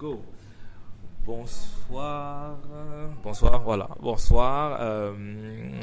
[0.00, 0.22] Go.
[1.26, 2.56] Bonsoir.
[3.20, 3.88] Bonsoir, voilà.
[4.00, 4.78] Bonsoir.
[4.80, 5.12] Euh,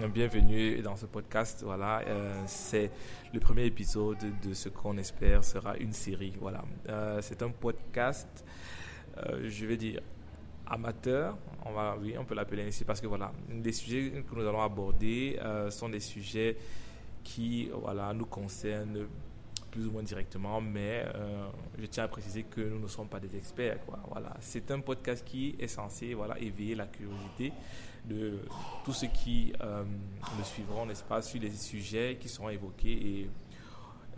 [0.07, 1.63] bienvenue dans ce podcast.
[1.65, 1.99] Voilà.
[2.07, 2.91] Euh, c'est
[3.33, 6.31] le premier épisode de ce qu'on espère sera une série.
[6.39, 6.63] Voilà.
[6.87, 8.45] Euh, c'est un podcast,
[9.43, 9.99] je vais dire,
[10.65, 11.37] amateur.
[11.65, 14.61] On va, oui, on peut l'appeler ainsi parce que voilà, les sujets que nous allons
[14.61, 15.37] aborder
[15.71, 16.55] sont des sujets
[17.21, 19.07] qui, voilà, nous concernent
[19.75, 23.19] plus ou moins directement, mais euh, je tiens à préciser que nous ne sommes pas
[23.19, 23.79] des experts.
[24.09, 24.33] Voilà.
[24.39, 27.51] C'est un podcast qui est censé voilà, éveiller la curiosité
[28.05, 28.39] de
[28.85, 29.83] tous ceux qui euh,
[30.45, 33.29] suivront, n'est-ce pas, sur les sujets qui seront évoqués et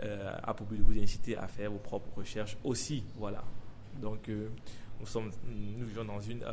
[0.04, 3.04] euh, à propos de vous inciter à faire vos propres recherches aussi.
[3.18, 3.44] Voilà.
[4.00, 6.46] Donc, nous, sommes, nous vivons dans une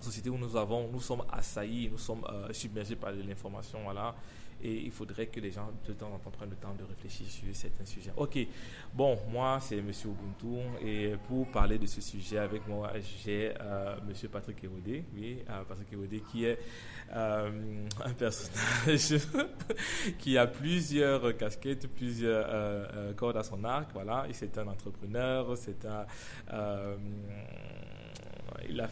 [0.00, 4.14] société où nous avons, nous sommes assaillis, nous sommes submergés par l'information, voilà.
[4.62, 7.26] Et il faudrait que les gens de temps en temps prennent le temps de réfléchir
[7.26, 8.12] sur certains sujets.
[8.16, 8.38] Ok,
[8.94, 9.90] bon, moi c'est M.
[9.90, 12.90] Ubuntu et pour parler de ce sujet avec moi,
[13.22, 14.28] j'ai euh, M.
[14.30, 16.58] Patrick Erodé, oui, euh, Patrick Erodé qui est
[17.14, 19.20] euh, un personnage
[20.18, 24.26] qui a plusieurs casquettes, plusieurs cordes à son arc, voilà.
[24.32, 26.06] C'est un entrepreneur, c'est un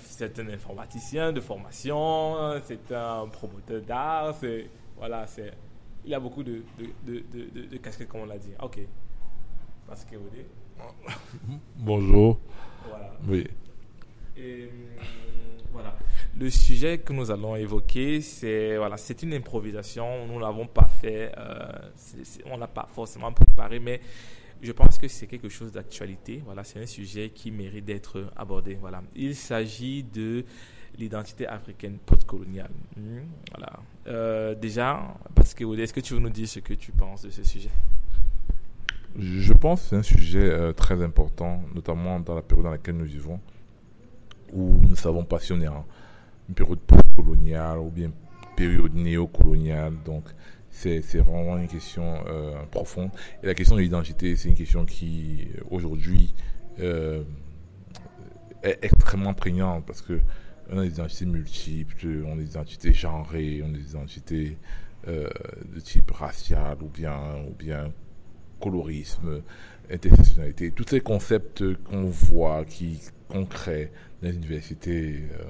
[0.02, 5.52] c'est un informaticien de formation, c'est un promoteur d'art, c'est voilà, c'est,
[6.04, 6.62] il y a beaucoup de,
[7.06, 8.52] de, de, de, casquettes, comme on l'a dit.
[8.60, 8.80] Ok.
[9.86, 10.16] Parce que
[11.76, 12.40] Bonjour.
[12.88, 13.16] Voilà.
[13.26, 13.46] Oui.
[14.36, 14.68] Et,
[15.72, 15.96] voilà.
[16.38, 20.26] Le sujet que nous allons évoquer, c'est voilà, c'est une improvisation.
[20.26, 21.72] Nous l'avons pas fait, euh,
[22.46, 24.00] on l'a pas forcément préparé, mais
[24.60, 26.42] je pense que c'est quelque chose d'actualité.
[26.44, 28.74] Voilà, c'est un sujet qui mérite d'être abordé.
[28.74, 30.44] Voilà, il s'agit de
[30.98, 32.70] l'identité africaine postcoloniale.
[32.96, 33.72] Hmm, voilà.
[34.06, 37.30] Euh, déjà, parce que est-ce que tu veux nous dire ce que tu penses de
[37.30, 37.70] ce sujet?
[39.18, 42.96] Je pense que c'est un sujet euh, très important, notamment dans la période dans laquelle
[42.96, 43.40] nous vivons,
[44.52, 45.86] où nous savons pas si on est en
[46.48, 48.10] une période postcoloniale ou bien
[48.56, 49.94] période néocoloniale.
[50.04, 50.24] Donc,
[50.70, 53.10] c'est vraiment une question euh, profonde.
[53.42, 56.34] Et la question de l'identité, c'est une question qui, aujourd'hui,
[56.76, 57.24] est
[58.82, 60.20] extrêmement prégnante parce que
[60.70, 64.56] on a des identités multiples, on a des identités genrées, on a des identités
[65.08, 65.28] euh,
[65.74, 67.92] de type racial ou bien, ou bien
[68.60, 69.42] colorisme,
[69.90, 70.70] intersectionnalité.
[70.70, 73.88] Tous ces concepts qu'on voit, qui, qu'on dans
[74.22, 75.44] les universités euh,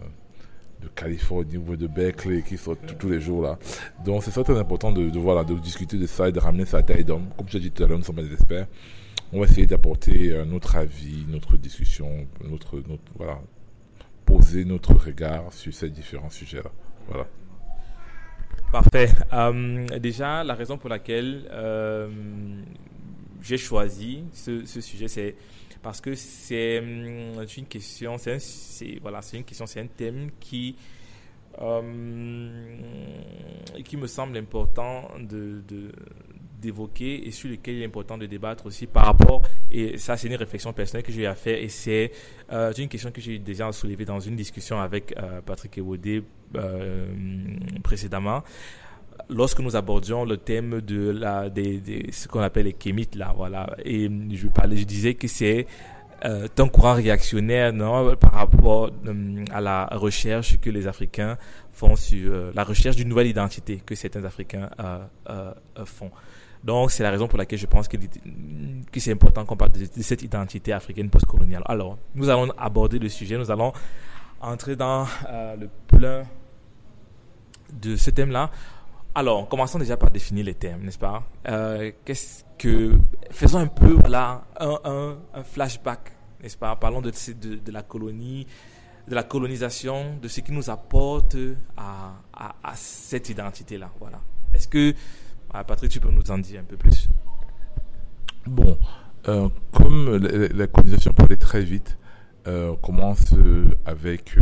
[0.83, 3.59] de Californie ou de Berkeley qui sortent tous les jours là.
[4.05, 7.05] Donc c'est très important de, de, discuter de ça et de ramener ça à taille
[7.05, 7.29] d'homme.
[7.37, 8.67] Comme je l'ai dit tout à l'heure, nous sommes des experts.
[9.33, 12.83] On va essayer d'apporter euh, notre avis, notre discussion, notre
[13.17, 13.41] voilà,
[14.25, 16.71] poser notre regard sur ces différents sujets-là.
[17.09, 17.27] Voilà.
[18.73, 19.11] Parfait.
[19.33, 22.09] Euh, déjà, la raison pour laquelle euh,
[23.41, 25.37] j'ai choisi ce, sujet, c'est
[25.83, 30.77] parce que c'est hum, une question, c'est voilà, c'est une question, c'est un thème qui
[31.61, 32.81] euh,
[33.85, 35.63] qui me semble important de,
[36.65, 40.29] d'évoquer et sur lequel il est important de débattre aussi par rapport, et ça c'est
[40.29, 42.11] une réflexion personnelle que j'ai à faire, et c'est
[42.53, 46.23] euh, une question que j'ai déjà soulevée dans une discussion avec euh, Patrick Ewodé
[46.57, 47.07] euh,
[47.83, 48.43] précédemment,
[49.29, 53.77] lorsque nous abordions le thème de la, des, ce qu'on appelle les kémites, là, voilà,
[53.85, 55.67] et je parlais, je disais que c'est
[56.25, 58.91] euh, un courant réactionnaire non, par rapport
[59.53, 61.37] à la recherche que les Africains
[61.73, 64.71] font sur la recherche d'une nouvelle identité que certains Africains
[65.85, 66.11] font.
[66.65, 67.99] Donc, c'est la raison pour laquelle je pense que,
[68.97, 71.63] c'est important qu'on parle de, cette identité africaine postcoloniale.
[71.67, 73.73] Alors, nous allons aborder le sujet, nous allons
[74.41, 75.07] entrer dans
[75.61, 76.23] le plein
[77.71, 78.51] de ce thème-là.
[79.15, 81.23] Alors, commençons déjà par définir les thèmes, n'est-ce pas?
[82.57, 82.99] Que
[83.31, 86.77] faisons un peu voilà un, flashback n'est-ce pas?
[86.77, 88.47] Parlons de, de, de, la colonie,
[89.09, 91.37] de la colonisation, de ce qui nous apporte
[91.77, 93.91] à, à, cette identité-là.
[93.99, 94.21] Voilà.
[94.53, 94.95] Est-ce que,
[95.57, 97.09] ah, Patrick, tu peux nous en dire un peu plus
[98.47, 98.77] Bon,
[99.29, 101.97] euh, comme la, colonisation peut aller très vite,
[102.49, 103.33] euh, commence
[103.87, 104.37] avec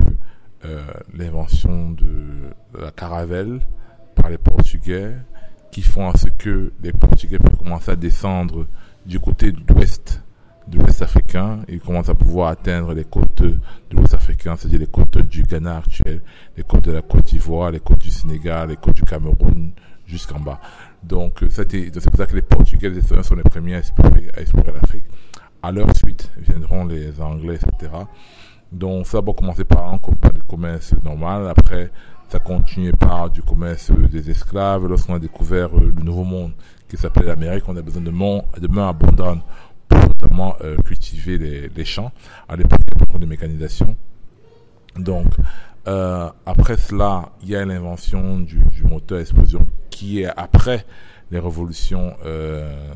[0.65, 0.81] euh,
[1.15, 3.61] l'invention de la caravelle
[4.15, 5.13] par les Portugais,
[5.71, 8.67] qui font à ce que les Portugais peuvent commencer à descendre
[9.05, 10.23] du côté de l'ouest
[10.69, 11.61] de l'Ouest africain.
[11.69, 13.59] Ils commencent à pouvoir atteindre les côtes de
[13.91, 16.23] l'Ouest africain, c'est-à-dire les côtes du Ghana actuel,
[16.57, 19.73] les côtes de la Côte d'Ivoire, les côtes du Sénégal, les côtes du Cameroun,
[20.07, 20.61] jusqu'en bas.
[21.03, 24.31] Donc, c'est pour ça que les Portugais, les Espagnols sont les premiers à explorer,
[24.81, 25.05] l'Afrique.
[25.63, 27.93] À leur suite viendront les Anglais, etc.
[28.71, 29.99] Donc, ça va commencer par un
[30.49, 31.49] commerce normal.
[31.49, 31.91] Après,
[32.29, 34.87] ça continue par du commerce des esclaves.
[34.87, 36.53] Lorsqu'on a découvert le nouveau monde
[36.89, 39.43] qui s'appelle l'Amérique, on a besoin de, de mains abondantes
[39.89, 42.11] pour notamment cultiver les, les, champs.
[42.49, 43.97] À l'époque, il y avait beaucoup de mécanisation.
[44.97, 45.27] Donc,
[45.85, 50.85] après cela, il y a l'invention du, du moteur explosion qui est après
[51.31, 52.15] les révolutions,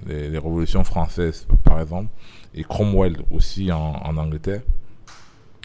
[0.06, 2.10] les, les, révolutions françaises, par exemple,
[2.54, 4.62] et Cromwell aussi en, Angleterre.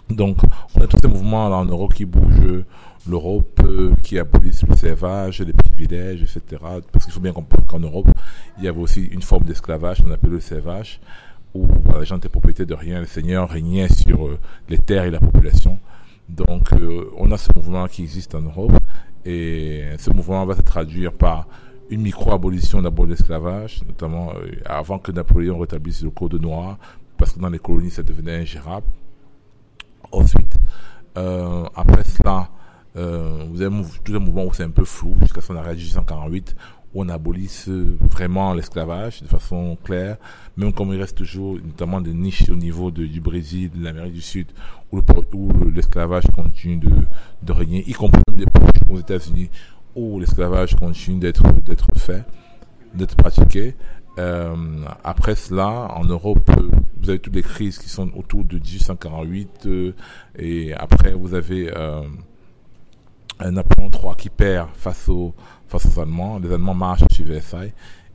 [0.10, 0.38] Donc,
[0.75, 2.63] on a tous ces mouvements là en Europe qui bougent,
[3.07, 6.62] l'Europe euh, qui abolisse le servage, les privilèges, etc.
[6.92, 8.10] Parce qu'il faut bien comprendre qu'en Europe,
[8.57, 11.00] il y avait aussi une forme d'esclavage qu'on appelle le servage,
[11.54, 11.66] où
[11.98, 14.39] les gens étaient propriétaires de rien, le Seigneur régnait sur euh,
[14.69, 15.80] les terres et la population.
[16.36, 18.72] Donc, euh, on a ce mouvement qui existe en Europe,
[19.25, 21.48] et ce mouvement va se traduire par
[21.89, 24.31] une micro-abolition d'abord de l'esclavage, notamment
[24.66, 26.78] avant que Napoléon rétablisse le code noir,
[27.18, 28.88] parce que dans les colonies, ça devenait ingérable.
[30.12, 30.57] Ensuite,
[31.18, 32.50] euh, après cela,
[32.95, 36.56] euh, vous avez tout un mouvement où c'est un peu flou, jusqu'à son arrêt 1848,
[36.56, 40.17] où on abolisse vraiment l'esclavage de façon claire,
[40.57, 44.21] même comme il reste toujours notamment des niches au niveau du Brésil, de l'Amérique du
[44.21, 44.47] Sud,
[44.91, 44.99] où,
[45.73, 48.45] l'esclavage continue de, régner, y compris même des
[48.89, 49.49] aux États-Unis,
[49.95, 51.43] où l'esclavage continue d'être
[51.95, 52.23] fait,
[52.93, 53.75] d'être pratiqué.
[54.19, 54.55] Euh,
[55.03, 56.49] après cela, en Europe,
[57.01, 59.93] vous avez toutes les crises qui sont autour de 1848 euh,
[60.38, 62.01] et après vous avez euh,
[63.39, 65.33] Napoléon III qui perd face aux
[65.71, 66.39] face aux Allemands.
[66.39, 67.73] Les Allemands marchent chez Versailles.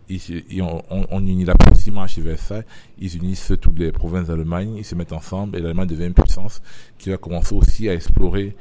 [0.08, 2.64] Ils, on, unit la Prussie marche chez Versailles.
[2.98, 4.74] Ils unissent toutes les provinces d'Allemagne.
[4.76, 6.62] Ils se mettent ensemble et l'Allemagne devient une puissance
[6.96, 8.56] qui va commencer aussi à explorer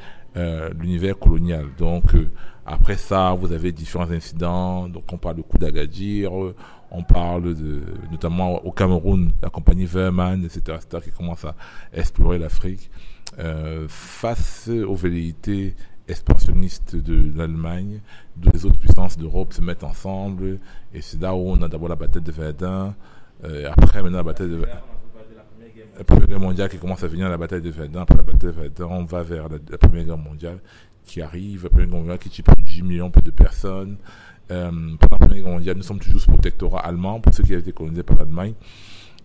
[0.80, 1.68] l'univers colonial.
[1.78, 2.04] Donc
[2.66, 4.90] après ça, vous avez différents incidents.
[4.90, 6.32] Donc on parle de coup d'Agadir
[6.92, 7.82] on parle de,
[8.12, 11.56] notamment au Cameroun, la compagnie Verman, etc., qui commence à
[11.94, 12.90] explorer l'Afrique.
[13.40, 15.76] Euh, face aux velléités
[16.08, 18.02] expansionnistes de l'Allemagne,
[18.36, 20.60] d'où les autres puissances d'Europe se mettent ensemble.
[20.94, 22.96] Et c'est là où on a d'abord la bataille de Verdun,
[23.44, 24.62] euh, après maintenant la bataille de
[25.98, 28.02] la Première Guerre mondiale qui commence à venir la bataille de Verdun.
[28.02, 30.60] Après la bataille de Verdun, on va vers la, Première Guerre mondiale
[31.06, 33.98] qui arrive, la Première Guerre mondiale qui tue plus de 10 millions de personnes.
[34.52, 37.54] Euh, pendant la Première Guerre mondiale, nous sommes toujours sous protectorat allemand pour ceux qui
[37.54, 38.54] avaient été colonisés par l'Allemagne.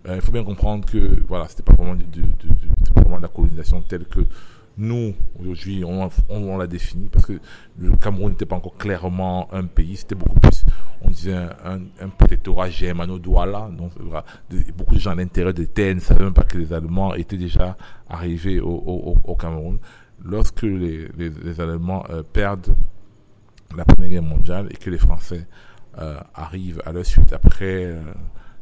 [0.07, 3.19] Euh, il faut bien comprendre que voilà, c'était pas vraiment de, de, de, pas vraiment
[3.19, 4.21] la colonisation telle que
[4.77, 7.39] nous aujourd'hui on, l'a défini parce que
[7.77, 10.65] le Cameroun n'était pas encore clairement un pays, c'était beaucoup plus
[11.03, 13.69] on disait un, un, protectorat germano-douala.
[13.75, 14.23] Donc voilà,
[14.77, 17.37] beaucoup de gens à l'intérieur des terres ne savaient même pas que les Allemands étaient
[17.37, 17.75] déjà
[18.09, 19.79] arrivés au, Cameroun.
[20.23, 21.09] Lorsque les,
[21.59, 22.75] Allemands euh, perdent
[23.75, 25.47] la Première Guerre mondiale et que les Français
[25.97, 28.01] euh, arrivent à leur suite après euh,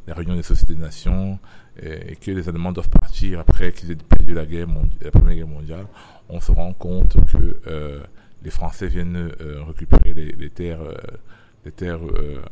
[0.06, 1.38] la réunion des sociétés de nations
[1.82, 4.68] et, que les Allemands doivent partir après qu'ils aient perdu la, guerre
[5.02, 5.86] la Première Guerre mondiale,
[6.28, 8.00] on se rend compte que euh,
[8.42, 9.30] les Français viennent
[9.66, 10.80] récupérer les, terres,
[11.64, 12.00] les terres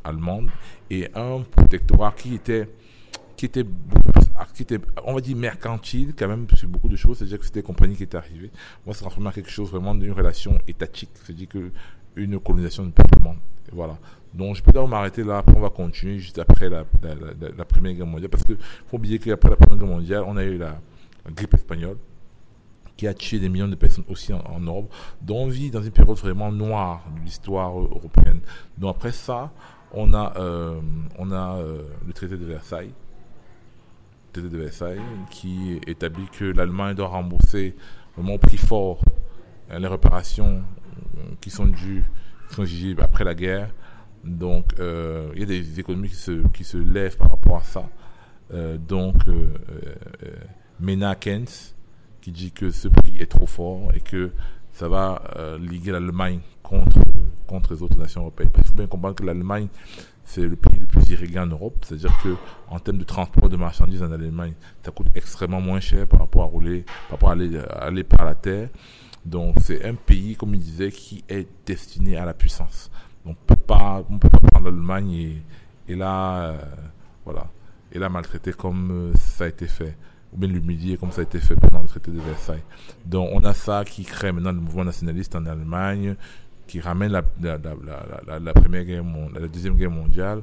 [0.05, 0.50] allemandes
[0.91, 2.69] et un protectorat qui était
[3.47, 4.23] était plus,
[4.55, 7.61] qui était, on va dire mercantile quand même sur beaucoup de choses, c'est-à-dire que c'était
[7.61, 8.50] des compagnies qui étaient arrivées.
[8.85, 11.71] Moi, ça transformé en quelque chose vraiment d'une relation étatique, c'est-à-dire que
[12.17, 12.91] une colonisation de
[13.73, 13.99] voilà.
[14.35, 16.85] Donc je peux d'abord m'arrêter là, après on va continuer juste après la,
[17.65, 20.59] Première Guerre mondiale, parce qu'il faut oublier qu'après la Première Guerre mondiale, on a eu
[20.59, 20.81] la,
[21.31, 21.97] grippe espagnole,
[22.97, 24.93] qui a tué des millions de personnes aussi en, Europe.
[25.23, 28.41] Donc on vit dans une période vraiment noire de l'histoire européenne.
[28.76, 29.53] Donc après ça,
[29.93, 30.81] on a, euh,
[31.19, 32.93] on a euh, le traité de Versailles,
[34.26, 35.00] le traité de Versailles,
[35.31, 37.76] qui établit que l'Allemagne doit rembourser
[38.17, 39.00] vraiment au prix fort
[39.71, 40.62] les réparations
[41.40, 42.02] qui sont qui
[42.64, 43.71] jugés après la guerre.
[44.25, 47.62] Donc, euh, il y a des économies qui se, qui se lèvent par rapport à
[47.62, 47.88] ça.
[48.52, 49.49] Euh, donc, euh,
[50.25, 50.35] euh
[50.81, 51.47] Mena Keynes,
[52.21, 54.31] qui dit que ce prix est trop fort et que
[54.73, 55.21] ça va
[55.59, 57.00] liguer l'Allemagne contre,
[57.49, 58.50] contre les autres nations européennes.
[58.50, 59.67] Parce qu'il faut bien comprendre que l'Allemagne,
[60.23, 61.75] c'est le pays le plus irrégulier en Europe.
[61.83, 62.37] C'est-à-dire que
[62.69, 64.52] en termes de transport de marchandises en Allemagne,
[64.85, 68.05] ça coûte extrêmement moins cher par rapport à rouler, par rapport à aller, à aller
[68.05, 68.69] par la terre.
[69.25, 72.90] Donc c'est un pays, comme il disait, qui est destiné à la puissance.
[73.26, 75.42] on peut pas, on peut pas prendre l'Allemagne et,
[75.88, 76.58] et là, euh,
[77.25, 77.46] voilà,
[77.92, 79.96] et la maltraiter comme euh, ça a été fait,
[80.32, 82.62] ou bien l'humilier comme ça a été fait pendant le traité de Versailles.
[83.04, 86.16] Donc on a ça qui crée maintenant le mouvement nationaliste en Allemagne,
[86.66, 87.58] qui ramène la, la,
[88.26, 90.42] la, la première guerre, la deuxième guerre mondiale,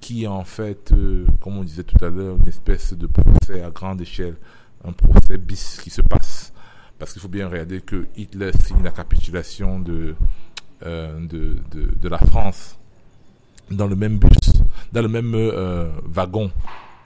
[0.00, 3.62] qui est en fait, euh, comme on disait tout à l'heure, une espèce de procès
[3.62, 4.36] à grande échelle,
[4.84, 6.52] un procès bis qui se passe
[6.98, 10.16] parce qu'il faut bien regarder que Hitler signe la capitulation de,
[10.84, 12.78] euh, de, de, de, la France
[13.70, 14.52] dans le même bus,
[14.92, 16.50] dans le même euh, wagon,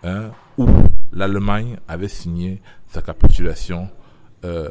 [0.03, 0.67] hein, où
[1.13, 3.89] l'Allemagne avait signé sa capitulation
[4.45, 4.71] euh,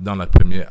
[0.00, 0.70] dans la première,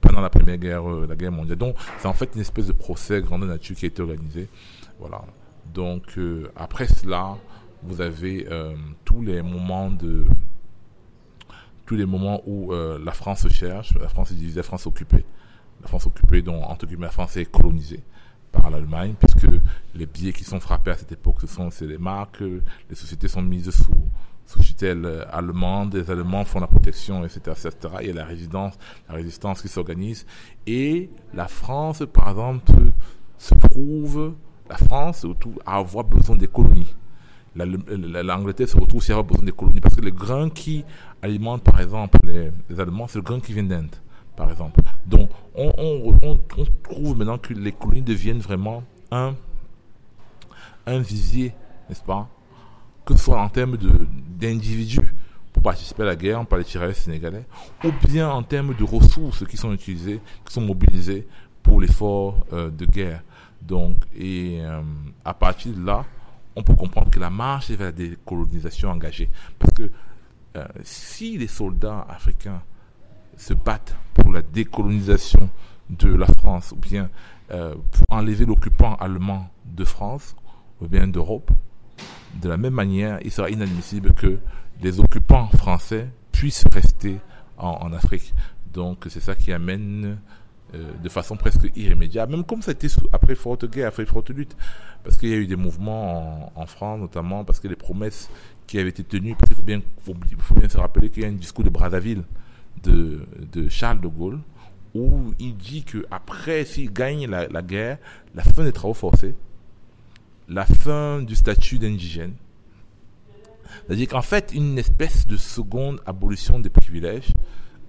[0.00, 1.58] pendant la première guerre, la guerre mondiale.
[1.58, 4.48] Donc, c'est en fait une espèce de procès grande nature qui a été organisé.
[4.98, 5.22] Voilà.
[5.72, 6.18] Donc,
[6.56, 7.38] après cela,
[7.82, 8.46] vous avez
[9.04, 10.26] tous les moments de
[11.90, 15.24] tous les moments où euh, la France cherche, la France est divisée, la France occupée,
[15.82, 18.04] la France occupée, dont entre guillemets la France est colonisée
[18.52, 19.48] par l'Allemagne, puisque
[19.96, 23.42] les billets qui sont frappés à cette époque, ce sont les marques, les sociétés sont
[23.42, 23.92] mises sous
[24.46, 27.94] sous tutelle euh, allemande, les Allemands font la protection, etc., etc.
[28.02, 28.74] Il y a la résidence,
[29.08, 30.26] la résistance qui s'organise,
[30.68, 32.70] et la France, par exemple,
[33.36, 34.34] se trouve,
[34.68, 36.94] la France, surtout, à avoir besoin des colonies.
[37.56, 40.84] L'Angleterre se retrouve aussi à avoir besoin des colonies, parce que le grain qui
[41.22, 43.94] alimente, par exemple, les, Allemands, c'est le grain qui vient d'Inde
[44.40, 44.80] par exemple.
[45.04, 46.38] Donc, on,
[46.82, 49.34] trouve maintenant que les colonies deviennent vraiment un,
[50.86, 51.52] un visier,
[51.88, 52.26] n'est-ce pas
[53.04, 55.12] Que ce soit en termes d'individus
[55.52, 57.44] pour participer à la guerre, par les tirailleurs sénégalais,
[57.84, 61.26] ou bien en termes de ressources qui sont utilisées, qui sont mobilisées
[61.62, 63.22] pour l'effort euh, de guerre.
[63.60, 64.80] Donc, et euh,
[65.22, 66.06] à partir de là,
[66.60, 69.30] on peut comprendre que la marche est vers la décolonisation engagée.
[69.58, 69.90] Parce que
[70.56, 72.62] euh, si les soldats africains
[73.36, 75.48] se battent pour la décolonisation
[75.88, 77.08] de la France, ou bien
[77.50, 80.36] euh, pour enlever l'occupant allemand de France,
[80.80, 81.50] ou bien d'Europe,
[82.40, 84.38] de la même manière, il sera inadmissible que
[84.82, 87.18] les occupants français puissent rester
[87.58, 88.32] en, Afrique.
[88.72, 90.18] Donc c'est ça qui amène
[90.74, 94.30] euh, de façon presque irrémédiable, même comme ça a été après forte guerre, après forte
[94.30, 94.56] lutte,
[95.02, 98.30] parce qu'il y a eu des mouvements en, France, notamment parce que les promesses
[98.66, 101.64] qui avaient été tenues, parce qu'il faut bien, se rappeler qu'il y a un discours
[101.64, 102.22] de Brazzaville
[102.82, 104.38] de, de, Charles de Gaulle
[104.94, 107.98] où il dit que après s'il gagne la, la, guerre,
[108.34, 109.34] la fin des travaux forcés,
[110.48, 112.34] la fin du statut d'indigène,
[113.86, 117.32] c'est-à-dire qu'en fait une espèce de seconde abolition des privilèges,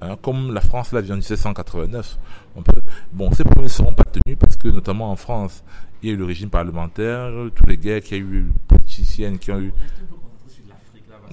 [0.01, 2.17] hein, comme la France l'a vu en 1789.
[2.55, 2.81] On peut,
[3.13, 5.63] bon, ces promesses ne seront pas tenues parce que notamment en France,
[6.01, 9.39] il y a eu le régime parlementaire, tous les guerres qu'il y a eu, politiciennes
[9.39, 9.73] qui ont eu.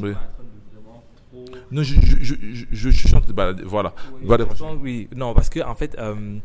[0.01, 0.13] Oui.
[1.71, 2.35] Non, je, je,
[2.71, 3.95] je, je chante, bah, voilà.
[4.83, 6.39] Oui, non, parce que en fait, euh,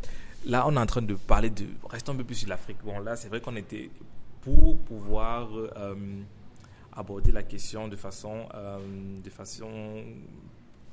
[0.46, 1.64] là, on est en train de parler de.
[1.88, 2.78] Restons un peu plus sur l'Afrique.
[2.84, 3.90] Bon, là, c'est vrai qu'on était
[4.42, 5.94] pour pouvoir euh,
[6.92, 8.78] aborder la question de façon, euh,
[9.22, 10.02] de façon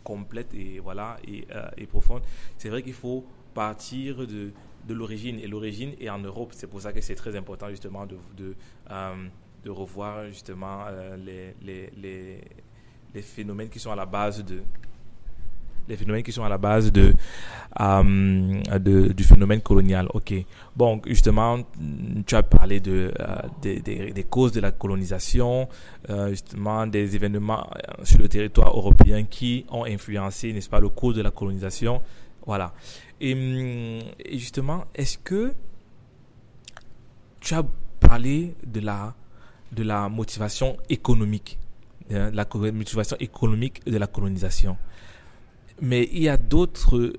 [0.03, 2.21] complète et voilà et, et profonde.
[2.57, 4.51] C'est vrai qu'il faut partir de,
[4.89, 6.51] l'origine et l'origine est en Europe.
[6.53, 10.85] C'est pour ça que c'est très important justement de, de revoir justement
[11.17, 11.55] les
[13.13, 14.61] les phénomènes qui sont à la base de
[15.91, 17.13] les phénomènes qui sont à la base de,
[17.79, 20.07] euh, de du phénomène colonial.
[20.13, 20.33] Ok.
[20.75, 21.59] Bon, justement,
[22.25, 25.67] tu as parlé de, euh, des, causes de la colonisation,
[26.09, 27.69] euh, justement des événements
[28.03, 32.01] sur le territoire européen qui ont influencé, n'est-ce pas, le cours de la colonisation.
[32.45, 32.73] Voilà.
[33.19, 33.31] Et,
[34.25, 35.53] et justement, est-ce que
[37.39, 37.63] tu as
[37.99, 39.13] parlé de la
[39.71, 41.57] de la motivation économique
[42.13, 44.77] Hein, la motivation économique de la colonisation?
[45.81, 47.13] Mais il y a d'autres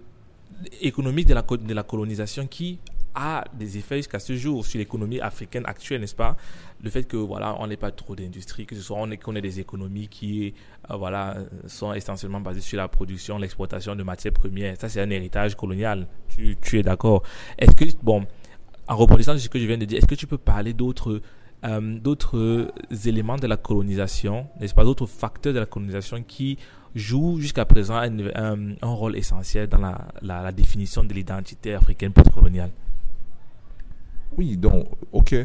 [0.81, 2.79] économies de la, colonisation qui
[3.15, 6.37] a des effets jusqu'à ce jour sur l'économie africaine actuelle, n'est-ce pas?
[6.83, 9.61] Le fait que voilà, on n'ait pas trop d'industrie, que ce soit on ait, des
[9.61, 10.55] économies qui
[10.91, 14.77] euh, voilà sont essentiellement basées sur la production, l'exportation de matières premières.
[14.81, 16.07] Ça, c'est un héritage colonial.
[16.29, 17.23] Tu, tu es d'accord
[17.59, 18.25] Est-ce que bon,
[18.89, 21.21] en rebondissant sur ce que je viens de dire, est-ce que tu peux parler d'autres
[21.65, 22.73] euh, d'autres
[23.07, 26.59] éléments de la colonisation, n'est-ce pas, d'autres facteurs de la colonisation qui
[26.95, 29.79] jouent jusqu'à présent un, rôle essentiel dans
[30.23, 32.71] la, définition de l'identité africaine postcoloniale.
[34.37, 35.37] Oui, donc, ok.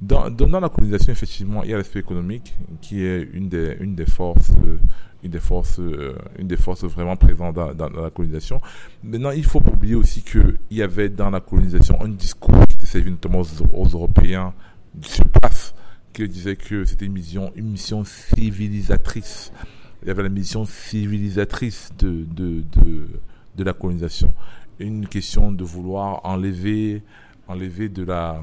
[0.00, 0.28] Dans,
[0.60, 4.52] la colonisation, effectivement, il y a l'aspect économique qui est une des, forces,
[5.24, 8.60] une des forces, euh, une des forces vraiment présentes dans, dans, la colonisation.
[9.02, 12.76] Maintenant, il faut pas oublier aussi qu'il y avait dans la colonisation un discours qui
[12.76, 14.54] était servi notamment aux Européens
[15.02, 15.74] sur place
[16.12, 19.52] qui disait que c'était une mission, une mission civilisatrice.
[20.02, 23.08] Il y avait la mission civilisatrice de, de, de,
[23.56, 24.32] de la colonisation.
[24.78, 27.02] Une question de vouloir enlever,
[27.48, 28.42] enlever de la,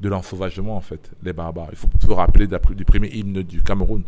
[0.00, 1.68] de l'ensauvagement, en fait, les barbares.
[1.70, 4.04] Il faut se rappeler du premier hymne du Cameroun.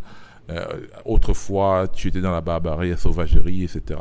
[0.50, 3.98] Euh, autrefois, tu étais dans la barbarie, la sauvagerie, etc.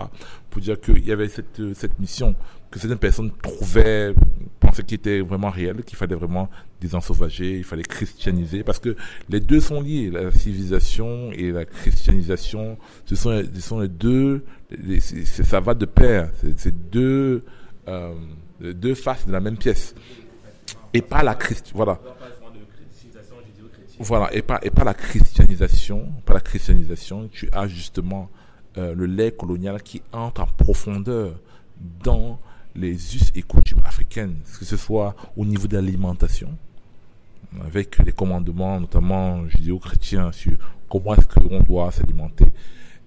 [0.49, 2.35] Pour dire qu'il y avait cette, cette mission
[2.69, 4.13] que certaines personnes trouvaient,
[4.59, 6.49] pensaient qu'il était vraiment réel, qu'il fallait vraiment
[6.81, 8.95] désensauvager, il fallait christianiser, parce que
[9.29, 14.43] les deux sont liés, la civilisation et la christianisation, ce sont, ce sont les deux,
[15.23, 17.43] ça va de pair, c'est deux,
[17.87, 18.13] euh,
[18.59, 19.93] deux faces de la même pièce.
[20.95, 21.99] Et pas la Christ, voilà.
[23.99, 28.29] Voilà, et pas, et la christianisation, pas la christianisation, tu as justement
[28.77, 31.39] euh, le lait colonial qui entre en profondeur
[32.03, 32.39] dans
[32.75, 36.57] les us et coutumes africaines, que ce soit au niveau de l'alimentation,
[37.63, 40.53] avec les commandements notamment judéo-chrétiens sur
[40.89, 42.51] comment est-ce qu'on doit s'alimenter.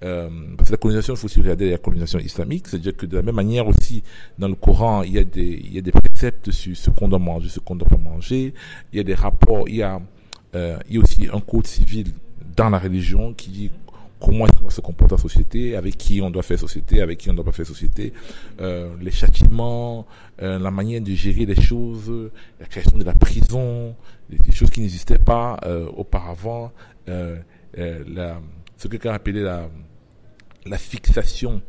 [0.04, 3.16] Euh, parce que la colonisation, il faut aussi regarder la colonisation islamique, c'est-à-dire que de
[3.16, 4.02] la même manière aussi,
[4.38, 7.08] dans le Coran, il y a des, il y a des préceptes sur ce qu'on
[7.08, 8.52] doit manger, ce qu'on ne doit pas manger,
[8.92, 10.00] il y a des rapports, il y a,
[10.54, 12.12] euh, il y a aussi un code civil
[12.56, 13.70] dans la religion qui dit
[14.20, 17.28] comment est-ce qu'on se comporter en société, avec qui on doit faire société, avec qui
[17.28, 18.12] on ne doit pas faire société,
[18.60, 20.06] euh, les châtiments,
[20.42, 22.10] euh, la manière de gérer les choses,
[22.58, 23.94] la création de la prison,
[24.30, 25.58] des, choses qui n'existaient pas
[25.96, 26.72] auparavant,
[27.06, 27.42] ce
[28.82, 29.68] que quelqu'un appelait la,
[30.64, 31.60] la fixation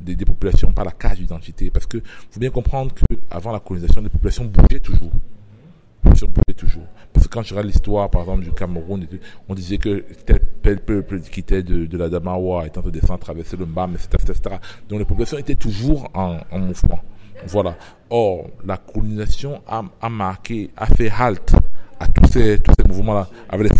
[0.00, 1.70] des, des, populations par la case d'identité.
[1.70, 1.98] Parce que
[2.30, 5.12] faut bien comprendre que avant la colonisation, les populations bougeaient toujours.
[6.04, 6.86] Les populations bougeaient toujours.
[7.12, 9.06] Parce que quand je regarde l'histoire, par exemple, du Cameroun,
[9.48, 10.04] on disait que
[10.62, 14.56] tel peuple qui était de, la Damawa étant de descendre, traverser le Mbam, etc., etc.
[14.88, 17.00] Donc les populations étaient toujours en, en mouvement.
[17.46, 17.76] Voilà.
[18.10, 21.54] Or, la colonisation a, a marqué, a fait halte
[22.00, 23.78] à tous ces, tous ces mouvements-là, avec les,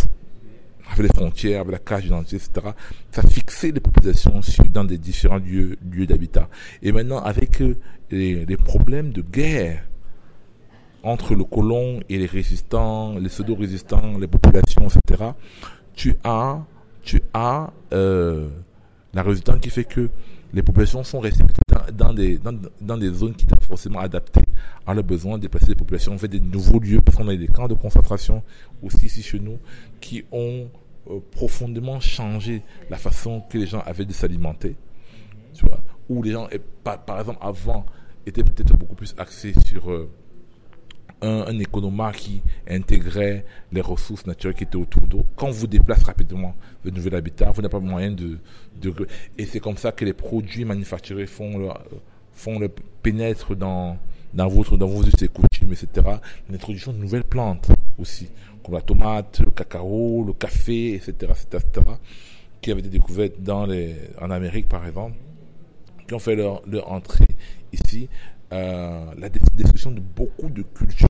[0.91, 2.75] avec les frontières, avec la cage d'identité, etc.
[3.11, 4.41] Ça fixait les populations
[4.71, 6.49] dans des différents lieux, lieux d'habitat.
[6.83, 7.77] Et maintenant, avec euh,
[8.11, 9.85] les, problèmes de guerre
[11.05, 15.31] entre le colon et les résistants, les pseudo-résistants, les populations, etc.,
[15.95, 16.65] tu as,
[17.03, 18.49] tu as euh,
[19.13, 20.09] la résultante qui fait que
[20.55, 21.45] les populations sont restées
[21.93, 22.39] dans, des,
[22.81, 24.45] dans, des zones qui étaient forcément adaptées
[24.87, 27.49] à leurs besoins, déplacer les populations, on fait des nouveaux lieux, parce qu'on a des
[27.49, 28.43] camps de concentration
[28.83, 29.59] aussi ici chez nous,
[30.01, 30.69] qui ont
[31.11, 34.77] euh, profondément changé la façon que les gens avaient de s'alimenter.
[35.53, 36.49] Tu vois, où les gens,
[36.83, 37.85] par, par, exemple, avant,
[38.27, 40.09] étaient peut-être beaucoup plus axés sur euh,
[41.25, 45.25] un, un économa qui intégrait les ressources naturelles qui étaient autour d'eau.
[45.37, 46.55] Quand vous déplacez rapidement
[46.85, 48.39] le nouvel habitat, vous n'avez pas moyen de,
[49.39, 51.69] et c'est comme ça que les produits manufacturés font le,
[52.33, 52.69] font le
[53.03, 53.99] pénètre dans
[54.33, 56.17] dans votre dans vos us et coutumes, etc.
[56.51, 58.29] L'introduction de nouvelles plantes aussi,
[58.65, 61.87] comme la tomate, le cacao, le café, etc., etc., etc.,
[62.61, 65.17] qui avaient été découvertes dans les en Amérique par exemple,
[66.09, 67.29] qui ont fait leur, leur entrée
[67.73, 68.09] ici
[68.55, 71.09] euh, la destruction de beaucoup de cultures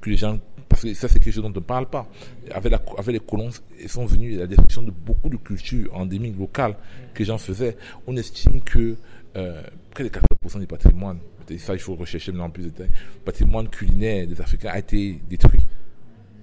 [0.00, 2.08] que les gens parce que ça c'est quelque chose dont on ne parle pas.
[2.52, 6.76] Avec, avec les colons ils sont venus la destruction de beaucoup de cultures endémiques locales
[7.14, 8.96] que les gens faisaient on estime que
[9.36, 11.18] euh, près de 80% du patrimoine
[11.58, 15.20] ça il faut rechercher maintenant plus de détails le patrimoine culinaire des Africains a été
[15.28, 15.66] détruit.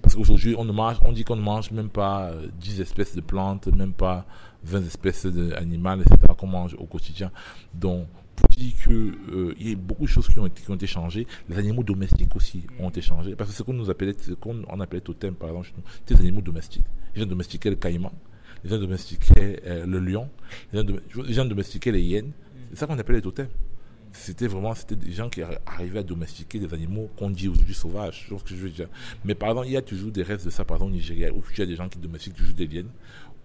[0.01, 3.93] Parce qu'aujourd'hui on on dit qu'on ne mange même pas 10 espèces de plantes même
[3.93, 4.25] pas
[4.65, 7.31] 20 espèces d'animaux etc qu'on mange au quotidien.
[7.73, 8.05] Donc
[8.49, 11.27] dit que euh, y a beaucoup de choses qui ont été, changées.
[11.49, 13.35] Les animaux domestiques aussi ont été changés.
[13.35, 15.69] Parce que ce qu'on nous appelait, ce qu'on on appelait totem, par exemple,
[16.05, 16.85] c'est des animaux domestiques.
[17.15, 18.11] Les gens domestiquaient le caïman,
[18.63, 20.29] les gens domestiquaient euh, le lion,
[20.73, 20.83] les
[21.33, 22.31] gens, les domestiquaient les hyènes.
[22.71, 23.47] C'est ça qu'on appelait les totems.
[24.11, 28.27] C'était vraiment, c'était des gens qui arrivaient à domestiquer des animaux qu'on dit aujourd'hui sauvages.
[29.23, 31.31] Mais par exemple, il y a toujours des restes de ça, par exemple, au Nigeria,
[31.31, 32.89] où il y a des gens qui domestiquent toujours des hyènes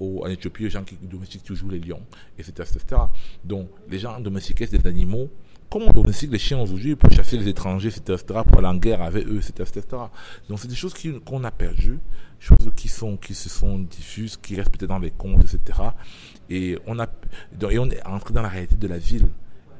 [0.00, 2.02] en Éthiopie, les gens qui domestiquent toujours les lions,
[2.38, 2.52] etc.
[2.74, 3.02] etc.
[3.44, 5.30] Donc, les gens domestiquaient des animaux
[5.74, 8.14] comme on domestique les chiens aujourd'hui pour chasser les étrangers, etc.,
[8.46, 10.02] pour aller en guerre avec eux, etc., etc.
[10.48, 11.98] Donc, c'est des choses qu'on a perdues,
[12.38, 15.80] choses qui, sont, qui se sont diffuses, qui restent peut-être dans les contes, etc.
[16.48, 17.08] Et on, a,
[17.70, 19.26] et on est entré dans la réalité de la ville.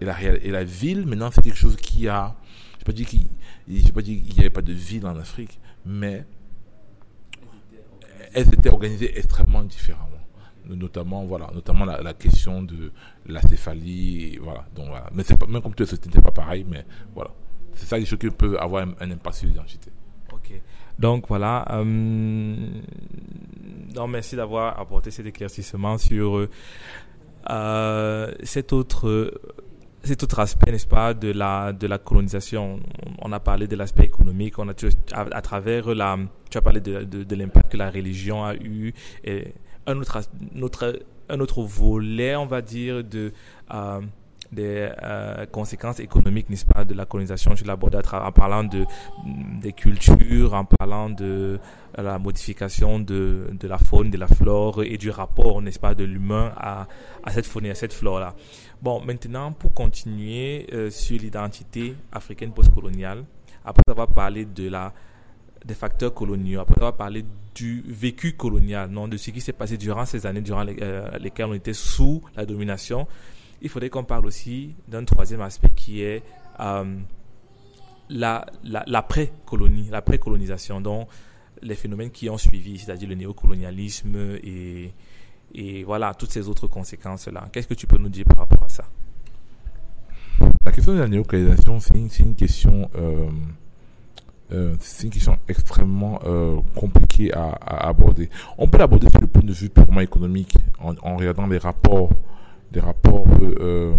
[0.01, 2.35] Et la, et la ville, maintenant, c'est quelque chose qui a.
[2.79, 3.07] Je ne pas dire
[4.21, 6.27] qu'il n'y avait pas de ville en Afrique, mais
[8.35, 10.11] elles étaient organisées extrêmement différemment.
[10.67, 12.91] Notamment, voilà, notamment la, question de
[13.27, 14.65] la céphalie, voilà.
[14.75, 14.89] Donc.
[15.13, 17.31] Mais c'est pas, même comme tout ce n'était pas pareil, mais voilà.
[17.75, 19.91] C'est ça les choses qui peuvent avoir un, impact sur l'identité.
[20.33, 20.53] Ok.
[20.99, 21.67] Donc voilà.
[21.71, 21.85] Euh,
[24.09, 26.49] merci d'avoir apporté cet éclaircissement sur
[27.51, 29.33] euh, cet autre
[30.05, 32.81] cet autre aspect, n'est-ce pas, de la, de la colonisation.
[33.21, 34.73] On a parlé de l'aspect économique, on a,
[35.13, 36.19] à, à, travers la,
[36.51, 38.93] tu as parlé de, de, de l'impact que la religion a eu,
[39.25, 39.55] et
[39.87, 40.21] un autre,
[40.53, 43.33] notre, un autre volet, on va dire, de,
[43.73, 44.01] euh,
[44.55, 47.55] des euh, conséquences économiques, n'est-ce pas, de la colonisation.
[47.55, 48.85] Je l'aborde en parlant de,
[49.61, 51.59] des cultures, en parlant de
[51.97, 56.05] la modification de, de la faune, de la flore et du rapport, n'est-ce pas, de
[56.05, 56.87] l'humain à,
[57.23, 58.35] à cette faune et à cette flore-là.
[58.83, 63.25] Bon, maintenant, pour continuer euh, sur l'identité africaine postcoloniale,
[63.65, 64.93] après avoir parlé de la,
[65.65, 69.79] des facteurs coloniaux, après avoir parlé du vécu colonial, non, de ce qui s'est passé
[69.79, 73.07] durant ces années durant les, euh, lesquelles on était sous la domination,
[73.65, 76.23] il faudrait qu'on parle aussi d'un troisième aspect qui est
[76.61, 76.85] euh,
[78.11, 81.09] la, la, l'après-colonisation, donc
[81.63, 84.93] les phénomènes qui ont suivi, c'est-à-dire le néocolonialisme et,
[85.55, 87.49] et voilà, toutes ces autres conséquences-là.
[87.51, 88.85] Qu'est-ce que tu peux nous dire par rapport à ça?
[90.63, 93.31] La question de la néocolonialisation, c'est une, une question euh,
[94.53, 97.49] euh, c'est une question extrêmement euh, compliquée à,
[97.89, 98.29] aborder.
[98.59, 102.11] On peut l'aborder sur le point de vue purement économique, en regardant les rapports,
[102.75, 103.95] des rapports, euh,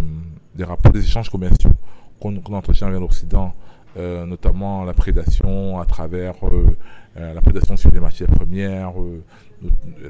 [0.54, 1.72] des rapports des échanges commerciaux
[2.20, 3.54] qu'on qu entretient avec l'Occident,
[3.98, 6.78] euh, notamment la prédation à travers euh,
[7.18, 8.94] euh, la prédation sur les matières premières,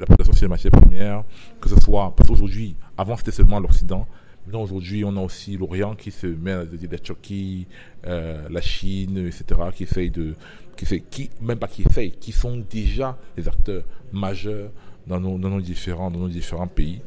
[0.00, 1.22] la prédation sur les matières premières,
[1.60, 4.06] que ce soit parce qu'aujourd'hui, avant c'était seulement l'Occident,
[4.46, 7.66] Maintenant, aujourd'hui, on a aussi l'Orient qui se met à la Turquie,
[8.06, 10.36] euh, la Chine, etc., qui essayent de,
[10.76, 14.70] qui fait, qui, même pas qui essayent, qui sont déjà des acteurs majeurs
[15.08, 17.00] dans nos différents, dans nos différents pays.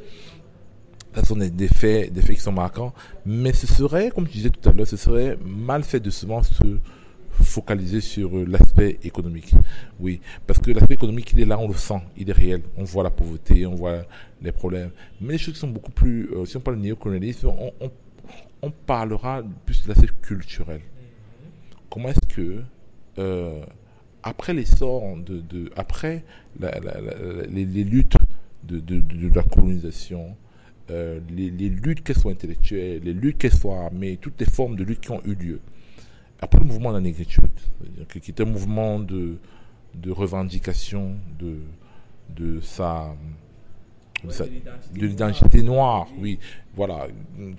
[1.15, 2.93] Ce sont des, faits, des faits qui sont marquants,
[3.25, 6.43] mais ce serait, comme tu disais tout à l'heure, ce serait mal fait de souvent
[6.43, 6.63] se
[7.43, 9.53] focaliser sur l'aspect économique.
[9.99, 12.61] Oui, parce que l'aspect économique, il est là, on le sent, il est réel.
[12.77, 14.03] On voit la pauvreté, on voit
[14.41, 14.91] les problèmes.
[15.21, 17.51] Mais les choses qui sont beaucoup plus, euh, si on parle de néocolonialisme,
[18.61, 20.81] on, parlera plus de l'aspect culturel.
[21.89, 22.61] Comment est-ce que,
[23.17, 23.61] euh,
[24.21, 26.23] après l'essor de, de, après
[26.59, 28.17] les, luttes
[28.63, 30.35] de, la colonisation,
[30.91, 34.75] euh, les, les, luttes qu'elles soient intellectuelles, les luttes qu'elles soient armées, toutes les formes
[34.75, 35.59] de lutte qui ont eu lieu,
[36.41, 37.51] après le mouvement de la négritude,
[38.09, 39.37] qui est un mouvement de,
[39.93, 43.15] de revendication de, sa
[44.23, 44.51] de, sa, de
[45.05, 46.39] l'identité noire, oui,
[46.75, 47.07] voilà,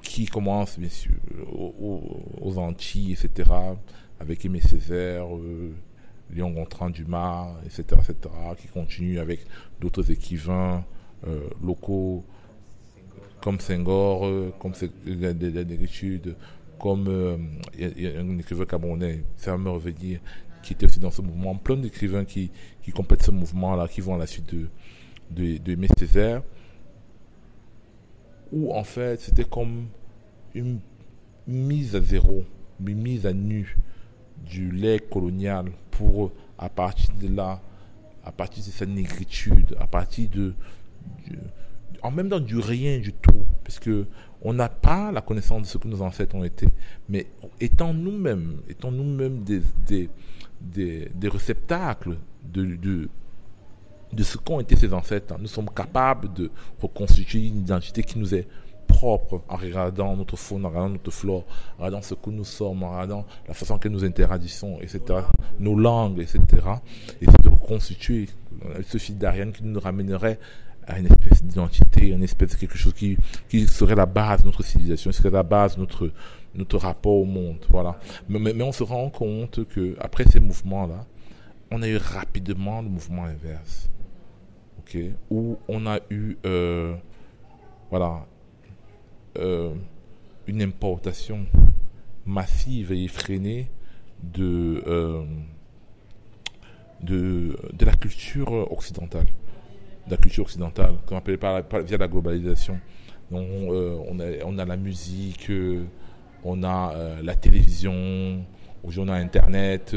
[0.02, 1.12] qui commence bien sûr
[1.52, 3.50] aux, aux Antilles, etc.,
[4.18, 5.72] avec Aimé Césaire, euh,
[6.32, 9.40] Léon Gontran Dumas, etc., etc., qui continue avec
[9.80, 10.84] d'autres écrivains
[11.26, 12.24] euh, locaux
[13.42, 14.72] comme Senghor, euh, comme
[15.06, 16.36] négritude,
[16.78, 17.36] comme euh,
[17.78, 20.20] un écrivain camerounais, ça me revenir,
[20.62, 22.50] qui était aussi dans ce mouvement, plein d'écrivains qui,
[22.94, 24.68] complètent ce mouvement-là, qui vont à la suite de,
[25.30, 26.40] de, de
[28.52, 29.86] où en fait c'était comme
[30.54, 30.80] une
[31.46, 32.44] mise à zéro,
[32.84, 33.76] une mise à nu
[34.44, 37.60] du lait colonial pour, à partir de là,
[38.24, 40.54] à partir de sa négritude, à partir de,
[42.02, 44.06] en même temps du rien du tout, parce que
[44.42, 46.68] on n'a pas la connaissance de ce que nos ancêtres ont été,
[47.08, 47.26] mais
[47.60, 50.08] étant nous-mêmes, étant nous-mêmes des, des,
[50.60, 53.08] des, réceptacles de, de,
[54.12, 58.34] de ce qu'ont été ces ancêtres, nous sommes capables de reconstituer une identité qui nous
[58.34, 58.46] est
[58.86, 61.44] propre en regardant notre faune, en regardant notre flore,
[61.78, 65.20] en regardant ce que nous sommes, en regardant la façon que nous interagissons, etc.,
[65.58, 66.40] nos langues, etc.,
[67.20, 68.28] et de reconstituer
[68.86, 70.38] ce fil d'Ariane qui nous ramènerait
[70.90, 73.16] à une espèce d'identité, une espèce de quelque chose qui,
[73.48, 76.10] qui serait la base de notre civilisation, serait la base de notre,
[76.54, 77.64] notre rapport au monde.
[77.68, 77.98] Voilà.
[78.28, 81.06] Mais on se rend compte que après ces mouvements-là,
[81.70, 83.88] on a eu rapidement le mouvement inverse.
[84.80, 84.98] ok?
[85.30, 86.96] Où on a eu euh,
[87.90, 88.26] voilà,
[89.38, 89.72] euh,
[90.46, 91.46] une importation
[92.26, 93.70] massive et effrénée
[94.22, 95.24] de, euh,
[97.02, 99.26] de, de la culture occidentale
[100.10, 102.78] de la culture occidentale, comme appelé par, par, via la globalisation.
[103.32, 103.96] Euh,
[104.44, 105.84] on, a, la musique, euh,
[106.42, 108.44] on a euh, la télévision,
[108.82, 109.94] aujourd'hui on a Internet,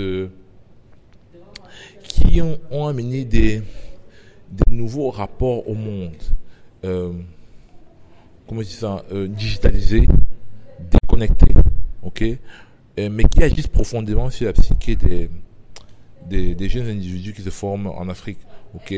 [2.04, 3.63] qui ont, amené des,
[4.67, 6.15] nouveaux rapports au monde.
[6.82, 10.08] Comment je dis ça Digitalisés,
[10.80, 11.56] déconnectés,
[12.04, 12.23] ok?
[12.97, 14.95] Mais qui agissent profondément sur la psyché
[16.30, 18.38] des jeunes individus qui se forment en Afrique
[18.75, 18.93] ok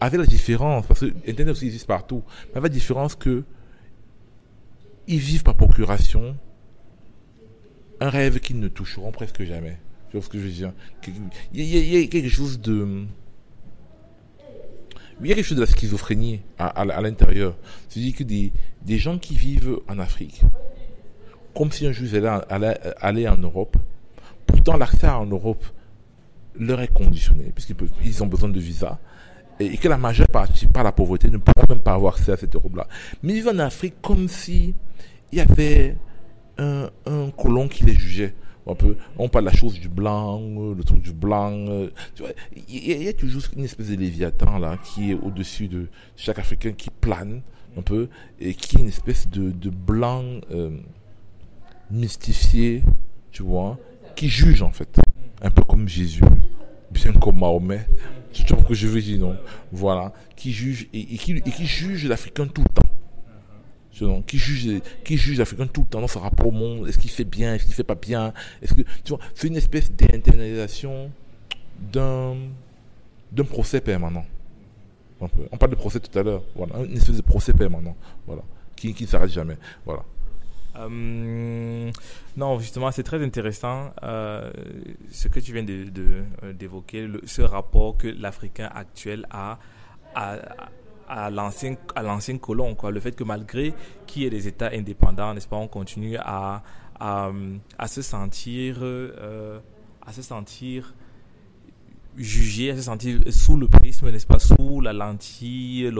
[0.00, 3.44] Avec la différence, parce que Internet aussi existe partout, mais avec la différence que
[5.06, 6.36] ils vivent par procuration
[8.00, 9.76] un rêve qu'ils ne toucheront presque jamais.
[10.12, 10.72] Que je veux
[11.52, 13.04] il y, a, quelque chose de...
[15.20, 17.56] Il y a quelque chose de la schizophrénie à, l'intérieur.
[17.88, 18.52] C'est-à-dire que des,
[18.98, 20.40] gens qui vivent en Afrique,
[21.54, 23.76] comme si un jour ils en Europe,
[24.46, 25.64] pourtant l'accès en Europe
[26.58, 28.98] leur est conditionné, puisqu'ils ils ont besoin de visa,
[29.58, 32.36] et que la majeure partie, par la pauvreté, ne pourront même pas avoir accès à
[32.36, 32.86] cette Europe-là.
[33.22, 34.74] Mais ils vivent en Afrique comme si
[35.32, 35.96] il y avait
[36.58, 38.34] un, un colon qui les jugeait.
[38.66, 40.40] Un peu, on parle de la chose du blanc,
[40.76, 41.50] le truc du blanc.
[42.18, 42.28] Vois,
[42.68, 46.72] il y, a toujours une espèce de léviathan là qui est au-dessus de chaque Africain
[46.72, 47.42] qui plane
[47.76, 48.08] un peu
[48.38, 50.76] et qui est une espèce de, de blanc euh,
[51.90, 52.82] mystifié,
[53.32, 53.78] tu vois,
[54.14, 55.00] qui juge en fait,
[55.40, 56.22] un peu comme Jésus,
[56.90, 57.86] bien comme Mahomet.
[58.32, 59.36] Tu vois que je veux dire, non?
[59.72, 60.12] Voilà.
[60.36, 64.22] Qui juge, et, qui, juge l'Africain tout le temps.
[64.26, 66.88] Qui juge, qui juge l'Africain tout le temps dans son rapport au monde?
[66.88, 67.54] Est-ce qu'il fait bien?
[67.54, 68.32] Est-ce qu'il fait pas bien?
[68.62, 71.10] Est-ce que, tu vois, c'est une espèce d'internalisation
[71.92, 72.36] d'un,
[73.48, 74.24] procès permanent.
[75.20, 76.42] On parle de procès tout à l'heure.
[76.54, 76.84] Voilà.
[76.84, 77.96] Une espèce de procès permanent.
[78.26, 78.42] Voilà.
[78.76, 79.56] Qui ne s'arrête jamais.
[79.84, 80.02] Voilà.
[80.76, 81.90] Euh,
[82.36, 84.50] non, justement, c'est très intéressant euh,
[85.10, 89.58] ce que tu viens d'évoquer, de, euh, d'évoquer ce rapport que l'Africain actuel a
[90.14, 90.36] à,
[91.08, 93.74] à l'ancien colon quoi le fait que malgré
[94.06, 96.62] qu'il y ait des États indépendants n'est-ce pas on continue à
[96.98, 97.30] à,
[97.78, 99.58] à se sentir euh,
[100.04, 100.94] à se sentir
[102.16, 105.90] jugé, à se sentir sous le prisme, n'est-ce pas, sous la lentille,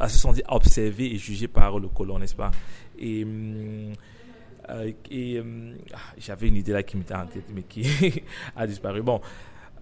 [0.00, 2.50] à se sentir observé et jugé par le colon, n'est-ce pas.
[2.98, 3.26] Et,
[5.10, 7.84] et euh, ah, j'avais une idée là qui m'était en tête, mais qui
[8.56, 9.02] a disparu.
[9.02, 9.20] Bon,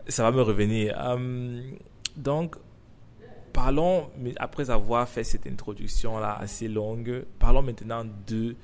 [0.08, 0.94] ça va me revenir.
[0.98, 1.70] Euh,
[2.16, 2.56] donc,
[3.52, 8.56] parlons, mais après avoir fait cette introduction là assez longue, parlons maintenant de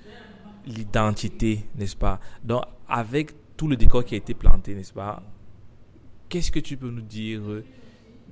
[0.67, 2.21] l'identité, n'est-ce pas?
[2.43, 5.23] Donc, avec tout le décor qui a été planté, n'est-ce pas?
[6.29, 7.41] Qu'est-ce que tu peux nous dire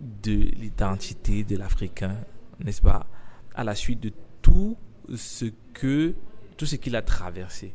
[0.00, 2.16] de l'identité de l'Africain,
[2.62, 3.06] n'est-ce pas,
[3.54, 4.76] à la suite de tout
[5.14, 6.14] ce que
[6.56, 7.74] tout ce qu'il a traversé,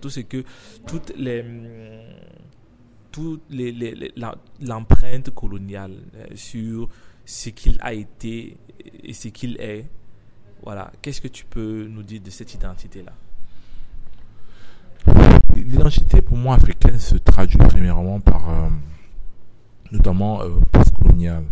[0.00, 0.44] tout ce que
[0.86, 1.44] toutes les
[3.12, 4.12] toutes les,
[4.60, 6.88] l'empreinte coloniale euh, sur
[7.24, 8.56] ce qu'il a été
[9.02, 9.88] et ce qu'il est.
[10.62, 13.12] Voilà, qu'est-ce que tu peux nous dire de cette identité-là?
[15.56, 18.68] L'identité pour moi africaine se traduit premièrement par euh,
[19.90, 21.44] notamment euh, post-coloniale,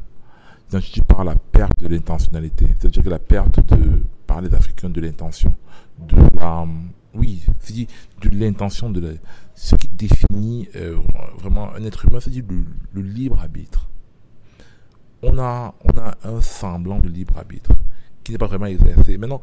[0.69, 5.01] identifié par la perte de l'intentionnalité, c'est-à-dire que la perte de, par les Africains de
[5.01, 5.55] l'intention,
[5.99, 6.67] de la,
[7.15, 9.17] oui, c'est de l'intention, de
[9.55, 10.99] ce qui définit euh,
[11.39, 12.45] vraiment un être humain, c'est-à-dire
[12.93, 13.89] le, libre arbitre.
[15.23, 17.73] On a, on a un semblant de libre arbitre
[18.23, 19.19] qui n'est pas vraiment exercé.
[19.19, 19.41] Maintenant,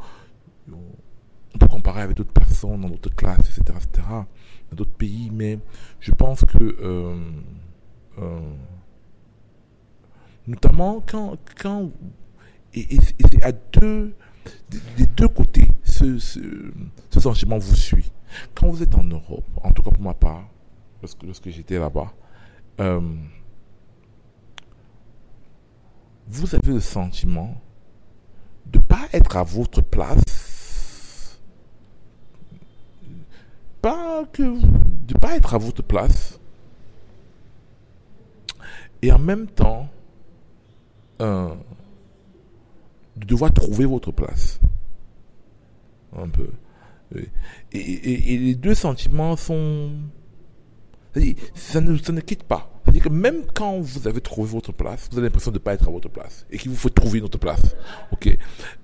[0.71, 4.07] on peut comparer avec d'autres personnes dans d'autres classes, etc., etc.,
[4.69, 5.59] dans d'autres pays, mais
[5.99, 7.15] je pense que euh,
[8.19, 8.39] euh
[10.47, 11.89] Notamment quand, quand
[12.73, 14.13] et, c'est à deux,
[14.97, 16.39] des deux côtés, ce, ce,
[17.19, 18.11] sentiment vous suit.
[18.53, 20.47] Quand vous êtes en Europe, en tout cas pour ma part,
[21.01, 22.13] lorsque, lorsque j'étais là-bas,
[22.81, 23.01] euh,
[26.27, 27.55] vous avez le sentiment
[28.65, 31.39] de ne pas être à votre place,
[33.81, 34.59] pas que
[35.07, 36.39] de pas être à votre place,
[39.01, 39.87] et en même temps
[41.19, 41.55] de
[43.15, 44.59] devoir trouver votre place.
[46.17, 46.49] Un peu.
[47.71, 49.91] Et, les deux sentiments sont...
[51.53, 52.75] Ça ne, ça ne quitte pas.
[52.83, 55.73] C'est-à-dire que même quand vous avez trouvé votre place, vous avez l'impression de ne pas
[55.73, 57.75] être à votre place et qu'il vous faut trouver une autre place.
[58.11, 58.37] Ok.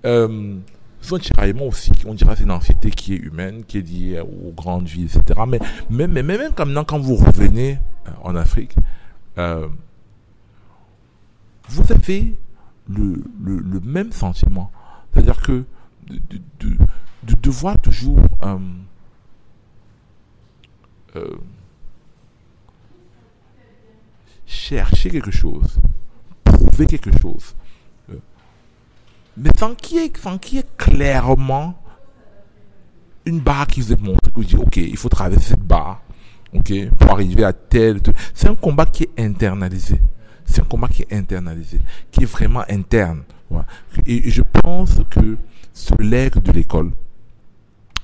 [0.05, 0.55] Euh,
[1.01, 4.51] souvent tiraillement aussi, on dira c'est une anxiété qui est humaine, qui est liée aux
[4.51, 5.41] grandes villes, etc.
[5.47, 8.75] Mais même, même, même quand vous revenez euh, en Afrique,
[9.37, 9.67] euh,
[11.71, 12.35] vous avez
[12.89, 13.23] le,
[13.83, 14.71] même sentiment.
[15.13, 15.63] C'est-à-dire que
[16.07, 16.19] de,
[16.59, 16.77] de,
[17.23, 18.57] de, devoir toujours euh,
[21.15, 21.37] euh,
[24.45, 25.79] chercher quelque chose,
[26.43, 27.55] prouver quelque chose,
[28.09, 28.17] euh,
[29.37, 31.81] mais sans qu'il y, qu ait clairement
[33.25, 36.01] une barre qui vous est montrée, que vous dites, ok, il faut traverser cette barre,
[36.53, 38.01] ok, pour arriver à tel.
[38.33, 39.99] C'est un combat qui est internalisé.
[40.51, 41.79] C'est un combat qui est internalisé,
[42.11, 43.23] qui est vraiment interne.
[44.05, 45.37] Et je pense que
[45.73, 46.91] ce legs de l'école,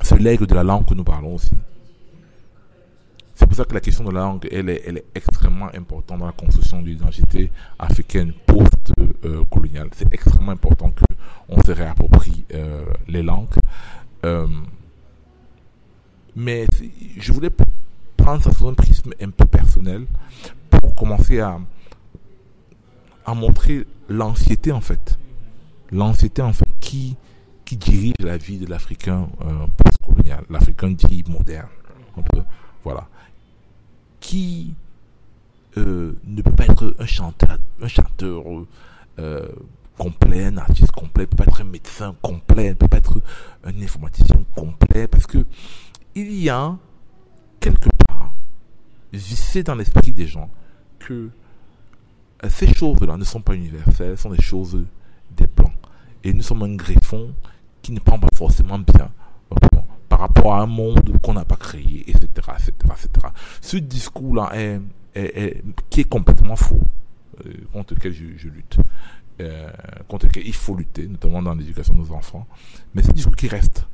[0.01, 1.51] ce legs de la langue que nous parlons aussi,
[3.35, 6.31] c'est pour ça que la question de la langue, elle est, extrêmement importante dans la
[6.31, 9.89] construction de l'identité africaine post-coloniale.
[9.93, 13.49] C'est extrêmement important qu'on se réapproprie euh, les langues.
[14.25, 14.47] Euh,
[16.35, 16.65] mais
[17.17, 17.51] je voulais
[18.15, 20.05] prendre ça sous un prisme un peu personnel
[20.69, 21.59] pour commencer à,
[23.27, 25.19] à montrer l'anxiété en fait.
[25.91, 27.17] L'anxiété en fait qui,
[27.65, 31.67] qui dirige la vie de l'Africain euh, post-colonial, l'Africain dit moderne.
[32.83, 33.07] voilà.
[34.21, 34.73] Qui
[35.77, 38.43] euh, ne peut pas être un chanteur, un chanteur
[39.19, 39.47] euh,
[39.97, 43.21] complet, un artiste complet, peut pas être un médecin complet, peut pas être
[43.65, 45.45] un informaticien complet, parce que
[46.15, 46.77] il y a
[47.59, 48.33] quelque part
[49.11, 50.49] vissé dans l'esprit des gens
[50.99, 51.29] que
[52.49, 54.85] ces choses-là ne sont pas universelles, sont des choses
[55.35, 55.73] des plans.
[56.23, 57.33] Et nous sommes un greffon
[57.81, 59.09] qui ne prend pas forcément bien
[60.09, 63.27] par rapport à un monde qu'on n'a pas créé, etc., etc., etc.
[63.61, 64.79] Ce discours-là est,
[65.15, 66.81] est, qui est complètement faux,
[67.45, 68.77] euh, contre lequel je, lutte,
[69.41, 69.69] euh,
[70.07, 72.47] contre lequel il faut lutter, notamment dans l'éducation de nos enfants.
[72.93, 73.85] Mais c'est un discours qui reste.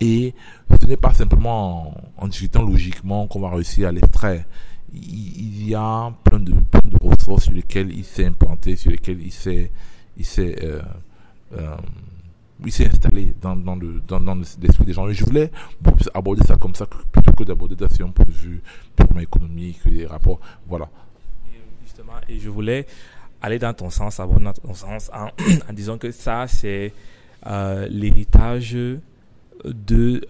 [0.00, 0.34] Et
[0.80, 4.44] ce n'est pas simplement en, en discutant logiquement qu'on va réussir à l'extraire
[4.94, 9.20] il y a plein de, plein de ressources sur lesquelles il s'est implanté, sur lesquelles
[9.20, 9.70] il s'est,
[10.16, 10.80] il s'est, euh,
[11.54, 11.76] euh,
[12.64, 15.08] il s'est installé dans, dans le dans, dans l'esprit des gens.
[15.08, 15.50] Et je voulais
[16.14, 18.62] aborder ça comme ça plutôt que d'aborder ça sur point de vue
[18.96, 20.88] purement économique, les rapports, voilà.
[21.52, 22.86] Et justement, et je voulais
[23.42, 26.92] aller dans ton sens, aborder dans ton sens, en, disant que ça, c'est
[27.46, 28.72] euh, l'héritage
[29.64, 30.26] de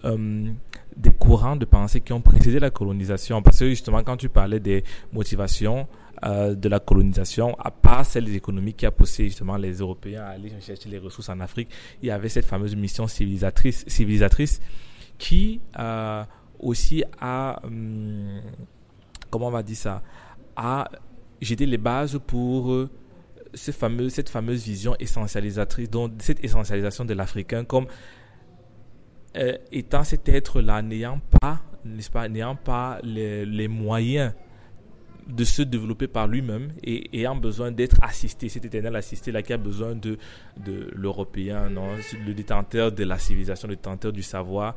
[0.95, 3.41] des courants de pensée qui ont précédé la colonisation.
[3.41, 5.87] Parce que justement, quand tu parlais des motivations
[6.25, 10.29] euh, de la colonisation, à part celle économiques qui a poussé justement les Européens à
[10.29, 11.69] aller chercher les ressources en Afrique,
[12.01, 14.59] il y avait cette fameuse mission civilisatrice, civilisatrice
[15.17, 16.23] qui euh,
[16.59, 18.41] aussi a, hum,
[19.29, 20.01] comment on va dire ça,
[20.55, 20.89] a
[21.41, 22.89] jeté les bases pour euh,
[23.53, 27.87] ce fameux, cette fameuse vision essentialisatrice, donc cette essentialisation de l'Africain comme
[29.35, 34.33] euh, étant cet être-là, n'ayant pas, n'est-ce pas, n'ayant pas les, les, moyens
[35.27, 39.53] de se développer par lui-même et ayant besoin d'être assisté, cet éternel assisté là qui
[39.53, 40.17] a besoin de,
[40.57, 41.89] de l'Européen, non,
[42.25, 44.75] le détenteur de la civilisation, le détenteur du savoir.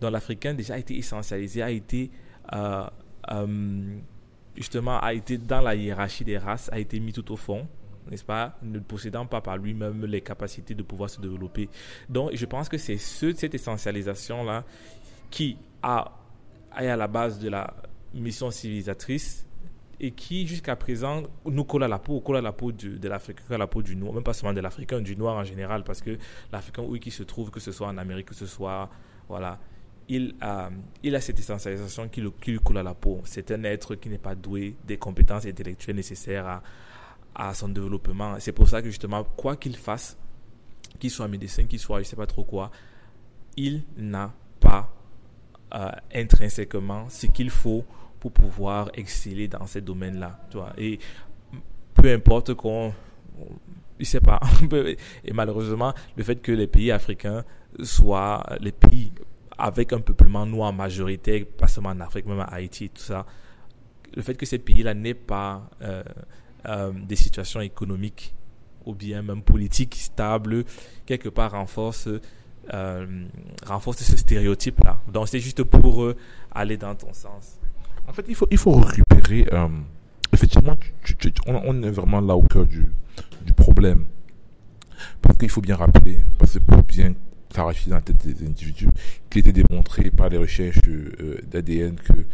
[0.00, 2.10] Donc l'Africain déjà a été essentialisé, a été
[2.52, 2.84] euh,
[3.30, 3.96] euh,
[4.54, 7.66] justement a été dans la hiérarchie des races, a été mis tout au fond
[8.10, 11.68] n'est-ce pas, ne possédant pas par lui-même les capacités de pouvoir se développer.
[12.08, 14.64] Donc, je pense que c'est ce, cette essentialisation-là
[15.30, 16.12] qui a,
[16.78, 17.74] est à la base de la
[18.14, 19.46] mission civilisatrice
[20.00, 23.08] et qui, jusqu'à présent, nous colle à la peau, colle à la peau de, de
[23.08, 25.84] l'Africain, à la peau du noir, même pas seulement de l'Africain, du noir en général,
[25.84, 26.18] parce que
[26.52, 28.90] l'Africain, où il se trouve, que ce soit en Amérique, que ce soit,
[29.28, 29.58] voilà,
[30.08, 30.70] il a,
[31.02, 33.20] il a cette essentialisation qui, le, qui lui colle à la peau.
[33.24, 36.62] C'est un être qui n'est pas doué des compétences intellectuelles nécessaires à,
[37.34, 38.36] à son développement.
[38.38, 40.16] C'est pour ça que justement, quoi qu'il fasse,
[40.98, 42.70] qu'il soit médecin, qu'il soit je sais pas trop quoi,
[43.56, 44.92] il n'a pas
[45.74, 47.84] euh, intrinsèquement ce qu'il faut
[48.20, 50.38] pour pouvoir exceller dans ces domaines-là.
[50.78, 50.98] Et
[51.94, 52.92] peu importe qu'on...
[53.98, 54.40] Je sais pas.
[55.24, 57.44] Et malheureusement, le fait que les pays africains
[57.82, 59.12] soient les pays
[59.56, 63.26] avec un peuplement noir majoritaire, pas seulement en Afrique, même à Haïti, tout ça,
[64.14, 65.68] le fait que ces pays-là n'aient pas...
[65.82, 66.02] Euh,
[66.66, 68.34] euh, des situations économiques
[68.86, 70.64] ou bien même politiques stables,
[71.04, 72.08] quelque part renforce,
[72.72, 73.26] euh,
[73.66, 74.98] renforce ce stéréotype-là.
[75.12, 76.16] Donc c'est juste pour euh,
[76.50, 77.58] aller dans ton sens.
[78.08, 79.46] En fait, il faut, il faut récupérer.
[80.32, 80.74] effectivement,
[81.46, 82.86] on, est vraiment là au cœur du,
[83.44, 84.06] du problème.
[85.20, 87.14] Parce qu'il faut bien rappeler, parce que pour bien
[87.52, 88.88] clarifier dans la tête des individus,
[89.28, 90.80] qu'il était démontré par les recherches
[91.50, 92.26] d'ADN qu'il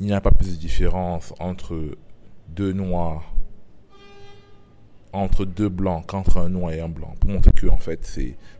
[0.00, 1.96] n'y a pas plus de différence entre
[2.48, 3.33] deux noirs
[5.14, 8.04] entre deux blancs qu'entre un noir et un blanc pour montrer que en fait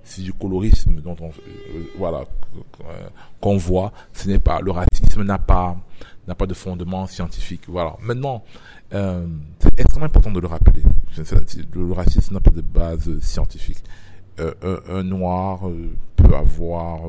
[0.05, 2.25] c'est du colorisme dont on euh, voilà
[2.59, 3.09] euh,
[3.41, 3.93] qu'on voit.
[4.13, 5.77] Ce n'est pas le racisme n'a pas
[6.27, 7.63] n'a pas de fondement scientifique.
[7.69, 7.97] Voilà.
[8.01, 8.45] Maintenant
[8.95, 9.27] euh,
[9.59, 10.83] c'est extrêmement important de le rappeler.
[11.17, 13.83] Le racisme n'a pas de base scientifique.
[14.39, 15.61] Un, noir
[16.17, 17.03] peut avoir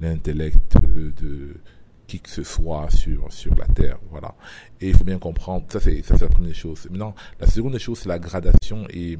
[0.00, 1.54] l'intellect de
[2.20, 3.98] que ce soit sur, sur la Terre.
[4.10, 4.34] Voilà.
[4.80, 6.86] Et il faut bien comprendre, ça c'est, ça c'est la première chose.
[6.90, 9.18] Maintenant, la seconde chose, c'est la gradation et,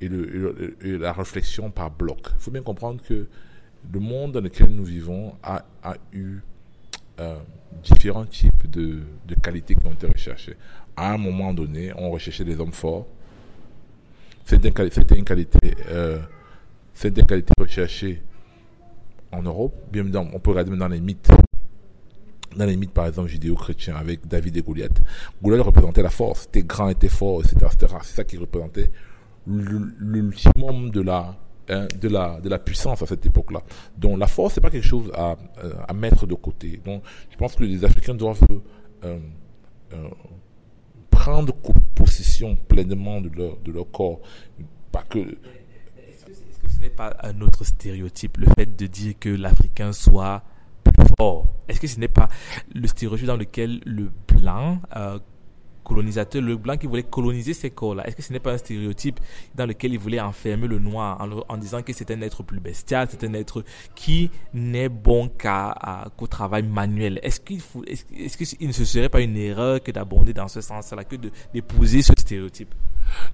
[0.00, 2.28] et, le, et, la réflexion par bloc.
[2.34, 3.28] Il faut bien comprendre que
[3.92, 6.40] le monde dans lequel nous vivons a, a eu
[7.20, 7.38] euh,
[7.82, 10.56] différents types de, de qualités qui ont été recherchées.
[10.96, 13.06] À un moment donné, on recherchait des hommes forts.
[14.44, 16.18] C'était une, qualité, euh,
[16.94, 18.22] c'était une qualité recherchée
[19.30, 19.74] en Europe.
[19.90, 21.30] Bien on peut regarder dans les mythes
[22.56, 25.02] dans les mythes, par exemple, judéo-chrétiens, avec David et Goliath.
[25.42, 27.66] Goliath représentait la force, était grand, était fort, etc..
[28.02, 28.90] C'est ça qui représentait
[29.46, 31.36] l'ultimum de la,
[31.68, 33.62] hein, de la, de la puissance à cette époque-là.
[33.96, 36.80] Donc, la force, c'est pas quelque chose à, euh, à mettre de côté.
[36.84, 38.40] Donc, je pense que les Africains doivent
[39.04, 39.18] euh,
[39.92, 40.08] euh,
[41.10, 41.54] prendre
[41.94, 44.20] possession pleinement de leur, de leur corps.
[44.90, 45.30] Pas que, que,
[46.08, 50.42] est-ce que ce n'est pas un autre stéréotype, le fait de dire que l'Africain soit
[51.68, 52.28] est-ce que ce n'est pas
[52.74, 55.18] le stéréotype dans lequel le blanc euh,
[55.82, 59.20] colonisateur, le blanc qui voulait coloniser ces corps-là, est-ce que ce n'est pas un stéréotype
[59.54, 63.08] dans lequel il voulait enfermer le noir en, disant que c'est un être plus bestial,
[63.10, 65.30] c'est un être qui n'est bon
[66.16, 67.20] qu'au travail manuel?
[67.22, 71.04] Est-ce qu'il faut, est-ce, ne se serait pas une erreur que d'abonder dans ce sens-là,
[71.04, 71.16] que
[71.52, 72.74] d'épouser ce stéréotype?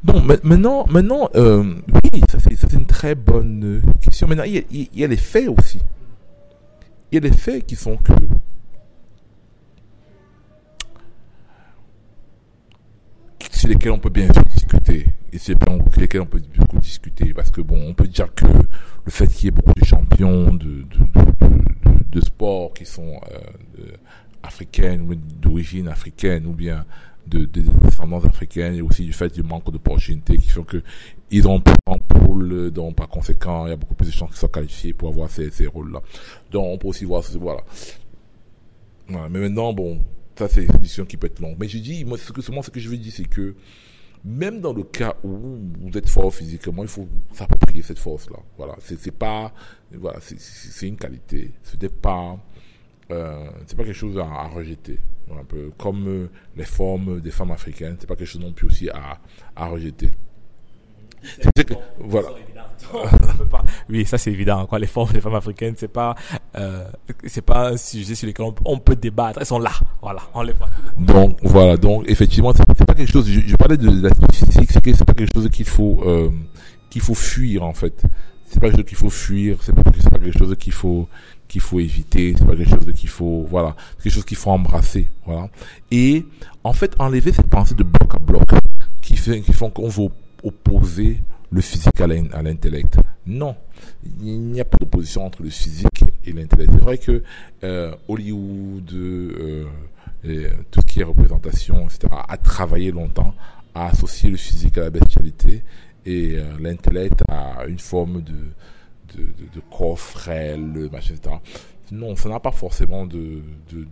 [0.03, 1.75] Non, maintenant, maintenant, euh,
[2.13, 4.27] oui, ça c'est, une très bonne question.
[4.27, 5.81] Maintenant, il y a les faits aussi
[7.11, 8.13] il y a des faits qui font que
[13.59, 15.57] sur lesquels on peut bien discuter et sur
[15.97, 19.47] lesquels on peut beaucoup discuter parce que bon on peut dire que le fait qu'il
[19.47, 23.93] y ait beaucoup de champions de, de, de, sport qui sont euh,
[24.45, 26.85] africaines ou d'origine africaine ou bien
[27.27, 30.83] de, des descendants africains et aussi du fait du manque d'opportunités qui font que
[31.31, 34.39] ils ont en poule, donc par conséquent, il y a beaucoup plus de chances qu'ils
[34.39, 36.01] soient qualifiés pour avoir ces, ces rôles-là.
[36.51, 37.63] Donc on peut aussi voir, voilà.
[39.09, 39.29] voilà.
[39.29, 40.01] Mais maintenant, bon,
[40.37, 41.57] ça c'est une discussion qui peut être longue.
[41.59, 43.55] Mais je dis, moi, ce que, ce que je veux dire, c'est que
[44.25, 48.39] même dans le cas où vous êtes fort physiquement, il faut s'approprier cette force-là.
[48.57, 49.53] Voilà, c'est pas,
[49.93, 51.53] voilà, c'est une qualité.
[51.63, 52.37] Ce n'est pas,
[53.11, 54.99] euh, c'est pas quelque chose à, rejeter.
[55.31, 58.67] Un peu comme euh, les formes des femmes africaines, c'est pas quelque chose non plus
[58.67, 59.21] aussi à,
[59.55, 60.09] à rejeter.
[61.55, 62.29] Que, voilà.
[63.89, 64.67] oui, ça c'est évident.
[64.67, 64.79] Quoi.
[64.79, 66.15] Les formes des femmes africaines, c'est pas,
[66.57, 66.85] euh,
[67.27, 69.39] c'est pas un sujet sur lequel on, peut débattre.
[69.41, 70.21] Elles sont là, voilà.
[70.35, 70.69] On les voit.
[70.99, 71.77] Donc voilà.
[71.77, 73.29] Donc effectivement, c'est pas quelque chose.
[73.29, 76.31] Je, parlais de, la statistique, c'est que c'est pas quelque chose qu'il faut euh,
[76.91, 78.03] qu'il faut fuir en fait.
[78.47, 79.59] C'est pas quelque chose qu'il faut fuir.
[79.63, 81.09] C'est pas, pas quelque chose qu'il faut
[81.49, 82.35] qu'il faut éviter.
[82.39, 83.77] C'est pas quelque chose qu'il faut voilà.
[83.97, 85.09] C'est quelque chose qu'il faut embrasser.
[85.27, 85.49] Voilà.
[85.91, 86.25] Et
[86.65, 88.45] en fait, enlever cette pensée de bloc à bloc
[89.03, 90.09] qui fait qui font qu'on veut
[90.43, 91.21] opposer
[91.51, 92.99] le physique à l'intellect.
[93.27, 93.57] Non,
[94.21, 96.73] il n'y a pas d'opposition entre le physique et l'intellect.
[96.73, 97.23] C'est vrai que
[97.65, 99.65] euh, Hollywood, euh,
[100.71, 103.35] tout ce qui est représentation, etc., a travaillé longtemps
[103.75, 105.63] à associer le physique à la bestialité
[106.05, 108.35] et euh, l'intellect à une forme de,
[109.17, 109.25] de,
[109.55, 111.37] de, machin, etc.
[111.91, 113.43] Non, ça n'a pas forcément de,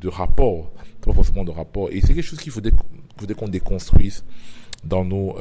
[0.09, 0.71] rapport.
[1.01, 1.89] Pas forcément de rapport.
[1.91, 2.73] Et c'est quelque chose qu'il faudrait,
[3.37, 4.25] qu'on déconstruise
[4.85, 5.37] dans nos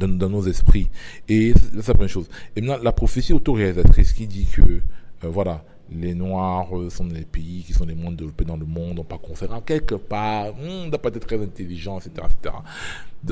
[0.00, 0.88] dans, dans, nos esprits.
[1.28, 2.28] Et c'est la première chose.
[2.56, 4.80] Et maintenant, la prophétie autoréalisatrice qui dit que, euh,
[5.24, 9.04] voilà, les Noirs sont des pays qui sont les moins développés dans le monde, n'ont
[9.04, 12.54] pas conféré quelque part, on hmm, n'a pas été très intelligent, etc., etc.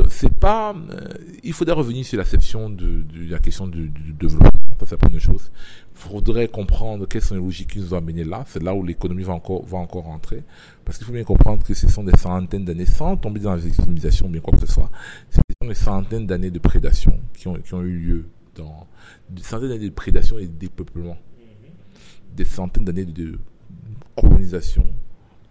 [0.08, 1.08] C'est pas, euh,
[1.44, 4.57] il faudrait revenir sur l'acception de, de, la question du développement.
[4.78, 5.50] Ça, c'est la première chose.
[5.94, 8.44] Il faudrait comprendre quelles sont les logiques qui nous ont amenés là.
[8.46, 10.44] C'est là où l'économie va encore, va encore rentrer.
[10.84, 13.56] Parce qu'il faut bien comprendre que ce sont des centaines d'années, sans tomber dans la
[13.56, 14.90] victimisation, bien quoi que ce soit.
[15.30, 18.86] Ce sont des centaines d'années de prédation qui ont, qui ont eu lieu dans,
[19.28, 21.16] des centaines d'années de prédation et de dépeuplement
[22.38, 23.38] des centaines d'années de
[24.16, 24.86] colonisation,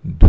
[0.05, 0.27] de,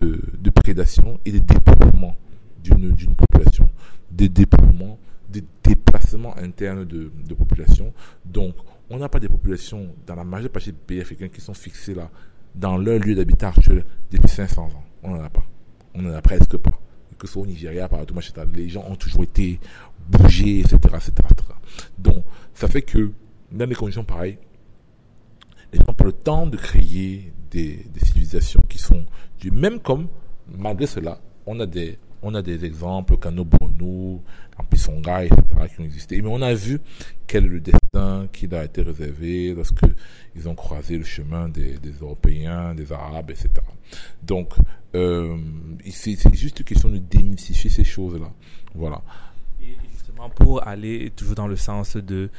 [0.00, 2.14] de, prédation et de dépeuplement
[2.62, 3.68] d'une population,
[4.10, 4.98] des dépeuplements,
[5.32, 7.92] des déplacements internes de, de population.
[8.24, 8.54] Donc,
[8.90, 11.94] on n'a pas des populations dans la majeure partie des pays africains qui sont fixés
[11.94, 12.10] là,
[12.54, 14.84] dans leur lieu d'habitat actuel depuis 500 ans.
[15.02, 15.44] On n'en a pas.
[15.94, 16.78] On n'en a presque pas.
[17.18, 18.14] Que ce soit au Nigeria, partout,
[18.54, 19.60] les gens ont toujours été
[20.08, 21.12] bougés, etc., etc..
[21.98, 23.12] Donc, ça fait que
[23.50, 24.38] dans des conditions pareilles,
[25.72, 29.04] les gens prennent le temps de créer des, des civilisations qui sont
[29.38, 30.08] du même comme,
[30.58, 34.22] malgré cela, on a des, on a des exemples, Kano Bono,
[34.56, 35.42] Ampisonga, etc.,
[35.74, 36.22] qui ont existé.
[36.22, 36.80] Mais on a vu
[37.26, 39.80] quel est le destin qui a été réservé lorsque
[40.36, 43.50] ils ont croisé le chemin des, Européens, des Arabes, etc.
[44.22, 44.54] Donc,
[44.94, 45.36] euh,
[45.90, 48.30] c'est juste question de démystifier ces choses-là.
[48.74, 49.02] Voilà.
[49.60, 52.30] Et justement, pour aller toujours dans le sens de...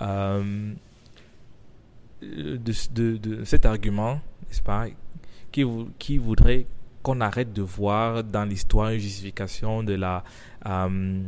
[0.00, 0.72] Euh,
[2.20, 4.14] de, de, cet argument,
[4.48, 4.86] n'est-ce pas,
[5.52, 5.64] qui,
[6.00, 6.66] qui voudrait
[7.02, 10.24] qu'on arrête de voir dans l'histoire une justification de la
[10.66, 11.22] euh,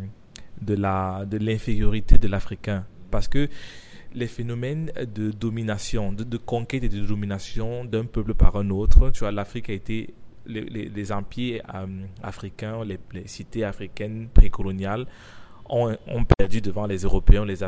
[0.60, 3.48] de la de l'infériorité de l'Africain, parce que
[4.12, 9.20] les phénomènes de domination, de, conquête et de domination d'un peuple par un autre, tu
[9.20, 10.12] vois, l'Afrique a été
[10.46, 11.86] les, empires euh,
[12.20, 15.06] africains, les, cités africaines précoloniales
[15.68, 17.58] ont, ont, perdu devant les Européens, les,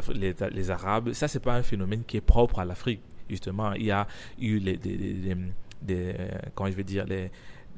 [0.50, 1.12] les, Arabes.
[1.12, 4.06] Ça, c'est pas un phénomène qui est propre à l'Afrique justement, il y a
[4.38, 5.36] eu les, des,
[5.80, 6.14] des,
[6.54, 7.30] comment je vais dire, les,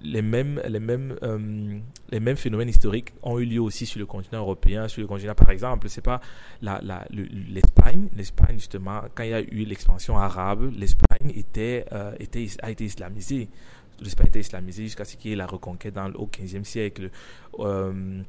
[0.05, 1.79] les mêmes, les, mêmes, euh,
[2.11, 5.35] les mêmes phénomènes historiques ont eu lieu aussi sur le continent européen, sur le continent,
[5.35, 6.21] par exemple, c'est pas
[6.63, 12.13] la, la, l'Espagne, l'Espagne, justement, quand il y a eu l'expansion arabe, l'Espagne était, euh,
[12.21, 13.49] était, a été islamisée.
[14.01, 17.11] L'Espagne était islamisée jusqu'à ce qu'il y ait la reconquête dans, au XVe siècle,
[17.61, 18.23] euh,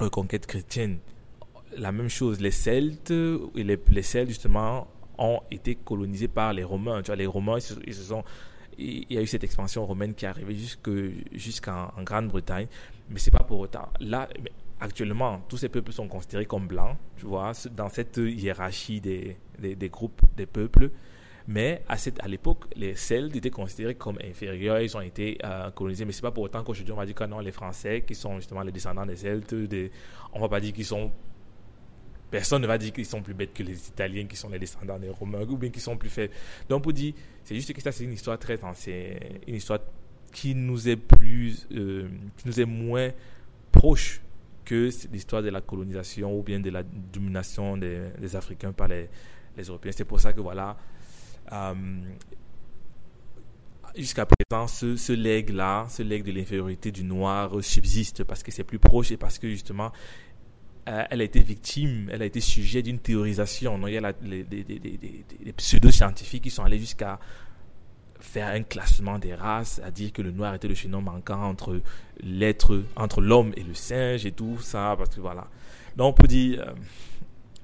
[0.00, 0.98] reconquête chrétienne.
[1.78, 3.12] La même chose, les Celtes,
[3.54, 7.02] les, les Celtes, justement, ont été colonisés par les Romains.
[7.02, 8.24] Tu vois, les Romains, ils se, sont,
[8.82, 10.56] il y a eu cette expansion romaine qui est arrivée
[11.32, 12.66] jusqu'en Grande-Bretagne,
[13.10, 13.88] mais c'est pas pour autant.
[14.00, 14.28] Là,
[14.80, 19.88] actuellement, tous ces peuples sont considérés comme blancs, tu vois, dans cette hiérarchie des, des,
[19.88, 20.90] groupes, des peuples.
[21.48, 25.70] Mais à, cette, à l'époque, les Celtes étaient considérés comme inférieurs, ils ont été euh,
[25.72, 26.04] colonisés.
[26.04, 28.36] Mais c'est pas pour autant qu'aujourd'hui on va dire que non, les Français, qui sont
[28.36, 29.90] justement les descendants des Celtes, des,
[30.32, 31.10] on va pas dire qu'ils sont
[32.32, 34.98] Personne ne va dire qu'ils sont plus bêtes que les Italiens qui sont les descendants
[34.98, 36.32] des Romains ou bien qu'ils sont plus faibles.
[36.66, 37.12] Donc, pour dire,
[37.44, 39.80] c'est juste que ça, c'est une histoire très ancienne, une histoire
[40.32, 43.10] qui nous est plus, euh, qui nous est moins
[43.70, 44.20] proche
[44.64, 49.08] que l'histoire de la colonisation ou bien de la domination des, Africains par les,
[49.68, 49.92] Européens.
[49.94, 50.76] C'est pour ça que voilà,
[51.52, 51.74] euh,
[53.96, 58.64] jusqu'à présent, ce, ce legs-là, ce legs de l'infériorité du noir subsiste parce que c'est
[58.64, 59.92] plus proche et parce que justement,
[60.88, 63.86] euh, elle a été victime, elle a été sujet d'une théorisation.
[63.86, 67.20] Il y a des, pseudo-scientifiques qui sont allés jusqu'à
[68.18, 71.80] faire un classement des races, à dire que le noir était le chaînon manquant entre
[72.20, 75.46] l'être, entre l'homme et le singe et tout ça, parce que voilà.
[75.96, 76.72] Donc, on peut dire, euh,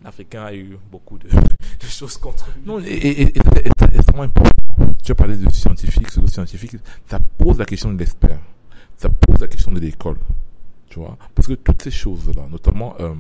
[0.05, 1.29] l'Africain a eu beaucoup de,
[1.89, 2.63] choses contre lui.
[2.67, 3.33] Non, et, et,
[3.79, 4.95] c'est extrêmement important.
[5.03, 8.39] Tu as parlé de scientifiques, pseudo-scientifiques, ça pose la question de l'expert,
[8.97, 10.19] ça pose la question de l'école.
[11.35, 13.15] Parce que toutes ces choses-là, notamment euh,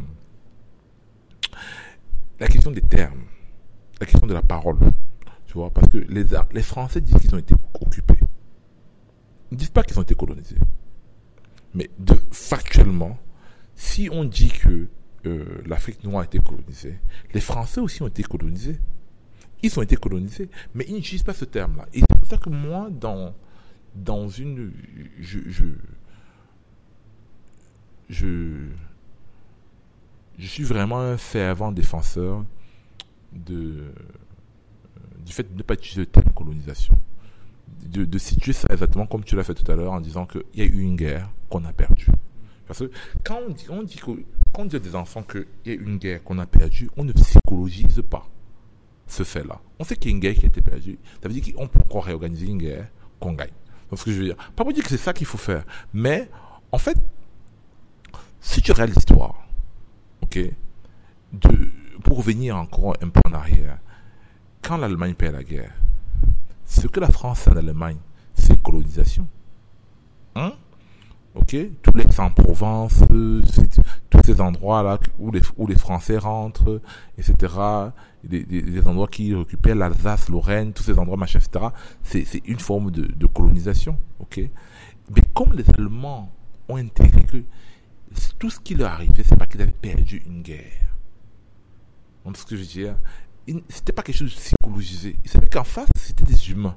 [2.41, 3.25] la question des termes,
[4.01, 4.79] la question de la parole,
[5.47, 8.19] tu vois Parce que les, les Français disent qu'ils ont été occupés.
[9.51, 10.59] Ils ne disent pas qu'ils ont été colonisés.
[11.75, 13.19] Mais de, factuellement,
[13.75, 14.89] si on dit que
[15.27, 16.99] euh, l'Afrique noire a été colonisée,
[17.33, 18.79] les Français aussi ont été colonisés.
[19.63, 21.87] Ils ont été colonisés, mais ils n'utilisent pas ce terme-là.
[21.93, 23.35] Et c'est pour ça que moi, dans,
[23.95, 24.73] dans une.
[28.09, 28.71] Je
[30.39, 32.45] suis vraiment un fervent défenseur
[33.33, 33.93] de,
[35.25, 36.97] du fait de ne pas utiliser le terme colonisation.
[37.85, 40.63] De, situer ça exactement comme tu l'as fait tout à l'heure en disant qu'il y
[40.63, 42.09] a eu une guerre qu'on a perdue.
[42.67, 42.91] Parce que
[43.25, 45.85] quand on dit, on que, quand on dit à des enfants qu'il y a eu
[45.85, 48.27] une guerre qu'on a perdue, on ne psychologise pas
[49.07, 49.61] ce fait-là.
[49.79, 50.99] On sait qu'il y a une guerre qui a été perdue.
[51.23, 52.89] Ça veut dire qu'on peut encore réorganiser une guerre
[53.21, 53.53] qu'on gagne.
[53.91, 54.37] C'est ce que je veux dire.
[54.55, 55.65] Pas pour dire que c'est ça qu'il faut faire.
[55.95, 56.29] Mais,
[56.73, 56.99] en fait,
[58.41, 59.47] si tu regardes l'histoire,
[60.23, 60.39] ok,
[61.33, 61.71] de,
[62.03, 63.79] pour revenir encore un peu en arrière,
[64.63, 65.73] quand l'Allemagne perd la guerre,
[66.65, 67.99] ce que la France fait en Allemagne,
[68.35, 69.27] c'est une colonisation.
[70.35, 70.53] Hein?
[71.35, 71.57] Ok?
[71.83, 73.03] Tous les en provence
[74.11, 76.81] tous ces endroits-là où les, où les Français rentrent,
[77.17, 77.55] etc.
[78.25, 81.67] Des, endroits qui récupèrent l'Alsace, Lorraine, tous ces endroits, machin, etc.
[82.03, 83.97] C'est une forme de, de colonisation.
[84.19, 84.41] Ok?
[85.15, 86.33] Mais comme les Allemands
[86.69, 87.43] ont intégré que
[88.39, 90.97] tout ce qui leur arrivait, c'est pas qu'ils avaient perdu une guerre.
[92.25, 92.97] Donc, ce que je veux dire,
[93.69, 95.17] c'était pas quelque chose de psychologisé.
[95.25, 96.77] Ils savaient qu'en face, c'était des humains.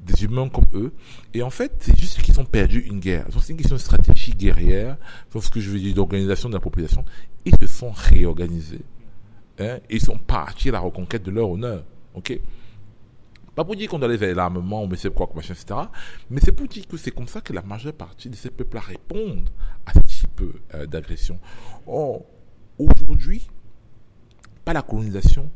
[0.00, 0.92] Des humains comme eux.
[1.34, 3.28] Et en fait, c'est juste qu'ils ont perdu une guerre.
[3.28, 4.96] Donc, c'est une question de stratégie guerrière.
[5.30, 7.04] C'est ce que je veux dire, d'organisation de la population.
[7.44, 8.82] Ils se sont réorganisés.
[9.58, 11.84] Hein, ils sont partis à la reconquête de leur honneur.
[12.14, 12.40] OK?
[13.54, 15.64] Pas pour dire qu'on doit aller vers l'armement, mais c'est quoi, etc.
[16.30, 18.80] Mais c'est pour dire que c'est comme ça que la majeure partie de ces peuples-là
[18.80, 19.50] répondent
[19.86, 20.42] à ce type
[20.74, 21.38] euh, d'agression.
[21.86, 22.24] Or,
[22.78, 23.48] aujourd'hui,
[24.64, 25.50] pas la colonisation,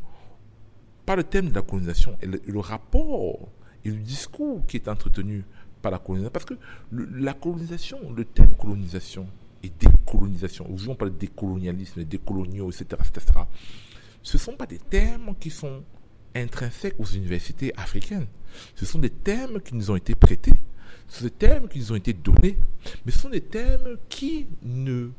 [1.06, 3.48] pas le thème de la colonisation, et le, rapport
[3.84, 5.44] et le discours qui est entretenu
[5.80, 6.32] par la colonisation.
[6.32, 6.54] Parce que
[6.92, 9.26] la colonisation, le thème colonisation
[9.62, 13.40] et décolonisation, aujourd'hui on parle de décolonialisme, de décoloniaux, etc., etc.,
[14.22, 15.84] ce ne sont pas des termes qui sont
[16.34, 18.26] intrinsèques aux universités africaines.
[18.74, 20.54] Ce sont des thèmes qui nous ont été prêtés.
[21.08, 22.58] Ce sont des thèmes qui nous ont été donnés.
[23.04, 25.10] Mais ce sont des thèmes qui ne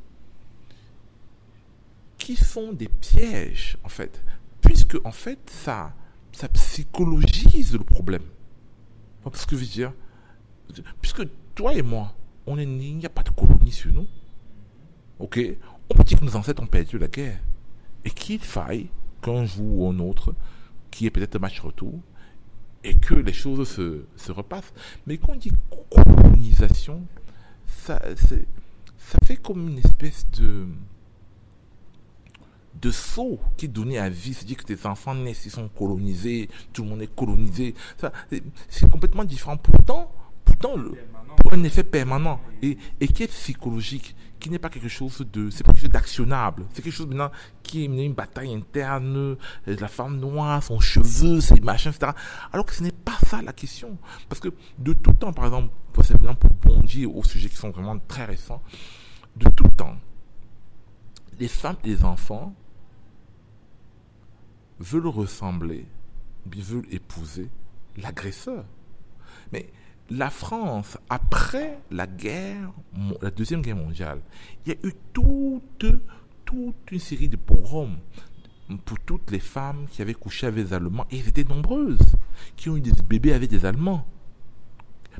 [2.17, 4.23] qui sont des pièges, en fait.
[4.61, 5.93] Puisque, en fait, ça,
[6.31, 8.23] ça psychologise le problème.
[9.23, 9.93] Parce que je veux dire,
[11.01, 12.15] puisque toi et moi,
[12.47, 14.07] on il n'y a pas de colonie sur nous.
[15.19, 15.39] Ok?
[15.89, 17.39] On peut dire que nos ancêtres ont perdu la guerre.
[18.03, 18.87] Et qu'il faille
[19.21, 20.35] qu'un jour ou un autre,
[20.95, 21.99] qui est peut-être match retour,
[22.81, 24.73] et que les choses se, se repassent.
[25.05, 25.51] Mais quand on dit
[25.89, 27.05] colonisation,
[27.65, 30.67] ça, ça fait comme une espèce de
[32.81, 36.83] de saut qui donné à vie, c'est-à-dire que tes enfants naissent, ils sont colonisés, tout
[36.83, 37.73] le monde est colonisé.
[38.69, 39.57] C'est complètement différent.
[39.57, 40.11] Pourtant,
[40.45, 45.25] pourtant pour un effet permanent et, et qui est psychologique qui n'est pas quelque chose
[45.33, 46.65] de, c'est pas quelque chose d'actionnable.
[46.71, 47.31] C'est quelque chose maintenant
[47.63, 52.11] qui est une bataille interne, euh, la femme noire, son cheveu, ses machins, etc.
[52.53, 53.97] Alors que ce n'est pas ça la question.
[54.29, 58.25] Parce que de tout temps, par exemple, pour bondir aux sujets qui sont vraiment très
[58.25, 58.61] récents,
[59.35, 59.95] de tout temps,
[61.39, 62.53] les femmes et les enfants
[64.79, 65.87] veulent ressembler,
[66.45, 67.49] veulent épouser
[67.97, 68.65] l'agresseur.
[69.51, 69.71] Mais
[70.09, 72.71] la France, après la guerre,
[73.21, 74.19] la deuxième guerre mondiale,
[74.65, 75.85] il y a eu toute,
[76.45, 77.97] toute une série de pogroms
[78.85, 82.15] pour toutes les femmes qui avaient couché avec des Allemands, et elles étaient nombreuses,
[82.55, 84.05] qui ont eu des bébés avec des Allemands.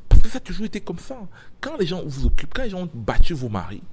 [0.09, 1.17] Parce que ça a toujours été comme ça.
[1.61, 3.83] Quand les gens vous occupent, quand les gens ont battu vos maris,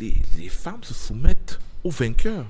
[0.00, 2.46] les, les femmes se soumettent aux vainqueurs.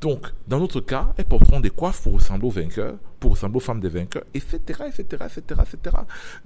[0.00, 3.60] Donc, dans notre cas, elles porteront des coiffes pour ressembler aux vainqueurs, pour ressembler aux
[3.60, 5.96] femmes des vainqueurs, etc., etc., etc., etc.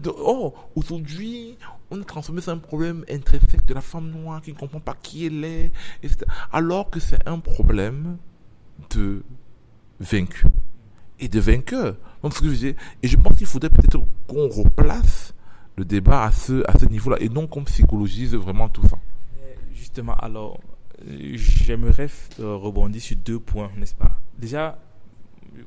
[0.07, 1.59] oh, aujourd'hui,
[1.91, 4.95] on a transformé ça en problème intrinsèque de la femme noire qui ne comprend pas
[5.03, 5.73] qui elle est,
[6.03, 6.25] etc.
[6.51, 8.17] Alors que c'est un problème
[8.97, 9.23] de
[10.01, 10.47] vaincu
[11.21, 11.97] et de vainqueur.
[12.23, 15.35] Donc, ce que je disais, et je pense qu'il faudrait peut-être qu'on replace
[15.77, 18.97] le débat à ce niveau-là et non qu'on psychologise vraiment tout ça.
[19.75, 20.59] Justement, alors,
[21.07, 22.09] j'aimerais
[22.41, 24.19] euh, rebondir sur deux points, n'est-ce pas?
[24.39, 24.79] Déjà,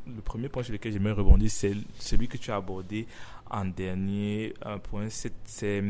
[0.08, 3.08] le premier point sur lequel j'aimerais rebondir, c'est celui que tu as abordé
[3.50, 5.84] en dernier un point, c'est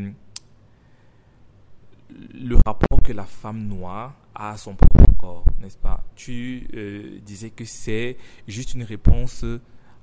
[2.10, 6.04] le rapport que la femme noire a à son propre corps, n'est-ce pas?
[6.16, 8.18] Tu euh, disais que c'est
[8.48, 9.46] juste une réponse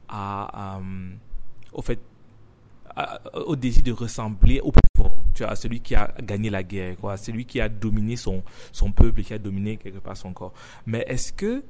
[0.08, 0.80] à,
[1.72, 2.00] au fait,
[3.34, 4.72] au désir de ressembler au
[5.34, 8.42] tu vois, celui qui a gagné la guerre, quoi, celui qui a dominé son,
[8.72, 10.52] son peuple qui a dominé quelque part son corps.
[10.86, 11.62] Mais est-ce que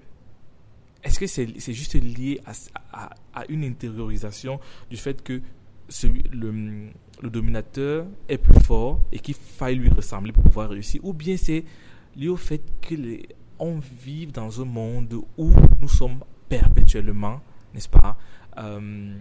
[1.05, 2.41] est-ce que c'est c'est juste lié
[2.93, 5.41] à, à, une intériorisation du fait que
[5.89, 11.01] celui, le, le dominateur est plus fort et qu'il faille lui ressembler pour pouvoir réussir?
[11.05, 11.65] Ou bien c'est
[12.17, 17.41] lié au fait qu'on vit dans un monde où nous sommes perpétuellement,
[17.75, 18.17] n'est-ce pas,
[18.59, 19.17] euh,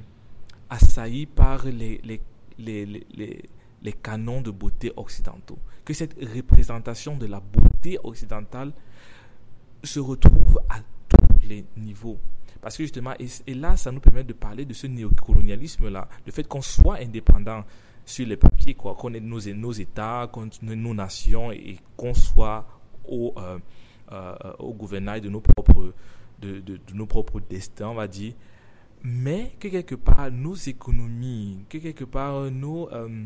[0.69, 2.21] assaillis par les, les,
[2.57, 3.49] les, les,
[3.81, 5.59] les canons de beauté occidentaux.
[5.83, 8.71] Que cette représentation de la beauté occidentale
[9.83, 10.79] se retrouve à
[11.09, 12.19] tous les niveaux.
[12.61, 13.13] Parce que justement,
[13.47, 17.63] et, là, ça nous permet de parler de ce néocolonialisme-là, le fait qu'on soit indépendant
[18.05, 22.13] sur les papiers, quoi, qu'on ait nos, nos États, qu'on ait nos nations et qu'on
[22.13, 22.67] soit
[23.07, 23.57] au, euh,
[24.11, 25.93] euh, au gouvernail de nos propres,
[26.39, 28.33] de, de, nos propres destins, on va dire,
[29.03, 33.25] mais que quelque part nos économies, que quelque part nos, euh,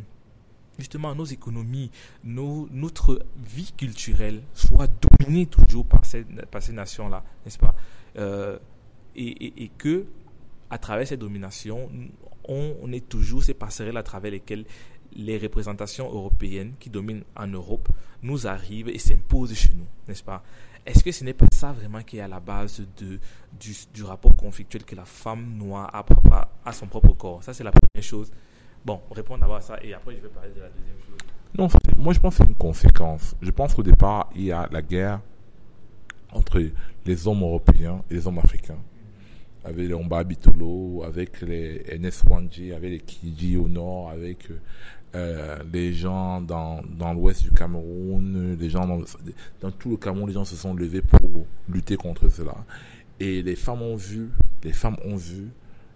[0.79, 1.91] justement nos économies,
[2.23, 6.25] notre vie culturelle soit dominée toujours par ces,
[6.59, 7.75] ces nations-là, n'est-ce pas?
[8.17, 8.57] Euh,
[9.15, 10.05] et, et, que
[10.69, 11.89] à travers cette domination,
[12.47, 14.65] on, on est toujours ces passerelles à travers lesquelles
[15.13, 17.87] les représentations européennes qui dominent en Europe
[18.21, 20.43] nous arrivent et s'imposent chez nous, n'est-ce pas?
[20.85, 23.19] Est-ce que ce n'est pas ça vraiment qui est à la base du,
[23.93, 26.05] du rapport conflictuel que la femme noire a
[26.63, 27.43] à son propre corps?
[27.43, 28.31] Ça, c'est la première chose.
[28.85, 31.17] Bon, répondre d'abord à ça et après je vais parler de la deuxième chose.
[31.57, 31.67] Non,
[31.97, 33.35] moi je pense que c'est une conséquence.
[33.41, 35.21] Je pense qu'au départ, il y a la guerre
[36.31, 36.61] entre
[37.05, 38.77] les hommes européens et les hommes africains.
[39.63, 42.31] Avec les Omba Bitolo, avec les NS
[42.75, 44.49] avec les Kiji au nord, avec
[45.15, 49.01] euh, les gens dans, dans l'ouest du Cameroun, les gens dans,
[49.61, 52.53] dans, tout le Cameroun, les gens se sont levés pour lutter contre cela.
[53.19, 54.29] Et les femmes ont vu,
[54.63, 55.47] les femmes ont vu,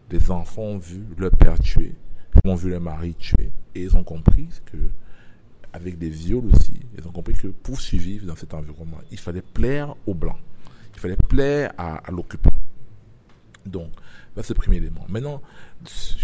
[0.10, 1.94] les enfants ont vu leur père tué,
[2.44, 4.78] ils ont vu leur mari tué, et ils ont compris que,
[5.74, 9.42] avec des viols aussi, ils ont compris que pour survivre dans cet environnement, il fallait
[9.42, 10.40] plaire aux blancs,
[10.94, 12.54] il fallait plaire à, l'occupant.
[13.66, 13.92] Donc,
[14.42, 15.06] c'est le premier élément.
[15.10, 15.42] Maintenant,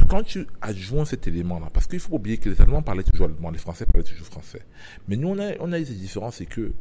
[0.10, 3.51] quand tu adjoins cet élément-là, parce qu'il faut oublier que les Allemands parlaient toujours allemand,
[3.51, 4.66] les Français parlaient toujours français.
[5.08, 6.74] Mais nous, on a, on a eu ces différences, c'est que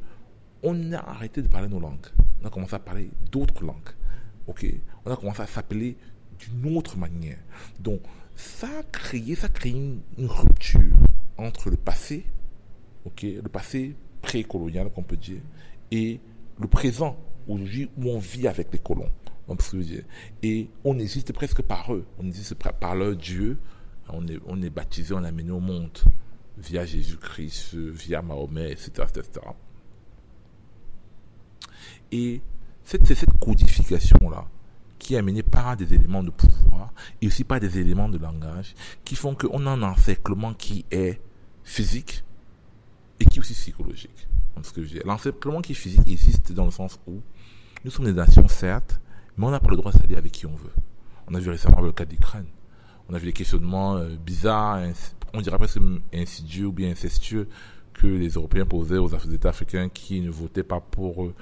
[0.63, 2.07] on a arrêté de parler nos langues.
[2.43, 3.91] On a commencé à parler d'autres langues.
[4.47, 4.67] Ok?
[5.05, 5.97] On a commencé à s'appeler
[6.39, 7.39] d'une autre manière.
[7.79, 8.01] Donc,
[8.37, 10.97] ça a créé, ça une, rupture
[11.37, 12.25] entre le passé,
[13.23, 15.41] le passé pré-colonial, qu'on peut dire,
[15.91, 16.21] et
[16.59, 17.17] le présent,
[17.47, 19.11] aujourd'hui, où on vit avec les colons.
[20.43, 23.59] Et on existe presque par eux, on existe par leur Dieu,
[24.09, 25.99] on est, on est baptisé, on est amené au monde
[26.57, 28.91] via Jésus-Christ, via Mahomet, etc.
[29.09, 29.47] etc.
[32.11, 32.41] Et
[32.85, 34.47] c'est cette codification-là
[35.05, 36.91] qui est amenée par des éléments de pouvoir
[37.21, 38.75] et aussi par des éléments de langage
[39.05, 41.21] qui font qu'on a un encerclement qui est
[41.63, 42.25] physique
[43.21, 44.27] et qui est aussi psychologique.
[45.05, 47.21] L'encerclement qui est physique existe dans le sens où
[47.85, 48.99] nous sommes des nations, certes,
[49.37, 50.73] mais on n'a pas le droit de s'allier avec qui on veut.
[51.29, 52.47] On a vu récemment le cas d'Ukraine.
[53.11, 54.81] On a vu des questionnements euh, bizarres,
[55.35, 55.81] on dirait presque
[56.15, 57.47] insidieux ou bien incestueux
[57.93, 61.35] que les Européens posaient aux États africains qui ne votaient pas pour le,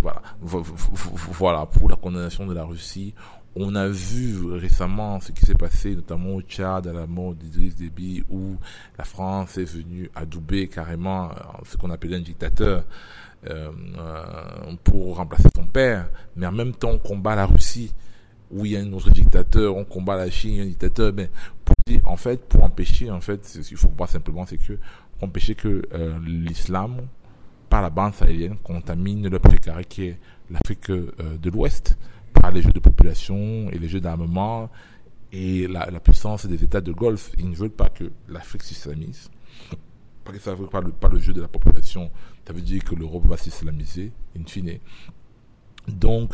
[0.00, 3.14] voilà, voilà, pour la condamnation de la Russie.
[3.56, 7.76] On a vu récemment ce qui s'est passé, notamment au Tchad, à la mort d'Idriss
[7.76, 8.56] Déby, où
[8.98, 11.34] la France est venue adouber carrément euh,
[11.64, 12.84] ce qu'on appelait un dictateur
[13.48, 13.70] euh,
[14.82, 17.92] pour remplacer son père, mais en même temps on combat la Russie,
[18.50, 21.30] où il y a un autre dictateur, on combat la Chine, un dictateur, mais
[22.04, 24.78] en fait, pour empêcher, en fait, ce qu'il faut pas simplement, c'est que,
[25.20, 26.96] empêcher que euh, l'islam,
[27.74, 31.10] par la bande sahélienne, contamine le précaré qui est l'Afrique euh,
[31.42, 31.98] de l'Ouest,
[32.32, 34.70] par les jeux de population et les jeux d'armement
[35.32, 37.32] et la, puissance des États de Golfe.
[37.36, 39.28] Ils ne veulent pas que l'Afrique s'islamise,
[40.22, 42.12] parce que ça veut pas le, le jeu de la population
[42.46, 44.78] ça veut dire que l'Europe va s'islamiser, in fine.
[45.88, 46.30] Donc,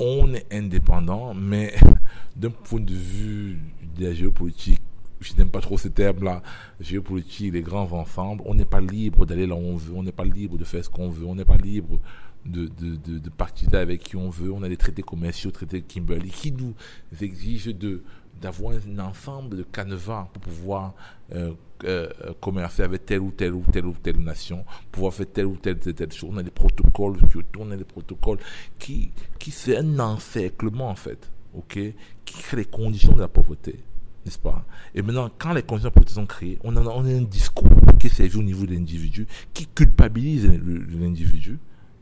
[0.00, 1.72] on est indépendant, mais
[2.36, 3.60] d'un point de vue
[3.96, 4.80] de la géopolitique,
[5.20, 6.42] je n'aime pas trop ce terme-là,
[6.80, 8.42] géopolitique, les grands ensembles.
[8.46, 10.84] On n'est pas libre d'aller là où on veut, on n'est pas libre de faire
[10.84, 11.98] ce qu'on veut, on n'est pas libre
[12.44, 14.52] de, de, de, de avec qui on veut.
[14.52, 16.74] On a des traités commerciaux, traités Kimberley, qui nous
[17.20, 18.02] exigent de
[18.40, 20.94] d'avoir un ensemble de canevas pour pouvoir
[21.34, 21.52] euh,
[21.84, 22.08] euh,
[22.40, 25.78] commercer avec telle ou telle ou telle ou telle nation, pouvoir faire telle ou telle,
[25.78, 26.30] telle, telle chose.
[26.32, 27.16] On a des protocoles
[27.58, 28.38] on a des protocoles
[28.78, 31.78] qui, qui c'est un encerclement en fait, ok,
[32.24, 33.80] qui crée les conditions de la pauvreté,
[34.28, 34.64] n'est-ce pas?
[34.94, 37.68] Et maintenant, quand les conditions pauvreté sont créées, on a, on a un discours
[37.98, 41.58] qui servi au niveau de l'individu, qui culpabilise l'individu,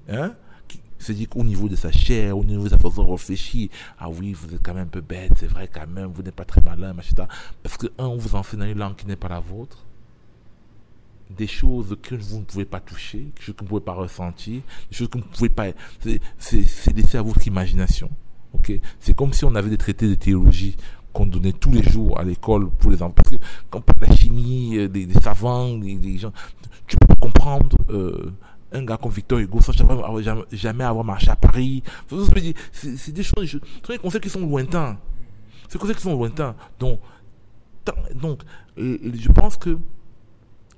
[0.09, 0.35] hein?
[0.99, 3.68] Cest dit qu'au niveau de sa chair, au niveau de sa façon de réfléchir,
[3.99, 6.35] ah oui, vous êtes quand même un peu bête, c'est vrai quand même, vous n'êtes
[6.35, 7.29] pas très malin, machin.
[7.62, 9.85] Parce que, un, vous enseigne une langue qui n'est pas la vôtre,
[11.29, 13.93] des choses que vous ne pouvez pas toucher, des choses que vous ne pouvez pas
[13.93, 15.66] ressentir, des choses que vous ne pouvez pas.
[16.39, 18.11] C'est laissé à votre imagination.
[18.55, 18.72] ok?
[19.01, 20.77] C'est comme si on avait des traités de théologie
[21.17, 23.14] qu'on donnait tous les jours à l'école pour les enfants.
[23.17, 23.37] Parce que
[23.71, 26.33] quand on parle de la chimie, euh, des, savants, des, gens,
[26.87, 27.77] tu peux comprendre.
[27.89, 28.33] Euh,
[28.73, 31.83] un gars comme Victor Hugo sans jamais, jamais avoir marché à Paris.
[32.73, 34.99] C'est des choses, c'est des concepts qui sont lointains.
[35.62, 36.55] C'est des concepts qui sont lointains.
[36.79, 37.01] Donc,
[38.14, 38.43] donc
[38.77, 39.79] je pense que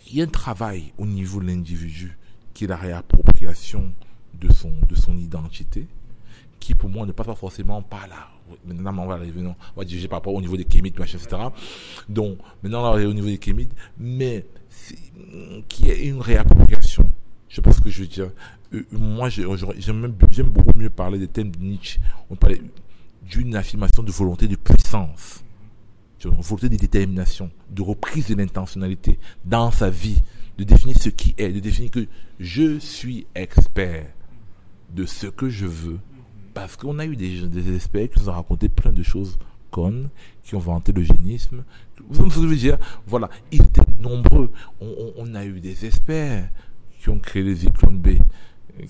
[0.06, 2.16] il y a un travail au niveau de l'individu
[2.54, 3.92] qui est la réappropriation
[4.34, 5.88] de son, de son identité,
[6.58, 8.28] qui pour moi ne passe pas forcément par là.
[8.66, 11.26] Maintenant, on va arriver, on va diriger par rapport au niveau des kémites, etc.
[12.08, 14.46] Donc, maintenant, on va arriver au niveau des kémites, mais
[15.68, 17.10] qui est une réappropriation
[17.48, 18.30] je ce que je veux dire.
[18.74, 21.98] Euh, moi, j'aime beaucoup mieux parler des thèmes de Nietzsche.
[22.30, 22.60] On parlait
[23.22, 25.42] d'une affirmation de volonté de puissance,
[26.22, 30.20] de volonté de détermination, de reprise de l'intentionnalité dans sa vie,
[30.58, 32.06] de définir ce qui est, de définir que
[32.38, 34.06] je suis expert
[34.94, 35.98] de ce que je veux.
[36.54, 39.38] Parce qu'on a eu des, experts qui nous ont raconté plein de choses
[39.70, 40.08] connes,
[40.42, 41.64] qui ont vanté l'eugénisme.
[42.08, 44.50] Vous savez ce que je veux dire Voilà, ils étaient nombreux.
[44.80, 46.50] on a eu des experts
[47.00, 48.18] qui ont créé les Zyklon B,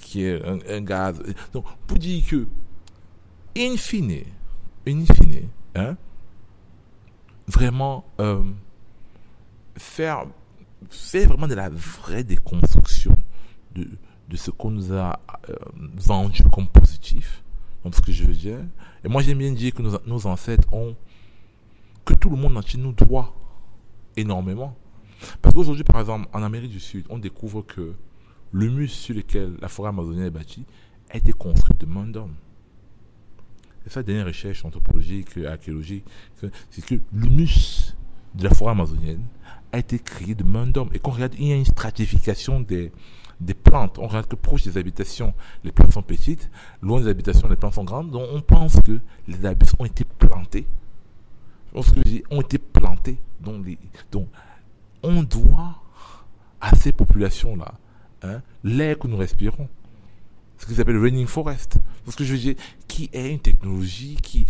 [0.01, 1.21] qui est un, gaz.
[1.53, 2.47] Donc, pour dire que,
[3.57, 4.25] in fine,
[4.87, 5.97] in fine, hein,
[7.47, 8.43] vraiment, euh,
[9.77, 10.27] faire,
[10.91, 13.17] faire vraiment de la vraie déconstruction
[13.75, 13.89] de,
[14.29, 15.55] de ce qu'on nous a euh,
[15.97, 17.43] vendu comme positif.
[17.93, 18.59] Ce que je veux dire.
[19.05, 20.97] Et moi, j'aime bien dire que nos, ancêtres ont,
[22.05, 23.35] que tout le monde entier nous doit
[24.17, 24.77] énormément.
[25.43, 27.95] Parce qu'aujourd'hui, par exemple, en Amérique du Sud, on découvre que
[28.53, 30.65] le mus sur lequel la forêt amazonienne est bâtie
[31.11, 32.35] a été construit de main d'homme.
[33.87, 36.05] Et ça, dernière recherche anthropologique archéologique,
[36.71, 37.95] c'est que l'humus
[38.35, 39.25] de la forêt amazonienne
[39.73, 40.91] a été créé de main d'homme.
[40.93, 42.93] Et qu'on regarde, il y a une stratification des,
[43.41, 43.99] des plantes.
[43.99, 45.35] On regarde que proche des habitations,
[45.65, 46.51] les plantes sont petites,
[46.83, 48.11] loin des habitations, les plantes sont grandes.
[48.11, 50.67] Donc on pense que les arbustes ont été plantés.
[51.75, 53.65] Lorsque je dis ont été plantés, donc,
[54.11, 54.29] donc
[55.03, 55.83] on doit
[56.61, 57.75] à ces populations-là
[58.23, 59.69] hein, l'air que nous respirons.
[60.59, 61.79] Ce qu'ils appellent raining forest.
[62.09, 62.55] Ce que je veux dire,
[62.89, 64.45] qui est une technologie qui,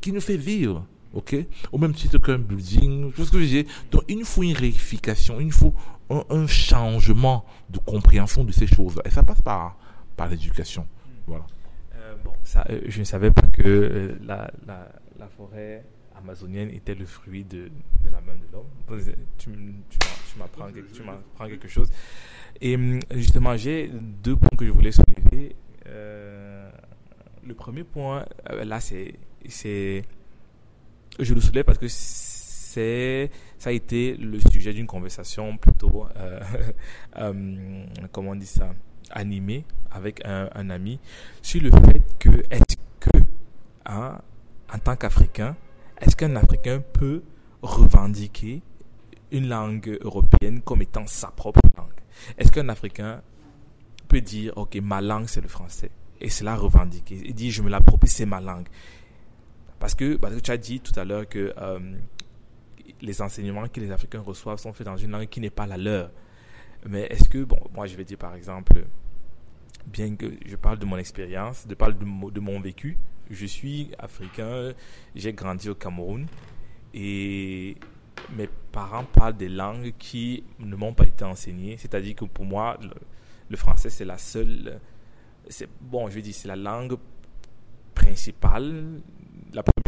[0.00, 0.84] qui, nous fait vivre.
[1.14, 1.36] OK?
[1.70, 3.12] Au même titre qu'un building.
[3.16, 3.64] Ce que je dire.
[3.92, 5.74] Donc, il nous faut une réification, il nous faut
[6.10, 9.02] un, changement de compréhension de ces choses-là.
[9.04, 9.76] Et ça passe par,
[10.16, 10.86] par l'éducation.
[11.26, 11.46] Voilà.
[11.94, 15.84] Euh, bon, ça, euh, je ne savais pas que euh, la, la, forêt
[16.16, 17.70] amazonienne était le fruit de,
[18.04, 18.66] de la main de l'homme.
[19.36, 19.50] Tu,
[19.90, 21.90] tu m'apprends quelque chose.
[22.60, 23.88] Et hum, justement, j'ai
[24.22, 25.56] deux points que je voulais soulever.
[25.86, 28.26] Le premier point,
[28.62, 29.14] là, c'est,
[31.18, 31.88] je le soulève parce que
[33.58, 36.40] ça a été le sujet d'une conversation plutôt, euh,
[37.16, 38.74] hum, comment on dit ça,
[39.10, 41.00] animée avec un, ami
[41.42, 43.18] sur le fait que est-ce que,
[43.86, 44.18] hein,
[44.72, 45.56] en tant qu'Africain,
[46.00, 47.22] est-ce qu'un Africain peut
[47.62, 48.62] revendiquer
[49.32, 51.88] une langue européenne comme étant sa propre langue?
[52.36, 53.22] Est-ce qu'un Africain
[54.08, 57.20] peut dire, OK, ma langue, c'est le français Et cela revendiquer.
[57.24, 58.68] Il dit, je me l'approprie, c'est ma langue?
[59.78, 61.78] Parce que, parce que tu as dit tout à l'heure que euh,
[63.00, 65.76] les enseignements que les Africains reçoivent sont faits dans une langue qui n'est pas la
[65.76, 66.10] leur.
[66.86, 68.84] Mais est-ce que, bon, moi je vais dire par exemple,
[69.86, 72.96] bien que je parle de mon expérience, de parle de, mon vécu,
[73.30, 74.72] je suis africain,
[75.14, 76.26] j'ai grandi au Cameroun
[76.94, 77.76] et
[78.36, 81.76] mes parents parlent des langues qui ne m'ont pas été enseignées.
[81.76, 82.78] C'est-à-dire que pour moi,
[83.48, 84.80] le, français, c'est la seule.
[85.48, 86.96] C'est, bon, je dire, c'est la langue
[87.94, 89.00] principale,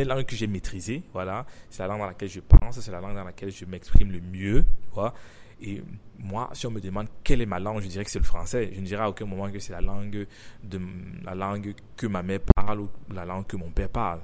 [0.01, 1.03] première langue que j'ai maîtrisée.
[1.13, 1.47] Voilà.
[1.69, 4.21] C'est la langue dans laquelle je pense, c'est la langue dans laquelle je m'exprime le
[4.21, 4.65] mieux.
[4.93, 5.15] Voilà.
[5.63, 5.83] Et
[6.19, 8.71] moi, si on me demande quelle est ma langue, je dirais que c'est le français.
[8.75, 10.27] Je ne dirais à aucun moment que c'est la langue,
[10.65, 10.81] de,
[11.25, 14.21] la langue que ma mère parle ou la langue que mon père parle.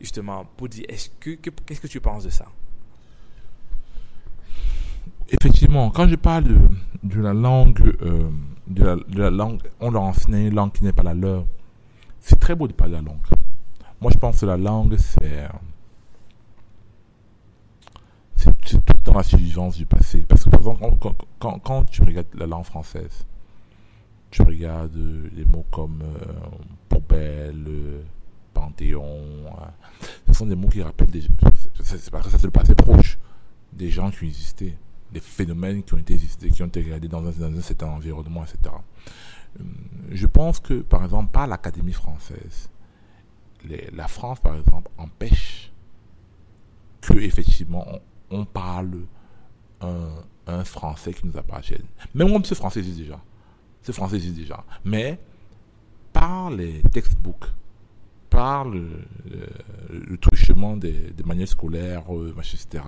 [0.00, 2.46] Justement, pour dire, est-ce que, qu'est-ce que tu penses de ça?
[5.30, 6.44] Effectivement, quand je parle
[7.02, 8.30] de, la langue, euh,
[8.66, 11.44] de, la, langue, on leur enseigne une langue qui n'est pas la leur.
[12.20, 13.20] C'est très beau de parler la langue.
[14.00, 15.48] Moi, je pense que la langue, c'est
[18.36, 20.24] c'est tout dans la suivance du passé.
[20.28, 23.26] Parce que, par exemple, quand, quand, tu regardes la langue française,
[24.30, 24.94] tu regardes
[25.34, 26.32] les mots comme euh,
[26.88, 28.02] poubelle,
[28.52, 29.66] panthéon, euh,
[30.26, 31.22] ce sont des mots qui rappellent des.
[31.82, 33.18] C'est parce que ça, c'est le passé proche
[33.72, 34.76] des gens qui existé,
[35.12, 37.86] des phénomènes qui ont été existés, qui ont été regardés dans un, dans un certain
[37.86, 38.74] environnement, etc.
[39.58, 39.62] Euh,
[40.10, 42.68] je pense que, par exemple, par l'Académie française,
[43.92, 45.72] la France, par exemple, empêche
[47.00, 48.00] que, effectivement, on,
[48.30, 49.06] on parle
[49.80, 51.84] un, français qui nous appartienne.
[52.14, 53.20] Même comme ce français existe déjà.
[53.82, 54.64] Ce français existe déjà.
[54.84, 55.18] Mais,
[56.12, 57.46] par les textbooks,
[58.30, 58.88] par le,
[59.90, 62.82] le, truchement des, manières scolaires, euh, etc.,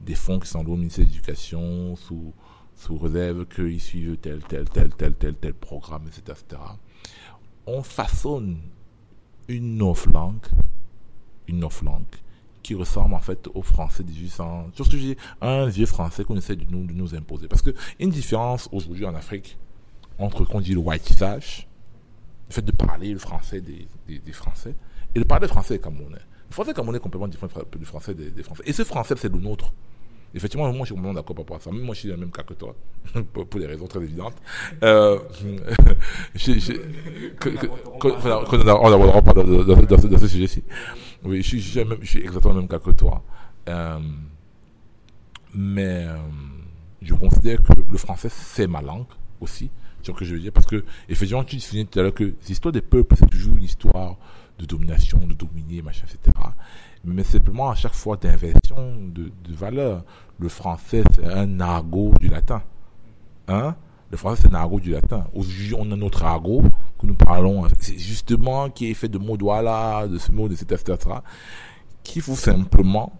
[0.00, 2.32] des fonds qui sont au ministère de l'Éducation, sous,
[2.76, 6.62] sous réserve qu'ils suivent tel, tel, tel, tel, tel, tel programme, etc., etc.,
[7.66, 8.58] on façonne
[9.48, 10.46] une offre langue,
[11.48, 12.04] une offre langue
[12.62, 14.96] qui ressemble en fait au français 1800, surtout
[15.40, 17.48] un vieux français qu'on essaie de nous, de nous imposer.
[17.48, 19.58] Parce que une différence aujourd'hui en Afrique
[20.18, 21.68] entre qu'on dit le white whiteisage,
[22.48, 24.74] le fait de parler le français des, des, Français,
[25.14, 26.18] et de parler le français camerounais.
[26.48, 28.62] Le français camerounais est complètement différent du français des, des Français.
[28.66, 29.72] Et ce français, c'est le nôtre.
[30.34, 31.70] Effectivement, moi, je suis complètement d'accord par rapport à ça.
[31.70, 32.74] Même moi, je suis dans le même cas que toi,
[33.32, 34.36] pour, des raisons très évidentes.
[34.82, 35.18] Euh,
[36.34, 36.72] je, je,
[37.38, 40.64] que, que, que, on pas dans, dans, dans, dans, ce sujet-ci.
[41.24, 43.22] Oui, je je, je suis exactement le même cas que toi.
[43.68, 43.98] Euh,
[45.54, 46.16] mais euh,
[47.02, 49.04] je considère que le français, c'est ma langue
[49.40, 49.70] aussi.
[50.02, 50.52] C'est ce que je veux dire?
[50.52, 53.64] Parce que, effectivement, tu disais tout à l'heure que l'histoire des peuples, c'est toujours une
[53.64, 54.16] histoire
[54.58, 56.32] de domination, de dominer, machin, etc
[57.04, 60.04] mais simplement à chaque fois d'inversion de, de valeur.
[60.38, 62.62] Le français, c'est un argot du latin.
[63.48, 63.74] Hein?
[64.10, 65.26] Le français, c'est un argot du latin.
[65.34, 66.62] Aujourd'hui, on a notre argot
[66.98, 70.54] que nous parlons, c'est justement qui est fait de mots voilà, de ce mot, de
[70.54, 71.16] etc., etc.,
[72.02, 73.12] qu'il faut simplement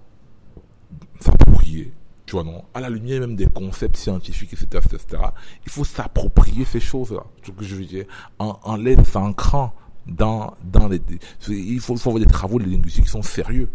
[1.20, 1.92] s'approprier.
[2.26, 2.64] Tu vois, non?
[2.74, 5.22] À la lumière même des concepts scientifiques, etc., etc.,
[5.64, 7.24] il faut s'approprier ces choses-là.
[7.42, 8.04] Ce que je veux dire?
[8.38, 9.72] En, en les ancrant
[10.06, 11.00] dans, dans les,
[11.48, 13.68] il faut, faut avoir des travaux de linguistique qui sont sérieux.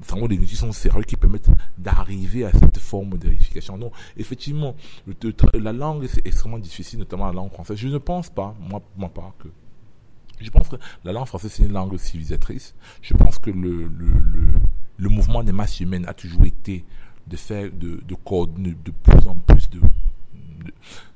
[0.00, 3.78] Des travaux de linguistique sont sérieux qui permettent d'arriver à cette forme de vérification.
[3.78, 4.74] Donc, effectivement,
[5.54, 7.76] la langue, c'est extrêmement difficile, notamment la langue française.
[7.76, 9.48] Je ne pense pas, moi, ma part, que
[10.40, 12.74] je pense que la langue française, c'est une langue civilisatrice.
[13.02, 14.48] Je pense que le, le, le,
[14.96, 16.84] le mouvement des masses humaines a toujours été
[17.26, 19.80] de faire, de, de coordonner de plus en plus de,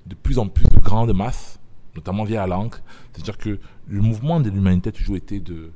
[0.07, 1.59] de plus en plus de grandes masses
[1.95, 2.74] notamment via langue.
[3.12, 5.72] C'est-à-dire que le mouvement de l'humanité a toujours été de,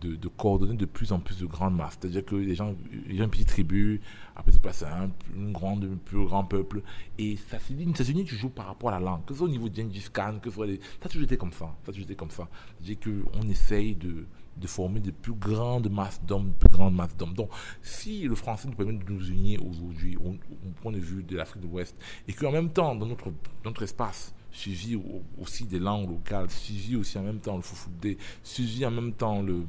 [0.00, 1.98] de, de, coordonner de plus en plus de grandes masses.
[2.00, 2.74] C'est-à-dire que les gens,
[3.08, 4.00] il y a une petite tribu,
[4.36, 6.82] après c'est passé à un une grande, plus grand peuple,
[7.18, 9.82] et ça s'unit toujours par rapport à la langue, que ce soit au niveau du
[10.12, 10.66] Khan, que ce soit.
[10.66, 11.66] Ça a toujours été comme ça.
[11.84, 12.48] Ça a toujours été comme ça.
[12.80, 12.98] C'est-à-dire
[13.32, 17.34] qu'on essaye de, de former de plus grandes masses d'hommes, de plus grandes masses d'hommes.
[17.34, 17.50] Donc,
[17.82, 21.36] si le français nous permet de nous unir aujourd'hui, au, au point de vue de
[21.36, 21.96] l'Afrique de l'Ouest,
[22.26, 23.32] et qu'en même temps, dans notre,
[23.64, 25.00] notre espace, suivi
[25.40, 29.40] aussi des langues locales, suivi aussi en même temps le foufoudé, suivi en même temps
[29.40, 29.64] le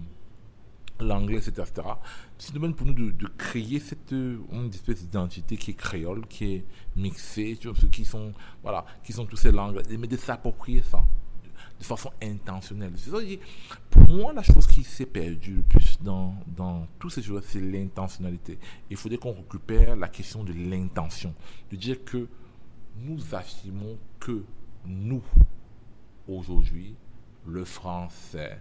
[1.02, 1.64] l'anglais, etc..
[2.38, 6.66] C'est domaine pour nous de, créer cette une espèce d'identité qui est créole, qui est
[6.96, 11.06] mixée, tu qui sont, voilà, qui sont toutes ces langues, mais de s'approprier ça
[11.80, 12.94] de façon intentionnelle.
[13.90, 17.62] Pour moi, la chose qui s'est perdue le plus dans, dans tous ces choses, c'est
[17.62, 18.60] l'intentionnalité.
[18.90, 21.34] Il faudrait qu'on récupère la question de l'intention,
[21.72, 22.28] de dire que
[22.98, 24.44] nous affirmons que
[24.86, 25.24] nous,
[26.28, 26.96] aujourd'hui,
[27.46, 28.60] le français,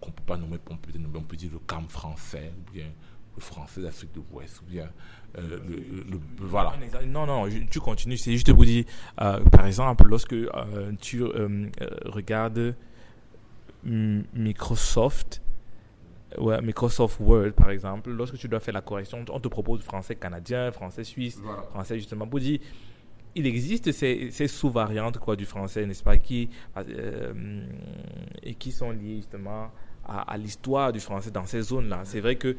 [0.00, 2.86] qu'on ne peut pas nommer, on peut, on peut dire le camp français, ou bien
[3.34, 4.90] le français d'Afrique de l'Ouest, ou bien
[5.38, 6.74] euh, le, le, le, voilà.
[7.06, 8.18] Non, non, tu continues.
[8.18, 8.84] C'est juste pour dire,
[9.20, 11.22] euh, par exemple, lorsque euh, tu
[12.04, 12.74] regardes
[13.84, 15.42] Microsoft,
[16.38, 20.16] ouais, Microsoft Word, par exemple, lorsque tu dois faire la correction, on te propose français
[20.16, 21.62] canadien, français suisse, voilà.
[21.62, 22.60] français justement, pour dire
[23.34, 27.64] il existe ces, sous-variantes du français, n'est-ce pas, qui, euh,
[28.42, 29.70] et qui sont liées justement
[30.04, 32.00] à, l'histoire du français dans ces zones-là.
[32.04, 32.56] C'est vrai que,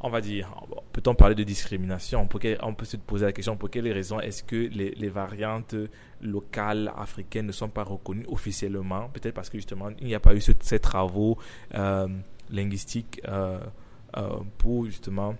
[0.00, 0.48] on va dire,
[0.92, 2.22] peut-on parler de discrimination?
[2.22, 2.26] On
[2.74, 5.74] peut, se poser la question pour quelles raisons est-ce que les, variantes
[6.20, 9.08] locales africaines ne sont pas reconnues officiellement?
[9.10, 11.38] Peut-être parce que justement, il n'y a pas eu ce, ces travaux
[11.74, 12.08] euh,
[12.50, 13.58] linguistiques euh
[14.56, 15.34] pour justement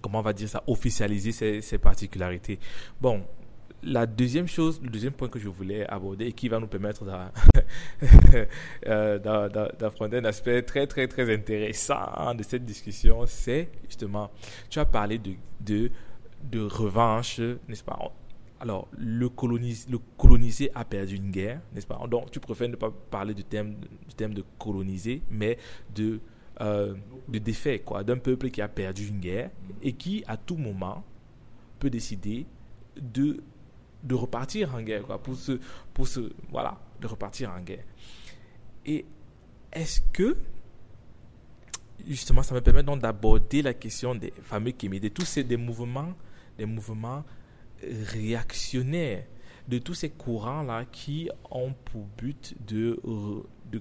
[0.00, 2.58] comment on va dire ça, officialiser ces, ces particularités.
[3.00, 3.22] Bon,
[3.82, 7.04] la deuxième chose, le deuxième point que je voulais aborder et qui va nous permettre
[8.86, 9.18] euh,
[9.78, 14.30] d'affronter un aspect très, très, très intéressant de cette discussion, c'est justement,
[14.70, 15.90] tu as parlé de,
[16.54, 17.98] revanche, n'est-ce pas?
[18.60, 22.00] Alors, le, coloniser a perdu une guerre, n'est-ce pas?
[22.08, 23.74] Donc, tu préfères ne pas parler du thème,
[24.08, 25.58] du thème de coloniser, mais
[25.92, 26.20] de,
[26.60, 26.94] euh,
[27.28, 29.50] de défait, quoi, d'un peuple qui a perdu une guerre
[29.82, 31.02] et qui, à tout moment,
[31.80, 32.46] peut décider
[33.00, 33.42] de,
[34.02, 35.60] de repartir en guerre, quoi, pour se,
[35.94, 36.06] pour
[36.50, 37.84] voilà, de repartir en guerre.
[38.84, 39.04] Et
[39.72, 40.36] est-ce que,
[42.06, 46.14] justement, ça me permet donc d'aborder la question des fameux Kémédés, tous ces des mouvements,
[46.58, 47.24] des mouvements
[47.82, 49.24] réactionnaire
[49.68, 53.00] de tous ces courants-là qui ont pour but de,
[53.70, 53.80] de,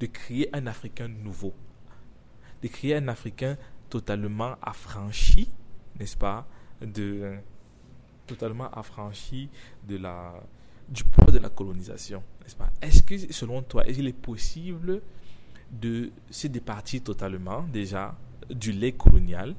[0.00, 1.52] de, créer un Africain nouveau,
[2.62, 3.56] de créer un Africain
[3.90, 5.48] totalement affranchi,
[5.98, 6.46] n'est-ce pas,
[6.80, 7.36] de,
[8.28, 9.48] totalement affranchi
[9.86, 15.02] du poids de la colonisation, n'est-ce Est-ce que, selon toi, est-ce qu'il est possible
[15.70, 18.16] de se départir totalement, déjà,
[18.48, 19.54] du lait colonial?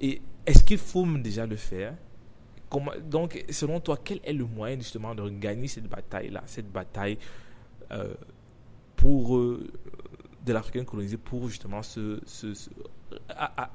[0.00, 1.94] Et est-ce qu'il faut déjà le faire?
[3.04, 7.18] Donc, selon toi, quel est le moyen justement de gagner cette bataille-là, cette bataille
[7.90, 8.14] euh,
[8.96, 9.70] pour euh,
[10.44, 12.20] de l'Africain colonisé pour justement se,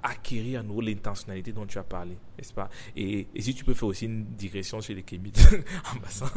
[0.03, 2.69] acquérir à nouveau l'intentionnalité dont tu as parlé, n'est-ce pas?
[2.95, 5.47] Et, si tu peux faire aussi une digression sur les Kémites
[5.95, 6.27] en passant.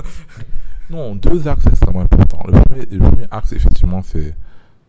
[0.88, 2.42] Non, deux axes extrêmement importants.
[2.46, 2.60] Le
[2.98, 4.34] premier, axe, effectivement, c'est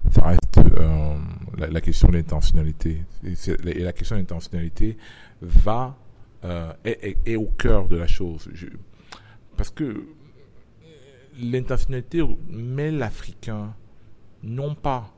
[0.09, 1.15] ça reste euh,
[1.57, 3.03] la, question de l'intentionnalité.
[3.23, 3.35] Et,
[3.83, 4.97] la question de l'intentionnalité
[5.41, 5.95] va
[6.43, 8.49] euh, est, au cœur de la chose.
[9.55, 10.05] parce que
[11.39, 13.75] l'intentionnalité met l'Africain
[14.43, 15.13] non pas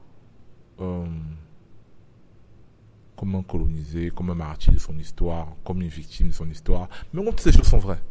[0.81, 1.05] euh,
[3.24, 6.89] comme un colonisé, comme un martyr de son histoire, comme une victime de son histoire,
[7.13, 8.01] mais toutes ces choses sont vraies.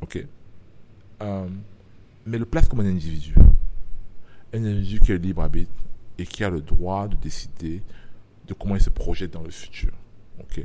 [0.00, 0.26] Ok?
[1.22, 1.48] Euh,
[2.26, 3.32] Mais le place comme un individu.
[4.52, 5.70] Un individu qui est libre arbitre
[6.18, 7.80] et qui a le droit de décider
[8.48, 9.92] de comment il se projette dans le futur.
[10.40, 10.64] Ok?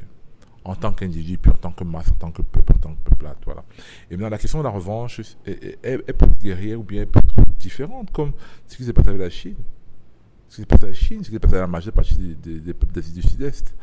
[0.64, 3.10] En tant qu'individu, puis en tant que masse, en tant que peuple, en tant que
[3.12, 3.36] peuple.
[3.46, 3.64] Voilà.
[4.10, 7.20] Et maintenant, la question de la revanche, elle, peut être guerrière ou bien elle peut
[7.20, 8.32] être différente, comme
[8.66, 9.58] ce qui s'est passé avec la Chine.
[10.50, 12.36] Ce qui s'est passé avec la Chine, ce qui s'est passé avec la majeure partie
[12.36, 13.76] des, peuples d'Asie du Sud-Est,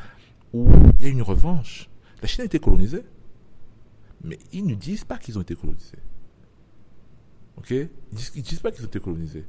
[0.52, 1.88] où il y a une revanche.
[2.20, 3.04] La Chine a été colonisée,
[4.22, 5.98] mais ils ne disent pas qu'ils ont été colonisés.
[7.56, 7.70] Ok?
[7.70, 7.88] Ils
[8.36, 9.46] ne disent pas qu'ils ont été colonisés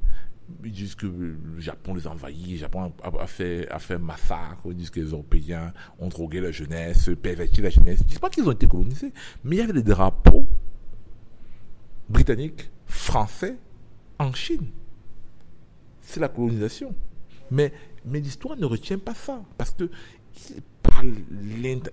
[0.64, 4.62] ils disent que le Japon les a envahis, le Japon a, fait, a fait massacre,
[4.66, 8.00] ils disent que les Européens ont drogué la jeunesse, perverti la jeunesse.
[8.02, 9.12] Ils ne disent pas qu'ils ont été colonisés,
[9.44, 10.48] mais il y avait des drapeaux
[12.10, 13.58] britanniques, français,
[14.20, 14.68] en Chine.
[16.08, 16.96] C'est la colonisation.
[17.52, 17.74] Mais,
[18.06, 19.90] mais l'histoire ne retient pas ça, parce que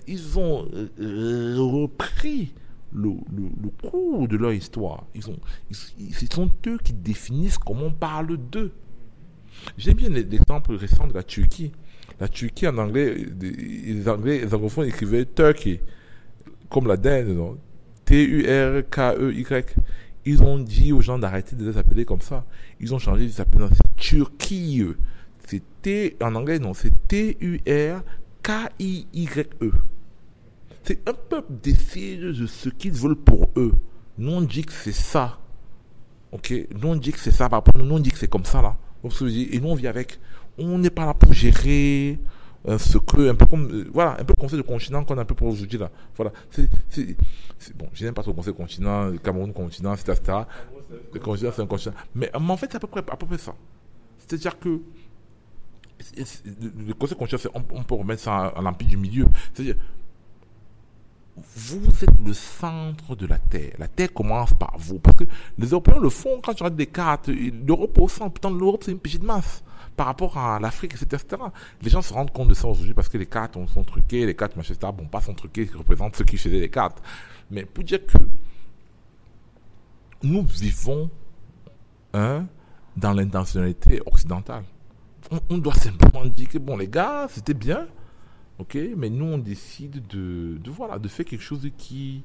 [0.06, 0.68] ils ont
[1.00, 2.54] euh, repris
[2.92, 5.04] le, le, cours de leur histoire.
[5.16, 5.36] Ils ont,
[5.72, 8.70] ce sont eux qui définissent comment on parle d'eux.
[9.76, 11.72] J'aime bien l'exemple récent de la Turquie.
[12.20, 15.80] La Turquie, en anglais, les anglais, les anglophones écrivaient Turkey,
[16.70, 17.58] comme la Dinde,
[18.04, 19.74] T-U-R-K-E-Y.
[20.26, 22.44] Ils ont dit aux gens d'arrêter de les appeler comme ça.
[22.80, 24.84] Ils ont changé, ils s'appellent Turquie.
[25.46, 28.02] C'est en anglais, non, c'est T-U-R-K-I-Y-E.
[30.82, 33.72] C'est un peuple décide de ce qu'ils veulent pour eux.
[34.18, 35.38] Nous, on dit que c'est ça.
[36.32, 36.52] Ok?
[36.74, 37.48] Nous, on dit que c'est ça.
[37.74, 38.76] Nous, on dit que c'est comme ça, là.
[39.04, 40.18] Et nous, on vit avec.
[40.56, 42.18] On n'est pas là pour gérer
[42.66, 45.20] euh, ce que, un peu comme, euh, voilà, un peu conseil de continent qu'on a
[45.20, 45.90] un peu pour aujourd'hui, là.
[46.16, 46.32] Voilà.
[46.50, 46.68] C'est,
[47.74, 50.38] bon, je n'aime pas trop le conseil de continent, le Cameroun continent, etc., etc.
[51.12, 51.94] Le continent, c'est un continent.
[52.14, 53.54] Mais, mais, en fait, c'est à peu près, à peu près ça.
[54.18, 54.80] C'est-à-dire que,
[56.16, 59.26] le conseil de continent, on, peut remettre ça à l'empire du milieu.
[59.52, 59.76] C'est-à-dire,
[61.36, 63.72] vous êtes le centre de la Terre.
[63.78, 64.98] La Terre commence par vous.
[65.00, 65.24] Parce que
[65.58, 67.28] les Européens le font quand tu regardes des cartes.
[67.28, 68.32] L'Europe au centre.
[68.32, 69.62] Pourtant, l'Europe, c'est une petite masse
[69.96, 71.42] par rapport à l'Afrique, etc.,
[71.82, 74.34] Les gens se rendent compte de ça aujourd'hui parce que les cartes sont truquées, les
[74.34, 77.02] cartes Manchester, bon, pas sont truquées, qui représentent ceux qui faisaient les cartes.
[77.50, 78.18] Mais pour dire que
[80.22, 81.10] nous vivons
[82.12, 82.46] hein,
[82.96, 84.64] dans l'intentionnalité occidentale.
[85.48, 87.86] On, doit simplement dire que, bon, les gars, c'était bien,
[88.58, 92.22] Ok, mais nous on décide de, voilà, faire quelque chose qui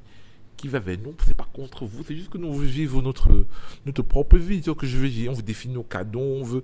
[0.58, 1.16] qui va vers nous.
[1.26, 3.46] C'est pas contre vous, c'est juste que nous vivons notre
[3.86, 4.62] notre propre vie.
[4.62, 6.64] que je veux dire, on veut définir nos cadeaux, on veut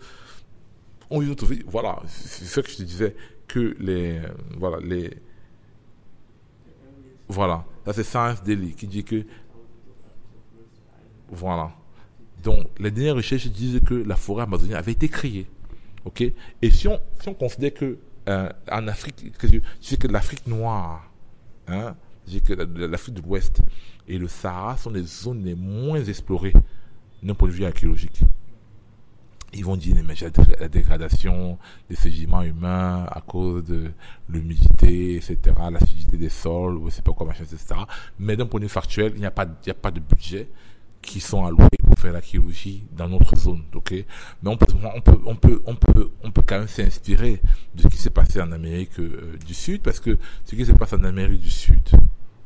[1.10, 1.64] on vit notre vie.
[1.68, 3.16] Voilà, c'est ce que je te disais
[3.48, 4.22] que les
[4.58, 5.12] voilà les
[7.28, 9.26] voilà, ça c'est Science Daily qui dit que
[11.30, 11.72] voilà.
[12.44, 15.48] Donc, les dernières recherches disent que la forêt amazonienne avait été créée.
[16.06, 16.22] OK?
[16.62, 17.98] Et si on, si on considère que
[18.30, 21.12] euh, en Afrique, que l'Afrique noire,
[21.68, 21.96] hein,
[22.46, 23.62] que l'Afrique de l'Ouest
[24.08, 26.54] et le Sahara sont les zones les moins explorées
[27.24, 28.22] d'un point de vue archéologique.
[29.56, 29.96] Ils vont dire
[30.60, 31.58] la dégradation
[31.90, 33.92] des sédiments humains à cause de
[34.30, 35.38] l'humidité, etc.,
[35.72, 37.82] l'acidité des sols, ou c'est pas quoi, machin, etc.
[38.20, 40.50] Mais d'un point de vue factuel, il n'y a pas, il a pas de budget
[41.02, 43.92] qui sont alloués pour faire la chirurgie dans notre zone, ok?
[43.92, 47.42] Mais on peut, on peut, on peut, on peut, on peut quand même s'inspirer
[47.76, 50.72] de ce qui s'est passé en Amérique euh, du Sud, parce que ce qui se
[50.72, 51.90] passe en Amérique du Sud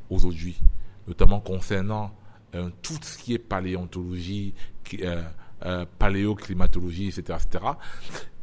[0.09, 0.61] aujourd'hui,
[1.07, 2.11] notamment concernant
[2.55, 4.53] euh, tout ce qui est paléontologie,
[5.03, 5.23] euh,
[5.65, 7.65] euh, paléoclimatologie, etc., etc.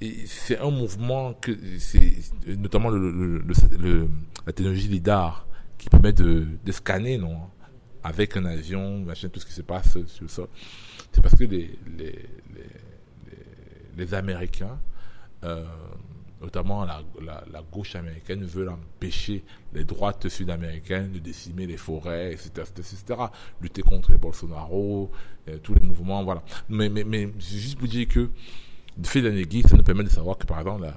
[0.01, 2.13] Et c'est un mouvement que c'est
[2.47, 4.09] notamment le, le,
[4.47, 5.47] la technologie LIDAR
[5.79, 7.39] qui permet de, de scanner, non,
[8.03, 10.49] avec un avion, machin, tout ce qui se passe sur le sol.
[11.13, 14.79] C'est parce que les, les, les, les Américains
[15.45, 15.65] euh,
[16.41, 17.03] notamment la,
[17.73, 23.21] gauche américaine veut empêcher les droites sud-américaines de décimer les forêts, etc., etc.,
[23.61, 25.11] lutter contre les Bolsonaro,
[25.49, 26.43] euh, tous les mouvements, voilà.
[26.69, 28.31] Mais, mais, mais juste pour dire que,
[28.97, 30.97] de fait d'anéguer, ça nous permet de savoir que, par exemple, la,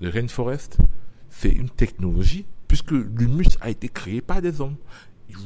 [0.00, 0.78] le rainforest,
[1.28, 4.76] c'est une technologie, puisque l'humus a été créé par des hommes.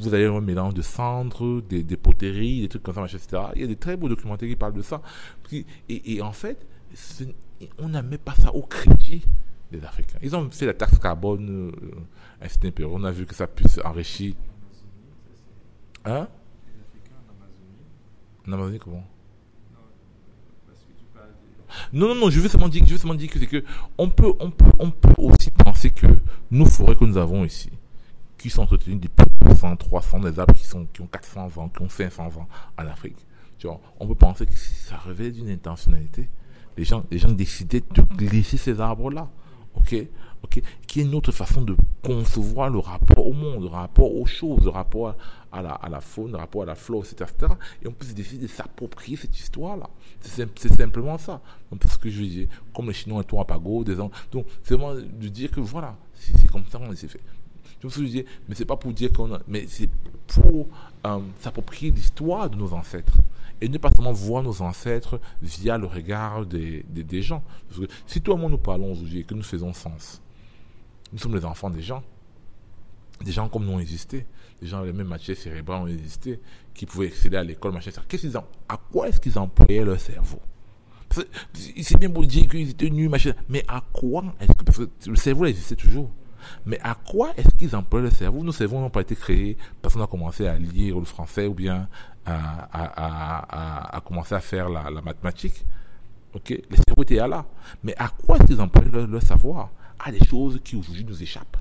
[0.01, 3.43] Vous avez un mélange de cendres, des, des poteries, des trucs comme ça, etc.
[3.55, 5.03] Il y a des très beaux documentaires qui parlent de ça.
[5.53, 6.67] Et, et en fait,
[7.79, 9.25] on n'a même pas ça au crédit
[9.71, 10.19] des Africains.
[10.23, 11.73] Ils ont fait la taxe carbone
[12.41, 14.35] un On a vu que ça puisse enrichir.
[16.05, 16.29] Hein?
[18.47, 19.05] En Amazonie, comment?
[21.93, 23.65] Non, non, non, je veux seulement dire, je veux seulement dire que c'est que
[23.99, 26.07] on peut, on peut, on peut aussi penser que
[26.51, 27.71] nos forêts que nous avons ici,
[28.39, 31.83] qui sont entretenues depuis 200, 300, des arbres qui sont, qui ont 400 ans, qui
[31.83, 32.49] ont 500 ans
[32.79, 33.17] en Afrique.
[33.59, 36.29] Tu vois, on peut penser que ça révèle d'une intentionnalité
[36.77, 39.31] les gens, les gens décidaient de glisser ces arbres-là.
[39.77, 39.95] Ok,
[40.45, 44.27] ok, qui est une autre façon de concevoir le rapport au monde, le rapport aux
[44.27, 45.17] choses, le rapport
[45.51, 47.31] à la, faune, le rapport à la flore, etc.,
[47.83, 49.89] Et on peut décider de s'approprier cette histoire-là.
[50.21, 51.41] C'est simplement ça.
[51.71, 54.11] Donc, ce que je dire, comme les Chinois et à Pago, des ans.
[54.31, 57.21] Donc, c'est vraiment de dire que voilà, c'est comme ça qu'on s'est fait.
[57.83, 59.89] Je me dire, mais c'est pas pour dire qu'on a, mais c'est
[60.27, 60.69] pour
[61.07, 63.19] euh, s'approprier l'histoire de nos ancêtres
[63.61, 67.43] et ne pas seulement voir nos ancêtres via le regard des, des, gens.
[67.69, 70.21] Parce que si toi et moi nous parlons aujourd'hui et que nous faisons sens,
[71.13, 72.03] nous sommes les enfants des gens.
[73.25, 74.27] Des gens comme nous ont existé,
[74.61, 76.41] des gens avec les mêmes matières cérébrales ont existé,
[76.75, 80.01] qui pouvaient accéder à l'école, machin, Qu'est-ce qu'ils ont, à quoi est-ce qu'ils employaient leur
[80.01, 80.41] cerveau?
[81.55, 84.89] C'est bien beau dire qu'ils étaient nus, machin, mais à quoi est-ce que, parce que
[85.07, 86.11] le cerveau existait toujours.
[86.67, 88.43] Mais à quoi est-ce qu'ils emploient le cerveau?
[88.43, 91.55] Nos cerveaux n'ont pas été créés parce qu'on a commencé à lire le français ou
[91.55, 91.89] bien
[92.27, 95.65] à, à, à, commencer à faire la, la, mathématique.
[96.35, 97.45] Ok, les cerveaux étaient là.
[97.83, 99.71] Mais à quoi est-ce qu'ils emploient leur, savoir?
[99.99, 101.57] À des choses qui aujourd'hui nous échappent.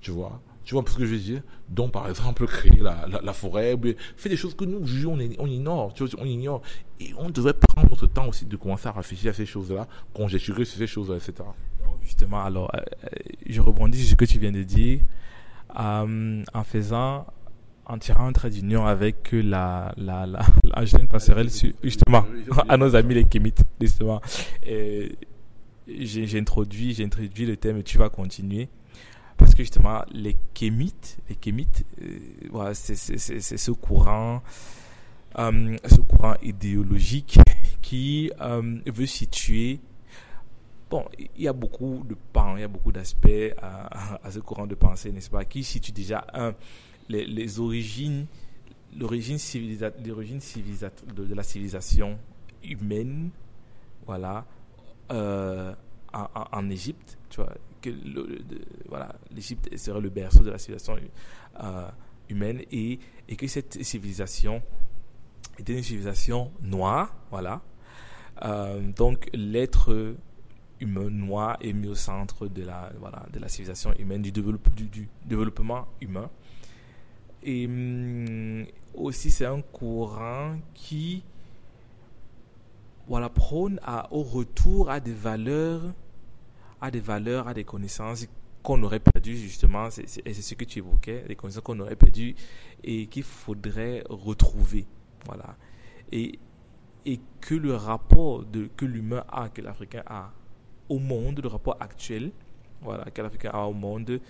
[0.00, 0.40] Tu vois?
[0.64, 1.42] Tu vois ce que je veux dire?
[1.68, 3.76] Donc, par exemple, créer la, la, forêt,
[4.16, 6.62] faire des choses que nous, on, on ignore, on ignore.
[6.98, 10.64] Et on devrait prendre notre temps aussi de commencer à réfléchir à ces choses-là, conjecturer
[10.64, 11.44] sur ces choses-là, etc
[12.02, 13.08] justement, alors, euh, euh,
[13.46, 15.00] je rebondis sur ce que tu viens de dire,
[15.78, 17.26] euh, en faisant,
[17.86, 21.48] en tirant un trait d'union avec la, la, la, la jeune passerelle,
[21.82, 22.24] justement,
[22.68, 24.20] à nos amis les kémites, justement.
[25.86, 28.68] J'ai introduit, introduit le thème, tu vas continuer.
[29.36, 31.84] Parce que justement, les kémites, les kémites,
[32.50, 34.42] voilà, c'est ce courant,
[35.36, 37.38] ce courant idéologique
[37.82, 38.30] qui
[38.86, 39.80] veut situer
[40.90, 44.66] Bon, il y a beaucoup de pans, il y a beaucoup d'aspects à, ce courant
[44.66, 46.26] de pensée, n'est-ce pas, qui situe déjà
[47.08, 48.26] les, les origines,
[48.98, 49.38] l'origine
[50.04, 52.18] l'origine de, de, la civilisation
[52.64, 53.30] humaine,
[54.04, 54.44] voilà,
[55.12, 55.72] euh,
[56.12, 57.90] en, en, Égypte, tu vois, que
[58.88, 60.98] voilà, l'Égypte serait le berceau de la civilisation
[61.62, 61.88] euh,
[62.28, 64.60] humaine et, et que cette civilisation
[65.58, 67.62] était une civilisation noire, voilà.
[68.42, 70.14] Euh, donc l'être
[70.80, 74.32] humain noir est mis au centre de la, voilà, de la civilisation humaine, du,
[75.24, 76.30] développement humain.
[77.42, 81.22] Et hum, aussi, c'est un courant qui
[83.06, 83.80] voilà, prône
[84.10, 85.82] au retour à des valeurs,
[86.80, 88.26] à des valeurs, à des connaissances
[88.62, 92.34] qu'on aurait perdues, justement, et c'est ce que tu évoquais, des connaissances qu'on aurait perdues
[92.84, 94.86] et qu'il faudrait retrouver.
[95.26, 95.56] Voilà.
[96.12, 96.38] Et,
[97.06, 100.32] et que le rapport de, que l'humain a, que l'Africain a
[100.90, 102.32] au monde, le rapport actuel,
[102.82, 104.20] voilà, l'Africain a au monde,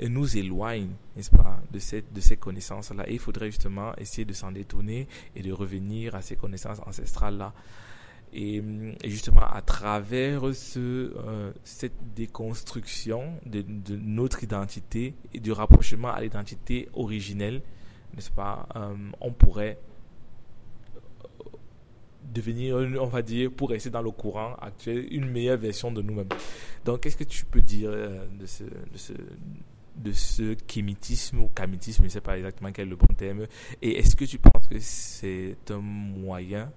[0.00, 3.04] et nous éloigne, n'est-ce pas, de, cette, de ces connaissances-là.
[3.08, 7.52] Il faudrait justement essayer de s'en détourner et de revenir à ces connaissances ancestrales-là.
[8.32, 8.62] Et,
[9.04, 16.88] justement, à travers ce, euh, cette déconstruction de, notre identité et du rapprochement à l'identité
[16.92, 17.62] originelle,
[18.14, 19.78] n'est-ce pas, euh, on pourrait
[22.32, 26.28] devenir, on va dire, pour rester dans le courant actuel, une meilleure version de nous-mêmes.
[26.84, 29.12] Donc, qu'est-ce que tu peux dire euh, de ce, de ce,
[29.96, 33.46] de ce kémitisme ou kamitisme, je ne sais pas exactement quel est le bon terme,
[33.82, 36.70] et est-ce que tu penses que c'est un moyen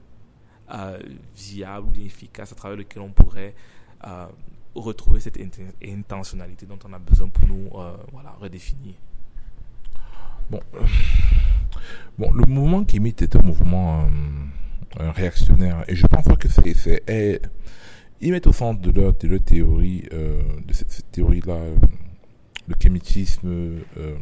[0.74, 1.00] euh,
[1.36, 3.54] viable efficace à travers lequel on pourrait
[4.08, 4.28] euh,
[4.74, 5.40] retrouver cette
[5.86, 7.70] intentionnalité dont on a besoin pour nous
[8.40, 8.96] redéfinir?
[10.50, 10.60] Bon,
[12.18, 14.10] bon, le mouvement kémite est un mouvement
[15.00, 15.84] réactionnaire.
[15.88, 17.42] Et je pense que c'est,
[18.22, 21.76] ils mettent au centre de leur, de leur théorie, euh, de cette, théorie-là, euh,
[22.68, 23.48] le kémitisme.
[23.98, 24.16] Euh,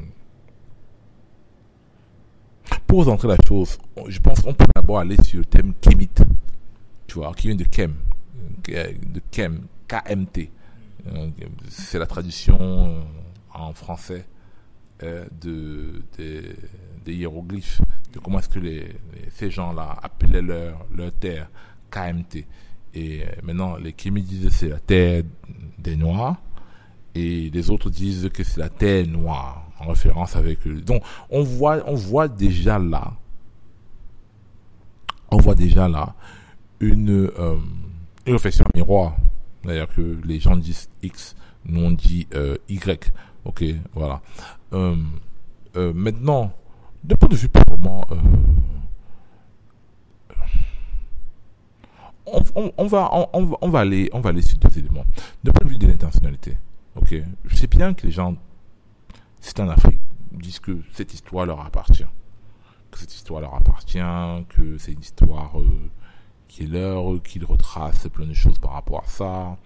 [2.88, 3.78] pour entrer la chose,
[4.08, 6.24] je pense qu'on peut d'abord aller sur le thème kémite,
[7.08, 7.94] tu vois, qui vient de kem,
[8.66, 10.50] de kem, KMT.
[11.70, 13.04] C'est la traduction
[13.54, 14.26] en français
[15.02, 16.02] de,
[17.06, 17.82] des hiéroglyphes
[18.14, 18.96] de comment est-ce que les,
[19.32, 21.50] ces gens-là appelaient leur, leur terre
[21.92, 22.46] KMT.
[22.94, 25.24] Et euh, maintenant, les Kémis disent que c'est la terre
[25.78, 26.38] des Noirs,
[27.16, 30.82] et les autres disent que c'est la terre noire, en référence avec eux.
[30.82, 33.14] Donc, on voit, on voit déjà là,
[35.32, 36.16] on voit déjà là
[36.80, 37.58] une, euh,
[38.26, 39.16] une réflexion miroir.
[39.64, 41.36] D'ailleurs, que les gens disent X,
[41.66, 43.12] nous on dit euh, Y.
[43.46, 43.64] Ok,
[43.94, 44.22] voilà.
[45.76, 46.54] Maintenant,
[47.04, 48.06] d'un point de vue purement.
[48.12, 48.16] Euh,
[52.56, 55.06] on, on, va, on, va aller, on va aller sur deux éléments.
[55.44, 56.58] D'un point de vue de l'intentionnalité,
[56.96, 57.16] ok,
[57.46, 58.36] je sais bien que les gens,
[59.40, 60.02] c'est en Afrique,
[60.32, 62.06] disent que cette histoire leur appartient.
[62.92, 64.00] Que cette histoire leur appartient,
[64.50, 65.90] que c'est une histoire euh,
[66.48, 69.58] qui est leur, qu'ils retrace plein de choses par rapport à ça,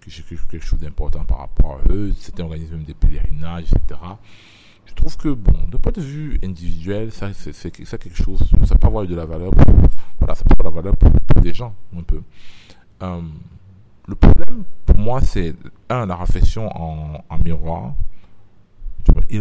[0.00, 4.00] que c'est quelque chose d'important par rapport à eux, c'est un organisme des pèlerinages, etc
[4.92, 8.86] je trouve que, bon, de point de vue individuel, ça, c'est quelque chose, ça peut
[8.88, 9.74] avoir de la valeur pour,
[10.18, 12.20] voilà, ça peut avoir de la valeur pour, des gens, un peu.
[13.02, 13.22] Euh,
[14.06, 15.54] le problème, pour moi, c'est,
[15.88, 17.94] un, la réflexion en, en miroir
[19.30, 19.40] et,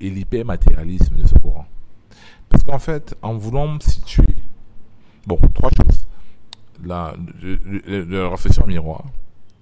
[0.00, 1.66] l'hypermatérialisme de ce courant.
[2.48, 4.36] Parce qu'en fait, en voulant situer,
[5.26, 6.06] bon, trois choses.
[6.84, 7.14] La,
[8.30, 9.04] réflexion en miroir,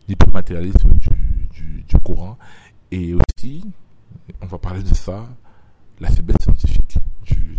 [0.06, 2.36] l'hypermatérialisme du, du, du courant,
[2.90, 3.64] et aussi
[4.50, 5.26] va parler de ça,
[6.00, 7.58] la faiblesse scientifique du,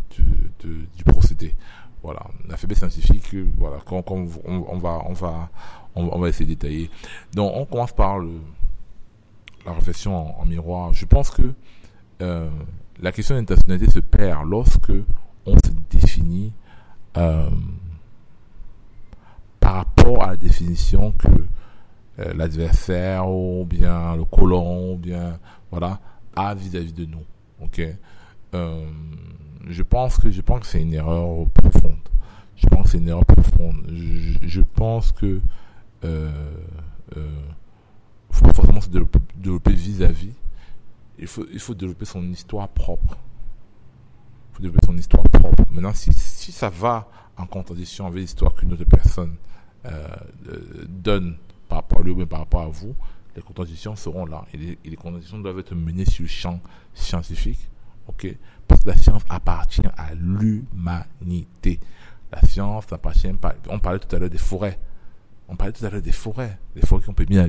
[0.60, 1.56] du, procédé.
[2.04, 5.50] Voilà, la faiblesse scientifique, voilà, quand, on, va, on va,
[5.96, 6.90] on, va essayer de détailler.
[7.34, 8.32] Donc, on commence par le,
[9.66, 10.94] la réflexion en, miroir.
[10.94, 11.54] Je pense que
[12.22, 12.50] euh,
[13.00, 14.94] la question d'intentionnalité se perd lorsque
[15.46, 16.54] on se définit
[17.18, 17.50] euh,
[19.60, 21.28] par rapport à la définition que
[22.20, 25.40] euh, l'adversaire ou bien le colon ou bien
[25.72, 26.00] voilà
[26.36, 27.24] vis-à-vis de nous.
[27.62, 27.82] Ok?
[28.54, 28.90] Euh,
[29.68, 32.00] je pense que je pense que c'est une erreur profonde.
[32.56, 33.86] Je pense que c'est une erreur profonde.
[34.42, 35.42] Je, pense que
[36.04, 36.32] euh,
[37.18, 37.30] euh,
[38.30, 40.34] faut forcément se développer vis-à-vis.
[41.20, 43.18] Il faut il faut développer son histoire propre.
[44.52, 45.64] Il faut développer son histoire propre.
[45.72, 49.36] Maintenant, si, si ça va en contradiction avec l'histoire qu'une autre personne
[49.86, 50.08] euh,
[50.88, 51.38] donne
[51.68, 52.96] par rapport à lui ou par rapport à vous,
[53.36, 54.46] les contradictions seront là.
[54.54, 56.60] Et les, et contradictions doivent être menées sur le champ
[56.94, 57.70] scientifique.
[58.08, 58.36] ok?
[58.68, 61.80] Parce que la science appartient à l'humanité.
[62.32, 63.56] La science appartient pas.
[63.70, 64.80] On parlait tout à l'heure des forêts.
[65.48, 66.58] On parlait tout à l'heure des forêts.
[66.76, 67.48] Les forêts qui ont permis à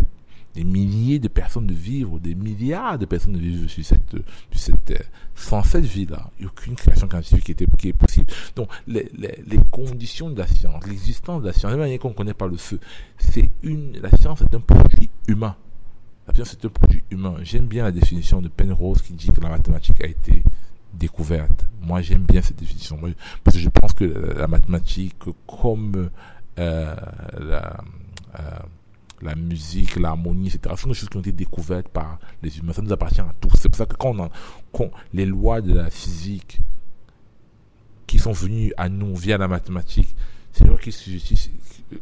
[0.55, 4.11] des milliers de personnes de vivre, des milliards de personnes de vivre sur cette,
[4.51, 5.07] sur cette terre.
[5.35, 8.27] Sans cette vie-là, il n'y a aucune création scientifique qui, est possible.
[8.55, 12.35] Donc, les conditions de la science, l'existence de la science, la manière qu'on ne connaît
[12.35, 12.79] pas le feu,
[13.19, 15.57] c'est une, la science est un produit humain.
[16.27, 17.37] La science est un produit humain.
[17.43, 20.45] J'aime bien la définition de Penrose qui dit que la mathématique a été
[20.95, 21.67] découverte.
[21.81, 22.99] Moi, j'aime bien cette définition.
[23.43, 25.17] parce que je pense que la, mathématique,
[25.47, 26.11] comme
[26.59, 26.97] euh,
[27.39, 27.81] la,
[28.39, 28.59] euh,
[29.23, 32.73] la musique, l'harmonie, etc., sont des choses qui ont été découvertes par les humains.
[32.73, 33.53] Ça nous appartient à tous.
[33.57, 36.61] C'est pour ça que quand les lois de la physique
[38.07, 40.15] qui sont venues à nous via la mathématique,
[40.69, 40.93] vrai qui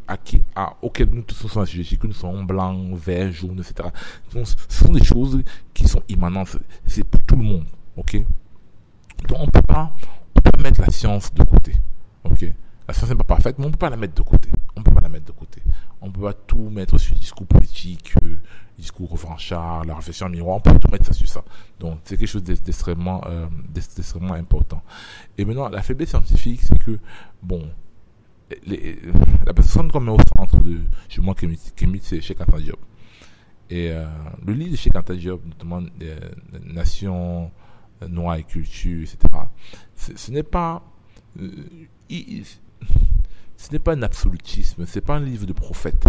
[0.07, 3.89] à qui, à, nous tous sommes assujettis, que nous sommes blancs, verts, jaunes, etc.
[4.33, 5.43] Donc, ce sont des choses
[5.75, 6.57] qui sont immanentes.
[6.87, 7.65] C'est pour tout le monde.
[7.97, 8.17] Ok?
[9.29, 9.95] Donc, on pas,
[10.35, 11.75] on peut pas mettre la science de côté.
[12.25, 12.47] Ok?
[12.87, 14.51] La science n'est pas parfaite, mais on peut pas la mettre de côté.
[14.77, 15.63] On peut pas la mettre de côté.
[16.01, 18.37] On peut pas tout mettre sur le discours politique, euh,
[18.79, 20.57] discours revanchard, la réflexion miroir.
[20.57, 21.45] On peut tout mettre ça sur ça.
[21.79, 24.83] Donc, c'est quelque chose d'extrêmement, euh, d'extrêmement important.
[25.37, 26.99] Et maintenant, la faiblesse scientifique, c'est que,
[27.43, 27.69] bon,
[29.47, 30.79] la personne qu'on met au centre de
[31.09, 32.79] chez moi, Kémit, c'est Cheikh Anta Diop.
[33.69, 34.05] Et euh,
[34.45, 36.19] le livre de Cheikh Anta Diop, notamment euh,
[36.65, 37.51] Nation
[38.03, 39.19] euh, Noire et Culture, etc.,
[39.95, 40.83] ce n'est pas...
[43.57, 46.05] ce n'est pas un absolutisme, c'est pas un livre de prophète.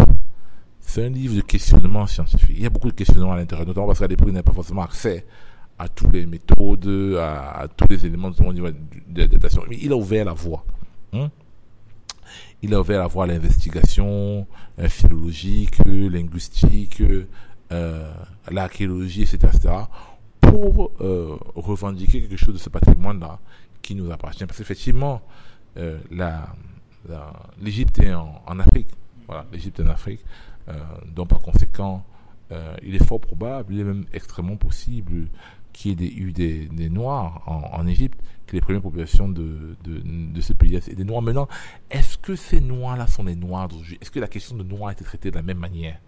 [0.80, 2.56] C'est un livre de questionnement scientifique.
[2.58, 4.54] Il y a beaucoup de questionnements à l'intérieur, notamment parce qu'à l'époque, il n'avait pas
[4.54, 5.28] forcément accès
[5.78, 8.70] à toutes les méthodes, à, tous les éléments de niveau
[9.08, 9.64] d'adaptation.
[9.70, 10.66] Mais il a ouvert la voie.
[11.14, 11.30] Hein.
[12.64, 14.46] Il a ouvert à l'investigation
[14.88, 17.02] philologique, linguistique,
[17.72, 18.12] euh,
[18.50, 19.76] l'archéologie, etc., etc.,
[20.42, 23.40] pour euh, revendiquer quelque chose de ce patrimoine-là
[23.82, 24.46] qui nous appartient.
[24.46, 25.22] Parce qu'effectivement,
[25.78, 25.98] euh,
[27.62, 28.90] l'Égypte est en, Afrique.
[29.26, 30.20] Voilà, l'Égypte est en Afrique.
[31.16, 32.06] Donc, par conséquent,
[32.84, 35.28] il est fort probable, il est même extrêmement possible
[35.74, 40.76] qu'il y eu des, Noirs en, Égypte, que les premières populations de, de, ce pays
[40.76, 41.22] étaient des Noirs.
[41.22, 41.48] Maintenant,
[41.90, 43.98] est-ce que ces Noirs-là sont les Noirs d'aujourd'hui?
[44.02, 46.00] Est-ce que la question de Noirs a été traitée de la même manière?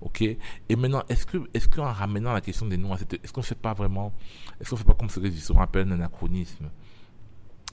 [0.00, 0.22] Ok?
[0.22, 3.54] Et maintenant, est-ce que, est-ce qu'en ramenant la question des Noirs, est-ce qu'on ne fait
[3.54, 4.12] pas vraiment,
[4.60, 6.70] est-ce qu'on fait pas comme ce que je appelle un anachronisme?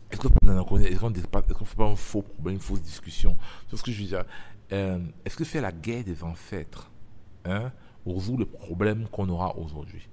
[0.09, 0.29] Est-ce qu'on
[1.09, 3.37] ne fait pas un faux problème, une fausse discussion?
[3.73, 4.23] Ce que je veux dire.
[4.71, 6.91] Euh, est-ce que c'est la guerre des ancêtres
[7.45, 7.71] hein,
[8.05, 10.07] résout le problème qu'on aura aujourd'hui?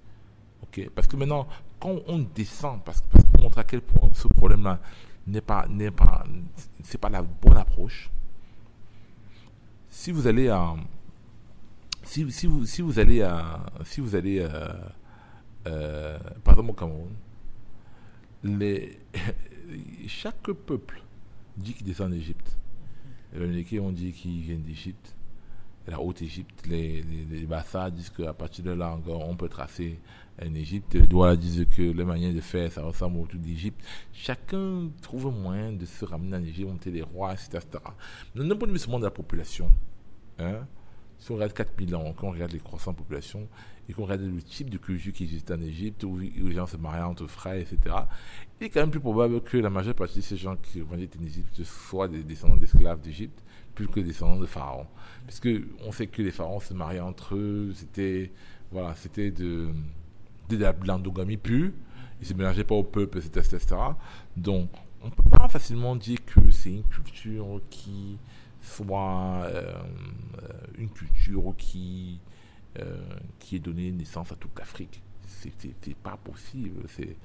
[0.95, 1.47] Parce que maintenant,
[1.81, 4.81] quand on descend, parce, parce qu'on montre à quel point ce problème-là
[5.27, 6.25] n'est pas, n'est pas,
[6.83, 8.11] c'est pas la bonne approche.
[9.89, 10.75] Si vous allez à
[12.03, 14.47] si, si, vous, si vous allez à, si vous allez
[15.65, 17.13] par exemple au Cameroun,
[18.43, 18.99] les,
[20.07, 21.03] chaque peuple
[21.57, 22.57] dit qu'il descend d'Égypte.
[23.33, 25.15] Les Américains ont dit qu'ils viennent d'Égypte.
[25.87, 29.99] La Haute-Égypte, les, les, Bassa disent qu'à partir de là encore, on peut tracer
[30.43, 30.97] en Égypte.
[30.97, 33.81] Douala disent que les manières de faire, ça ressemble au tout d'Égypte.
[34.13, 37.61] Chacun trouve un moyen de se ramener en Égypte, monter les rois, etc.
[38.35, 39.71] d'un point de vue seulement de la population,
[40.39, 40.67] hein,
[41.19, 43.49] si on regarde 4000 ans, quand on regarde les croissants de population,
[43.89, 46.77] et qu'on regarde le type de culture qui existe en Égypte, où, les gens se
[46.77, 47.79] mariaient entre frères, etc.,
[48.61, 50.97] il est quand même plus probable que la majeure partie de ces gens qui vont
[50.97, 53.43] en Égypte soient des descendants d'esclaves d'Égypte,
[53.75, 54.87] plus que des descendants de pharaons.
[55.27, 55.49] Puisque
[55.85, 58.31] on sait que les pharaons se mariaient entre eux, c'était
[58.71, 59.71] voilà, c'était de,
[60.49, 61.71] de l'endogamie pure,
[62.21, 63.77] ils se mélangeaient pas au peuple, etc., etc.
[64.37, 64.71] Donc,
[65.03, 68.19] on peut pas facilement dire que c'est une culture qui
[68.63, 69.75] soit euh,
[70.43, 70.49] euh,
[70.79, 72.19] une culture qui,
[72.79, 72.97] euh,
[73.39, 75.03] qui est donnée naissance à toute l'Afrique.
[75.27, 76.83] C'est pas possible.
[76.89, 77.17] C'est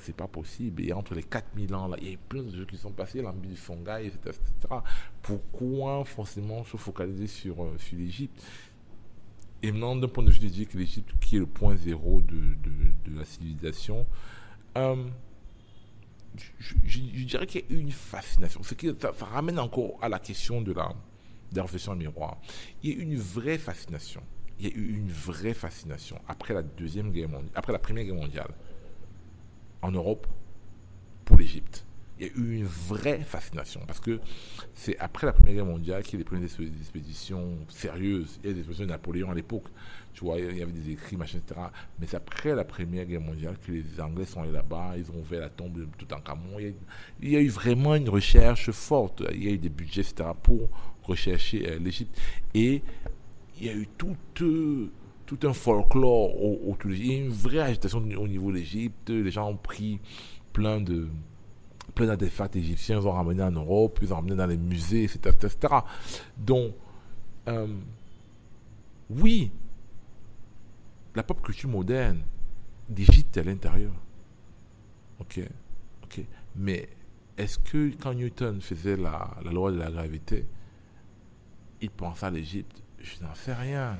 [0.00, 0.82] c'est pas possible.
[0.82, 3.22] Et entre les 4000 ans, là, il y a plein de choses qui sont passés,
[3.22, 4.74] l'ambi du Fonga, etc., etc.,
[5.22, 8.42] Pourquoi forcément se focaliser sur, sur l'Égypte?
[9.62, 12.20] Et maintenant, d'un point de vue de dire que l'Égypte, qui est le point zéro
[12.22, 14.06] de, de, la civilisation,
[16.58, 18.62] je, dirais qu'il y a une fascination.
[18.62, 20.92] Ce qui, ça, ramène encore à la question de la,
[21.62, 22.38] réflexion miroir.
[22.82, 24.22] Il y a une vraie fascination.
[24.58, 28.04] Il y a eu une vraie fascination après la deuxième guerre mondiale, après la première
[28.04, 28.54] guerre mondiale,
[29.82, 30.26] en Europe,
[31.24, 31.84] pour l'Égypte
[32.20, 34.20] il y a eu une vraie fascination parce que
[34.74, 38.38] c'est après la Première Guerre mondiale qu'il y a des premières expéditions sérieuses.
[38.42, 39.68] Il y a des expéditions de Napoléon à l'époque,
[40.12, 41.60] tu vois, il y avait des écrits, machin, etc.
[41.98, 45.20] Mais c'est après la Première Guerre mondiale que les Anglais sont allés là-bas, ils ont
[45.20, 46.58] ouvert la tombe de Toutankhamon.
[46.58, 46.72] Il y, a,
[47.22, 50.28] il y a eu vraiment une recherche forte, il y a eu des budgets, etc.
[50.42, 50.68] pour
[51.02, 52.20] rechercher euh, l'Égypte.
[52.52, 52.82] Et
[53.58, 58.28] il y a eu tout, tout un folklore autour de l'Égypte, une vraie agitation au
[58.28, 59.08] niveau de l'Égypte.
[59.08, 60.00] Les gens ont pris
[60.52, 61.08] plein de
[61.90, 65.36] plein d'artefacts égyptiens, ils ont ramené en Europe, ils ont ramené dans les musées, etc.
[65.42, 65.74] etc.
[66.36, 66.72] Donc,
[67.48, 67.66] euh,
[69.10, 69.50] oui,
[71.14, 72.22] la pop culture moderne
[72.88, 73.92] d'Égypte à l'intérieur.
[75.18, 75.40] Ok,
[76.04, 76.20] ok.
[76.56, 76.88] Mais
[77.36, 80.46] est-ce que quand Newton faisait la, loi de la gravité,
[81.80, 82.82] il pensait à l'Égypte?
[82.98, 83.98] Je n'en sais rien.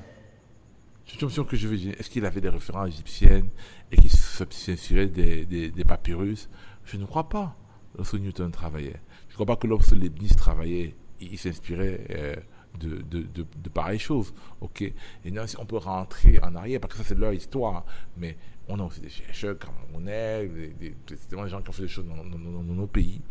[1.11, 1.95] Une question que je dire.
[1.99, 3.49] Est-ce qu'il avait des références égyptiennes
[3.91, 6.49] et qu'il s'inspirait des papyrus?
[6.85, 7.57] Je ne crois pas
[7.97, 8.99] lorsque Newton travaillait.
[9.27, 12.35] Je ne crois pas que lorsque Leibniz travaillait, il, s'inspirait euh,
[12.79, 14.33] de, de, de, pareilles choses.
[14.59, 14.81] ok?
[14.81, 17.85] Et non, on peut rentrer en arrière, parce que ça c'est leur histoire,
[18.17, 18.37] mais
[18.67, 22.05] on a aussi des chercheurs camerounais, des, des, des gens qui ont fait des choses
[22.07, 23.21] dans, nos pays.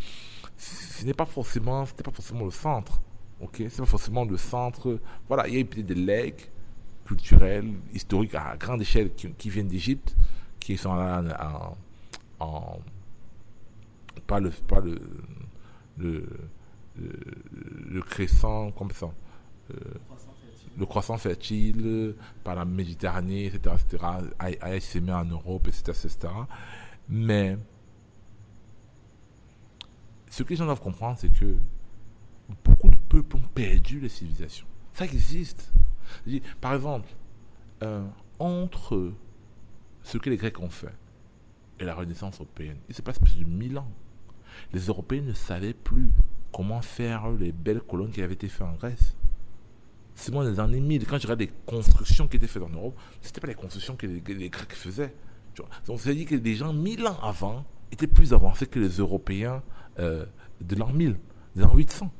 [0.57, 3.01] Ce n'est pas forcément, pas forcément le centre.
[3.41, 3.57] ok?
[3.69, 5.01] C'est pas forcément le centre.
[5.28, 6.51] Voilà, il y a peut-être des legs
[7.05, 10.15] culturels, historiques à grande échelle qui, viennent d'Égypte,
[10.61, 11.23] qui sont là
[12.39, 12.78] en
[14.31, 14.97] pas le, pas le,
[15.98, 16.24] le,
[17.90, 19.11] le, crescent, comme ça,
[19.73, 19.74] euh,
[20.78, 24.05] le croissant fertile par la Méditerranée, etc., etc.,
[24.39, 26.32] à, s'aimer en Europe, etc., etc.
[27.09, 27.59] Mais
[30.28, 31.57] ce que les gens doivent comprendre, c'est que
[32.65, 34.66] beaucoup de peuples ont perdu les civilisations.
[34.93, 35.73] Ça existe.
[36.61, 37.09] Par exemple,
[37.82, 38.07] euh,
[38.39, 39.12] entre
[40.05, 40.94] ce que les Grecs ont fait
[41.81, 43.90] et la Renaissance européenne, il se passe plus de mille ans
[44.72, 46.10] les Européens ne savaient plus
[46.52, 49.16] comment faire les belles colonnes qui avaient été faites en Grèce.
[50.14, 52.68] C'est moi, dans les années 1000, quand je regarde les constructions qui étaient faites en
[52.68, 55.14] Europe, ce n'était pas les constructions que les, Grecs faisaient.
[55.56, 58.98] Donc, on s'est dit que des gens mille ans avant étaient plus avancés que les
[58.98, 59.62] Européens
[59.98, 60.27] euh,
[60.60, 61.16] de l'an 1000,
[61.56, 62.12] de l'an 800.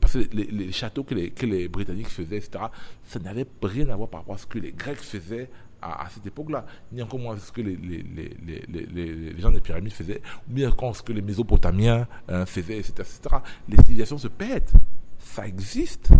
[0.00, 2.64] Parce que les, châteaux que les, que les, Britanniques faisaient, etc.,
[3.02, 5.50] ça n'avait rien à voir par rapport à ce que les Grecs faisaient
[5.80, 10.52] à, cette époque-là, ni encore moins ce que les, les, gens des pyramides faisaient, ou
[10.52, 13.36] bien encore ce que les Mésopotamiens euh, faisaient, etc., etc.
[13.68, 14.72] Les civilisations se pètent.
[15.18, 16.10] Ça existe.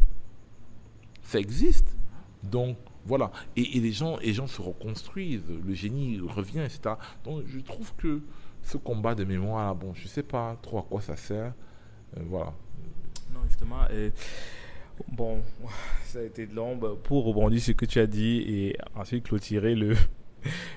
[1.23, 1.97] Ça existe.
[2.43, 3.33] Donc, voilà.
[3.57, 6.95] Et, les, gens, les gens se reconstruisent, le génie revient, etc.
[7.25, 8.23] Donc, je trouve que
[8.63, 11.53] ce combat de mémoire, bon, je ne sais pas trop à quoi ça sert.
[12.17, 12.53] Euh, voilà.
[13.33, 13.89] Non, justement.
[13.91, 14.13] Et
[15.13, 15.41] Bon,
[16.05, 19.25] ça a été de l'ombre pour rebondir sur ce que tu as dit et ensuite
[19.25, 19.95] clôturer le,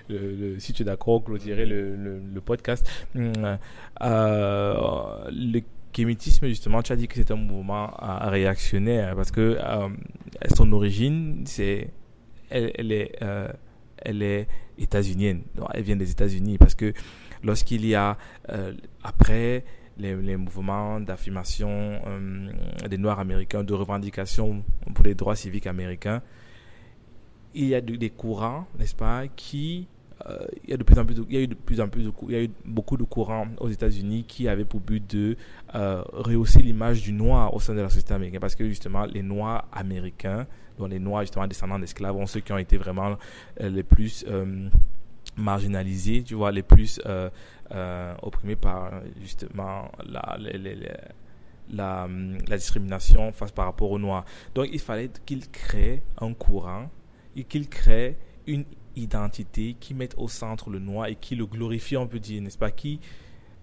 [0.60, 2.88] si tu d'accord, clôturer le, podcast.
[3.15, 3.34] Hum,
[4.02, 5.61] euh, le
[5.91, 9.89] kémitisme, justement, tu as dit que c'est un mouvement euh, réactionnaire parce que euh,
[10.56, 11.89] son origine, c'est,
[12.49, 13.18] elle, est,
[13.98, 15.43] elle est états-unienne.
[15.73, 16.93] Elle vient des États-Unis parce que
[17.43, 18.18] lorsqu'il y a,
[19.03, 19.64] après,
[20.02, 24.64] les, mouvements d'affirmation euh, des Noirs américains, de revendication
[24.94, 26.22] pour les droits civiques américains,
[27.53, 29.88] il y a des courants, n'est-ce pas, qui
[30.30, 31.88] euh, il y a de plus en plus il y a eu de plus en
[31.88, 35.03] plus de, il y a eu beaucoup de courants aux États-Unis qui avaient pour but
[35.10, 35.36] de
[35.73, 38.40] euh, rehausser l'image du noir au sein de la société américaine.
[38.40, 40.45] Parce que justement les noirs américains
[40.78, 43.18] dont les noirs justement descendants d'esclaves ont ceux qui ont été vraiment
[43.60, 44.23] les plus
[45.37, 47.29] marginalisés tu vois les plus euh,
[48.21, 48.91] opprimés par
[49.21, 50.37] justement la,
[51.69, 52.07] la,
[52.47, 54.25] la, discrimination face par rapport aux Noirs.
[54.55, 56.89] Donc il fallait qu'il crée un courant
[57.35, 58.17] et qu'il crée
[58.47, 62.41] une identité qui mette au centre le noir et qui le glorifie, on peut dire,
[62.41, 62.99] n'est-ce pas, qui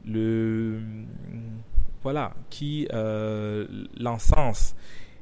[0.07, 0.81] le
[2.03, 3.67] voilà, qui euh,
[3.99, 4.75] l'encense.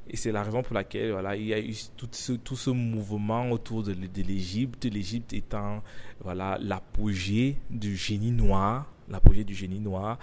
[0.09, 2.71] Et c'est la raison pour laquelle voilà, il y a eu tout ce, tout ce
[2.71, 5.83] mouvement autour de, de l'Égypte, l'Égypte étant
[6.21, 10.19] voilà, l'apogée du génie noir, l'apogée du génie noir.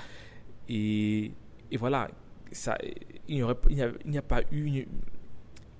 [0.69, 1.31] Et,
[1.69, 2.09] et voilà,
[2.51, 2.77] ça,
[3.27, 3.45] il
[4.05, 4.85] n'y a, pas eu,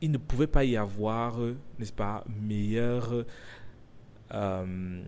[0.02, 1.40] il ne pouvait pas y avoir,
[1.80, 3.26] n'est-ce pas, meilleur,
[4.34, 5.04] euh,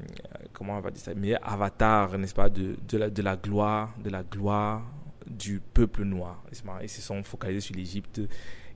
[0.53, 3.93] comment on va dire ça, meilleur avatar, n'est-ce pas, de, de, la, de la gloire,
[4.01, 4.83] de la gloire
[5.27, 6.43] du peuple noir.
[6.81, 8.21] Ils se sont focalisés sur l'Égypte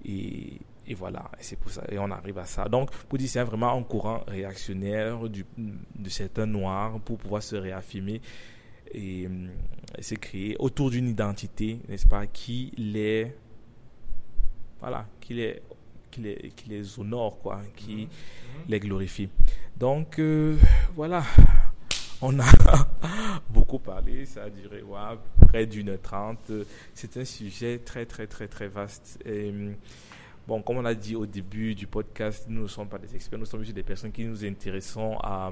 [0.05, 2.65] et, et voilà, c'est pour ça, et on arrive à ça.
[2.65, 7.55] Donc, pour dire, c'est vraiment un courant réactionnaire du, de certains noirs pour pouvoir se
[7.55, 8.21] réaffirmer
[8.91, 9.27] et,
[9.97, 13.31] et se créer autour d'une identité, n'est-ce pas, qui les,
[14.79, 15.61] voilà, qui les,
[16.09, 18.09] qui les, qui les honore, quoi, qui mhm.
[18.67, 19.29] les glorifie.
[19.77, 20.57] Donc, euh,
[20.95, 21.23] voilà,
[22.21, 22.45] on a
[23.49, 24.83] beaucoup parlé, ça a duré
[25.47, 26.51] près d'une heure trente.
[26.93, 29.19] C'est un sujet très, très, très, très vaste.
[29.25, 29.53] Et,
[30.47, 33.39] bon, comme on a dit au début du podcast, nous ne sommes pas des experts,
[33.39, 35.51] nous sommes juste des personnes qui nous intéressons à,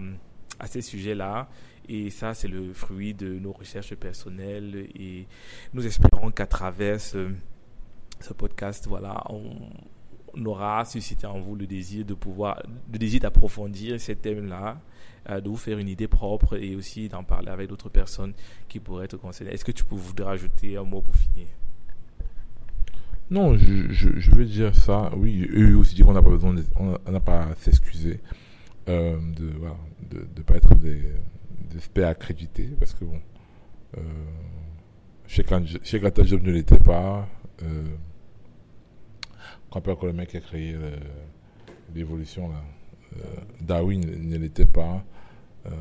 [0.59, 1.49] à ces sujets-là.
[1.89, 4.89] Et ça, c'est le fruit de nos recherches personnelles.
[4.95, 5.25] Et
[5.73, 7.29] nous espérons qu'à travers ce,
[8.19, 9.69] ce podcast, voilà, on,
[10.45, 14.79] aura suscité en vous le désir de pouvoir, le désir d'approfondir ces thèmes-là
[15.29, 18.33] euh, de vous faire une idée propre et aussi d'en parler avec d'autres personnes
[18.67, 19.53] qui pourraient être concernées.
[19.53, 21.47] Est-ce que tu voudrais ajouter un mot pour finir?
[23.29, 25.11] Non, je, veux dire ça.
[25.17, 28.21] Oui, eux aussi dire qu'on n'a pas besoin, on n'a pas à s'excuser
[28.87, 29.51] euh, de
[30.13, 31.13] ne pas être des,
[31.75, 33.19] experts accrédités parce que bon,
[33.97, 34.01] euh,
[35.27, 37.27] chez Job ne l'était pas.
[37.63, 37.83] Euh,
[39.81, 40.75] quand le mec qui a créé
[41.95, 42.61] l'évolution là.
[43.61, 45.03] Darwin ne l'était pas.
[45.65, 45.71] Euh,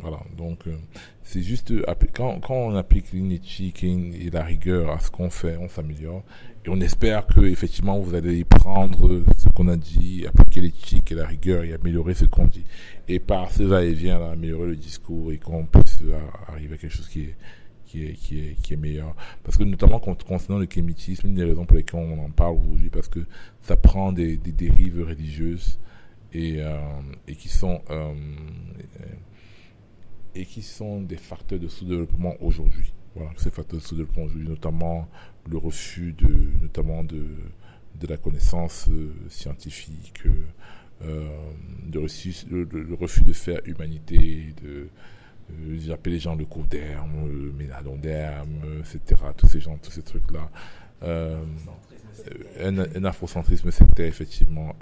[0.00, 0.74] voilà, donc euh,
[1.22, 1.72] c'est juste
[2.12, 6.24] quand, on applique l'inéthique et, la rigueur à ce qu'on fait, on s'améliore.
[6.64, 11.14] Et on espère que effectivement vous allez prendre ce qu'on a dit, appliquer l'éthique et
[11.14, 12.64] la rigueur et améliorer ce qu'on dit.
[13.08, 16.00] Et par ce va-et-vient, améliorer le discours et qu'on puisse
[16.48, 17.36] arriver à quelque chose qui est,
[17.92, 19.14] qui est, qui est, qui est meilleur.
[19.44, 22.88] Parce que notamment concernant le kémitisme, une des raisons pour lesquelles on en parle aujourd'hui,
[22.88, 23.20] parce que
[23.60, 25.78] ça prend des, des dérives religieuses
[26.32, 26.78] et, euh,
[27.28, 28.14] et qui sont euh,
[30.34, 32.94] et qui sont des facteurs de sous-développement aujourd'hui.
[33.14, 35.06] Voilà, ces facteurs de sous-développement aujourd'hui, notamment
[35.46, 37.26] le refus de, notamment de,
[38.00, 40.22] de la connaissance euh, scientifique,
[41.02, 44.88] de refus, le, refus de faire humanité, de,
[45.50, 49.20] euh, les gens le cours d'herme, le ménadon d'herme, etc.
[49.36, 50.50] Tous ces gens, tous ces trucs-là.
[51.02, 51.42] Euh,
[52.60, 54.74] un, un, afrocentrisme, c'était effectivement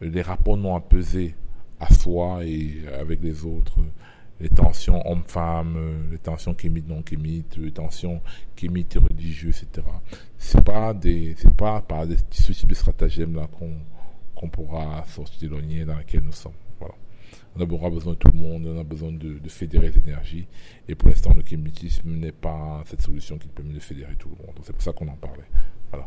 [0.00, 1.34] les rapports non apaisés
[1.80, 3.78] à soi et avec les autres.
[4.40, 8.20] les tensions hommes-femmes, les tensions kémites non-kémites, les tensions
[8.54, 9.86] kémites religieuses, etc.
[10.38, 10.94] C'est pas
[11.56, 16.20] pas par des, ce type de stratagème là qu'on, pourra sortir de l'onier dans lequel
[16.20, 16.52] nous sommes.
[17.58, 20.46] On aura besoin de tout le monde, on a besoin de, de fédérer les énergies.
[20.88, 24.46] Et pour l'instant, le kémitisme n'est pas cette solution qui permet de fédérer tout le
[24.46, 24.56] monde.
[24.62, 25.46] C'est pour ça qu'on en parlait.
[25.90, 26.06] Voilà.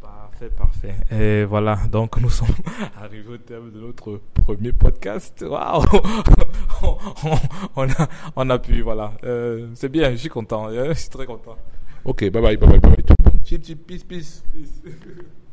[0.00, 0.94] Parfait, parfait.
[1.10, 2.54] Et voilà, donc nous sommes
[2.96, 5.44] arrivés au terme de notre premier podcast.
[5.48, 5.82] Waouh
[7.76, 9.14] on, a, on a pu, voilà.
[9.24, 11.56] Euh, c'est bien, je suis content, je suis très content.
[12.04, 13.32] Ok, bye bye, bye bye, bye bye.
[13.44, 14.44] Chip, chip, peace, peace.
[14.52, 14.82] peace.